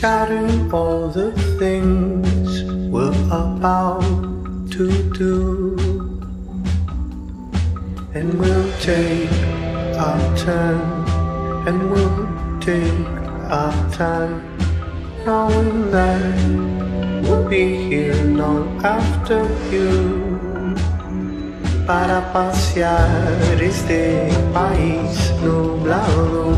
[0.02, 4.02] Shouting all the things we're about
[4.72, 5.78] to do.
[8.16, 9.30] And we'll take
[10.06, 10.82] our turn,
[11.68, 12.20] and we'll
[12.60, 13.06] take
[13.60, 14.42] our time,
[15.24, 16.34] knowing that
[17.22, 20.40] we'll be here long after you.
[21.86, 26.58] Para pasear este país nublado,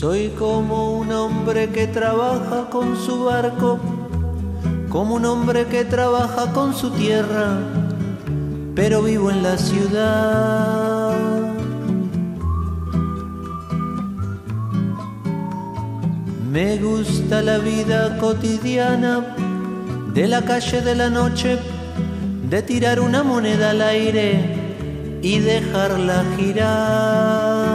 [0.00, 3.78] Soy como un hombre que trabaja con su barco,
[4.88, 7.58] como un hombre que trabaja con su tierra,
[8.74, 11.18] pero vivo en la ciudad.
[16.50, 19.36] Me gusta la vida cotidiana
[20.14, 21.58] de la calle de la noche,
[22.48, 27.69] de tirar una moneda al aire y dejarla girar.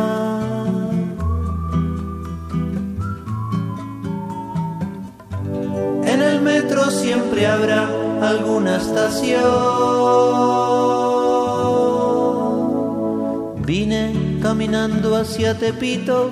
[7.35, 7.89] Siempre habrá
[8.21, 9.43] alguna estación.
[13.65, 16.31] Vine caminando hacia Tepito,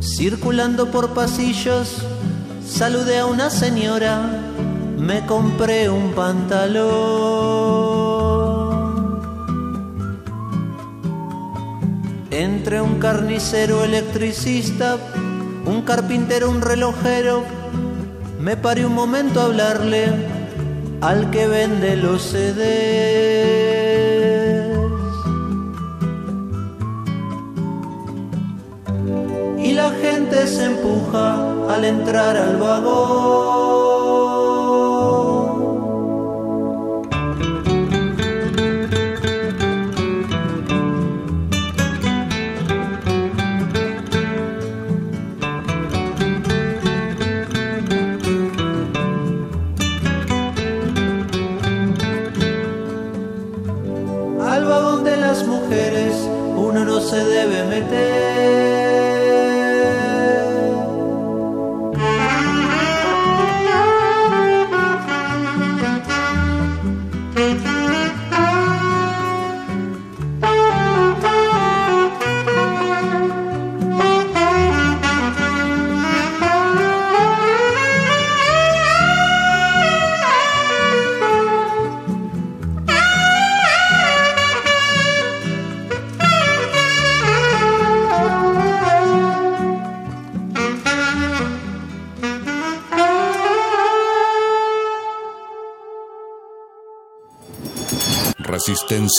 [0.00, 2.02] circulando por pasillos,
[2.64, 4.22] saludé a una señora,
[4.96, 7.52] me compré un pantalón.
[12.30, 14.96] Entre un carnicero electricista,
[15.66, 17.61] un carpintero, un relojero,
[18.42, 20.06] me paré un momento a hablarle
[21.00, 22.62] al que vende los CDs.
[29.58, 31.36] Y la gente se empuja
[31.72, 33.71] al entrar al vagón.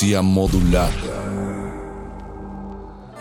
[0.04, 0.92] Resistencia.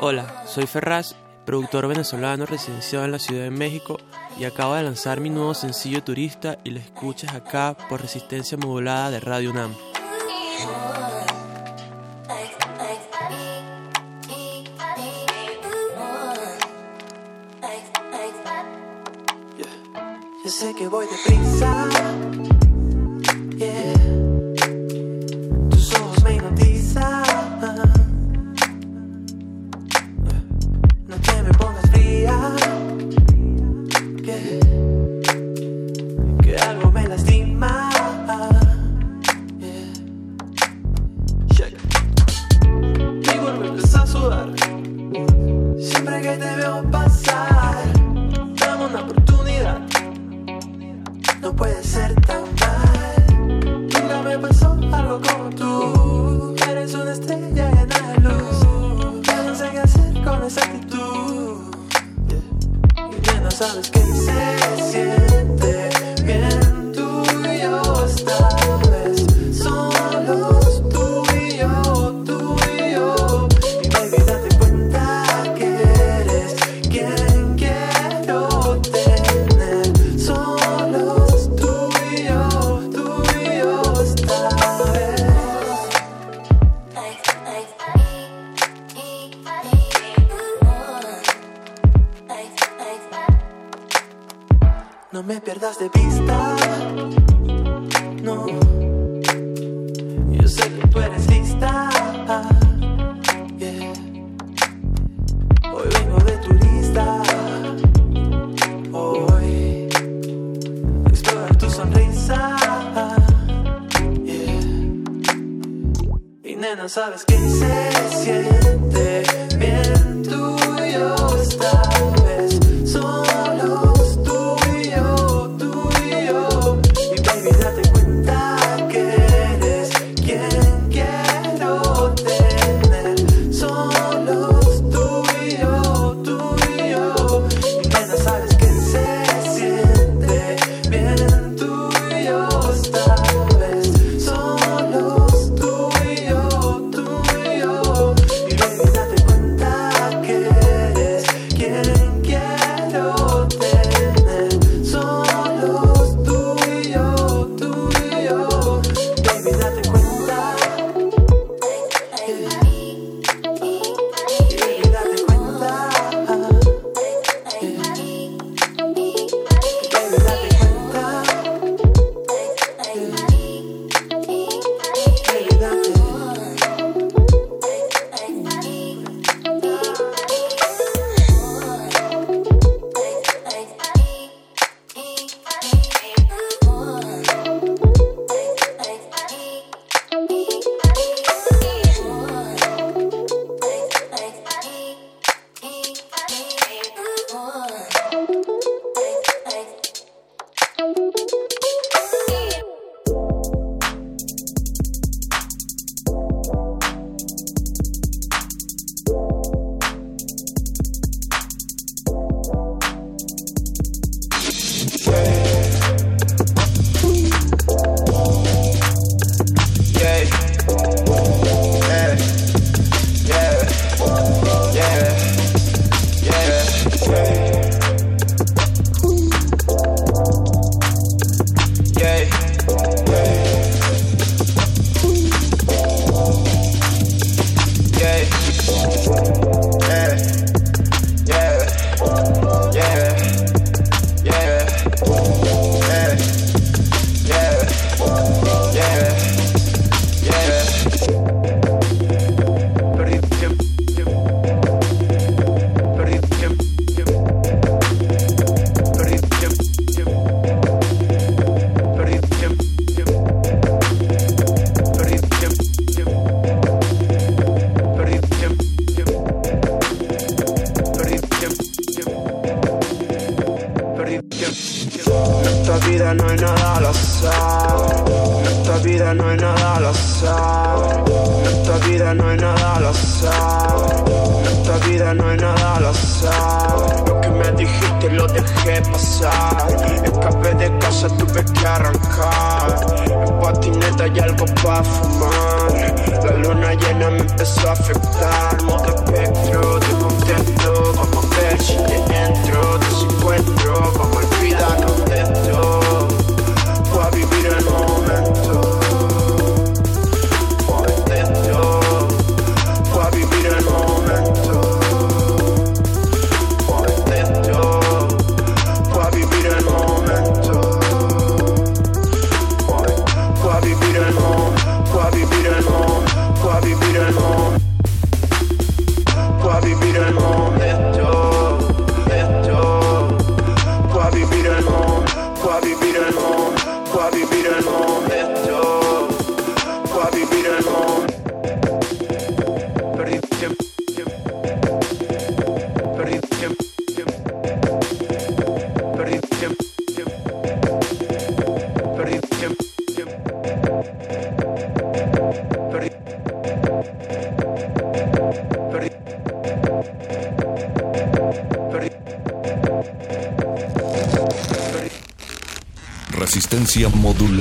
[0.01, 1.15] Hola, soy Ferraz,
[1.47, 3.99] productor venezolano residenciado en la Ciudad de México
[4.37, 9.13] y acabo de lanzar mi nuevo sencillo Turista y lo escuchas acá por Resistencia Modulada
[9.13, 9.73] de Radio UNAM.
[20.45, 22.32] Yo sé que voy deprisa.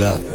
[0.02, 0.31] love.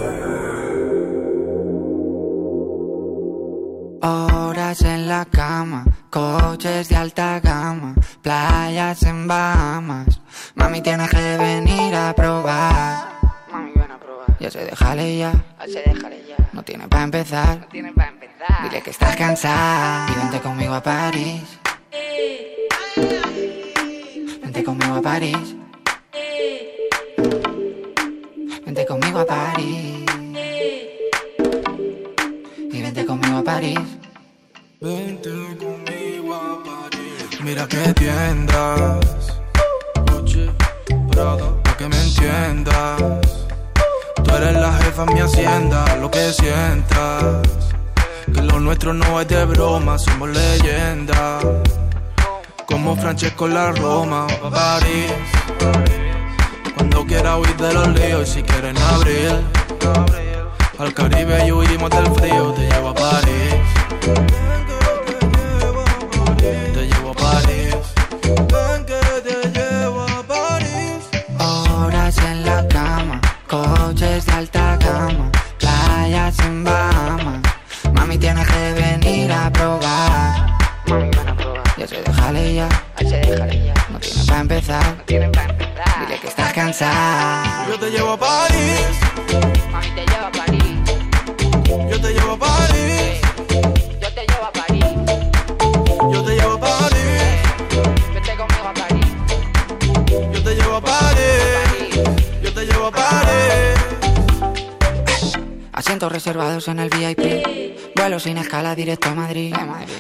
[106.60, 107.96] sentados en el VIP.
[107.96, 109.54] Vuelo sin escala directo a Madrid.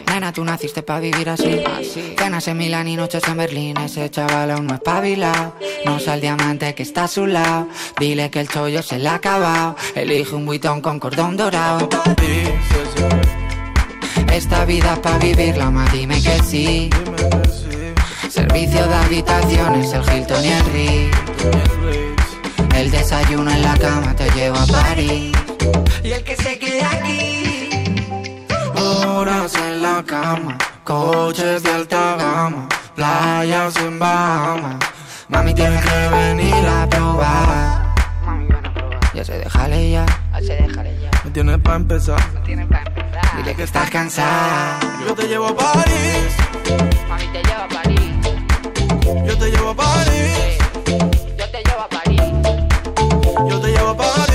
[0.07, 1.61] Nena, tú naciste para vivir así.
[1.65, 1.79] Ah,
[2.17, 3.77] Cenas en Milán y noches en Berlín.
[3.77, 5.55] Ese chaval aún no es pavilao.
[5.85, 7.67] No sal diamante que está a su lado.
[7.99, 9.75] Dile que el chollo se le ha acabado.
[9.95, 11.89] Elige un buitón con cordón dorado.
[14.31, 16.89] Esta vida es para vivirla, más dime que sí.
[18.29, 21.17] Servicio de habitaciones, el Hilton y el Ritz.
[22.75, 25.56] El desayuno en la cama te lleva a París.
[26.03, 27.69] Y el que se queda aquí.
[28.75, 34.77] Horas en la cama, coches de alta gama, playas en Bahamas.
[35.27, 37.95] Mami, tienes que venir a probar.
[38.25, 38.99] Mami, van a probar.
[39.13, 40.05] Ya se déjale ya.
[40.33, 41.11] Ya se déjale ya.
[41.25, 42.33] No tienes pa' empezar.
[42.33, 43.37] No tienes pa' empezar.
[43.37, 44.79] Dile que estás cansada.
[45.05, 46.35] Yo te llevo a París.
[47.09, 48.11] Mami, te llevo a París.
[49.25, 50.57] Yo te llevo a París.
[51.37, 52.21] Yo te llevo a París.
[53.49, 54.26] Yo te llevo a París.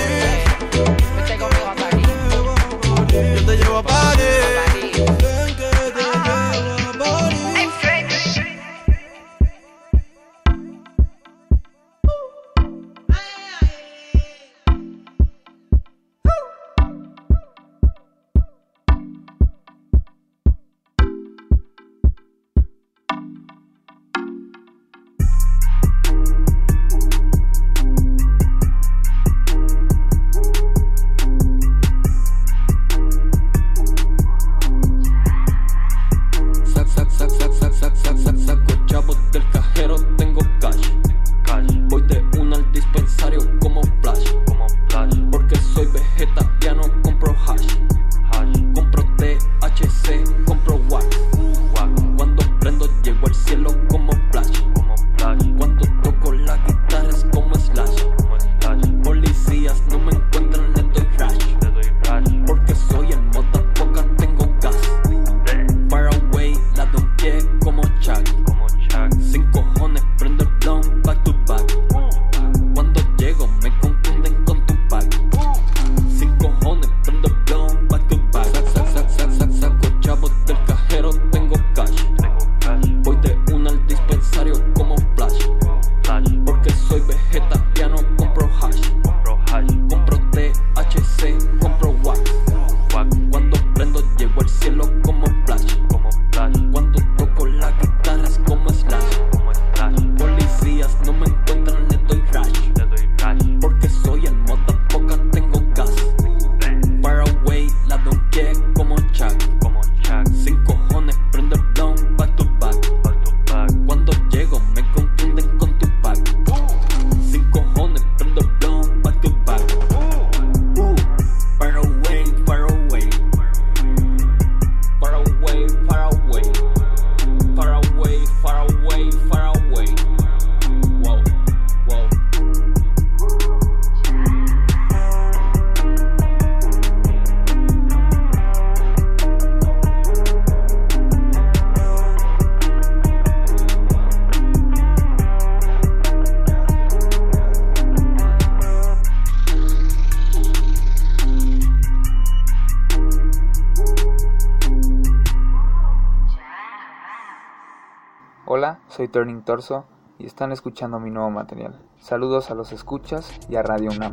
[159.02, 159.84] Soy Turning Torso
[160.20, 161.76] y están escuchando mi nuevo material.
[161.98, 164.12] Saludos a los escuchas y a Radio UNAM.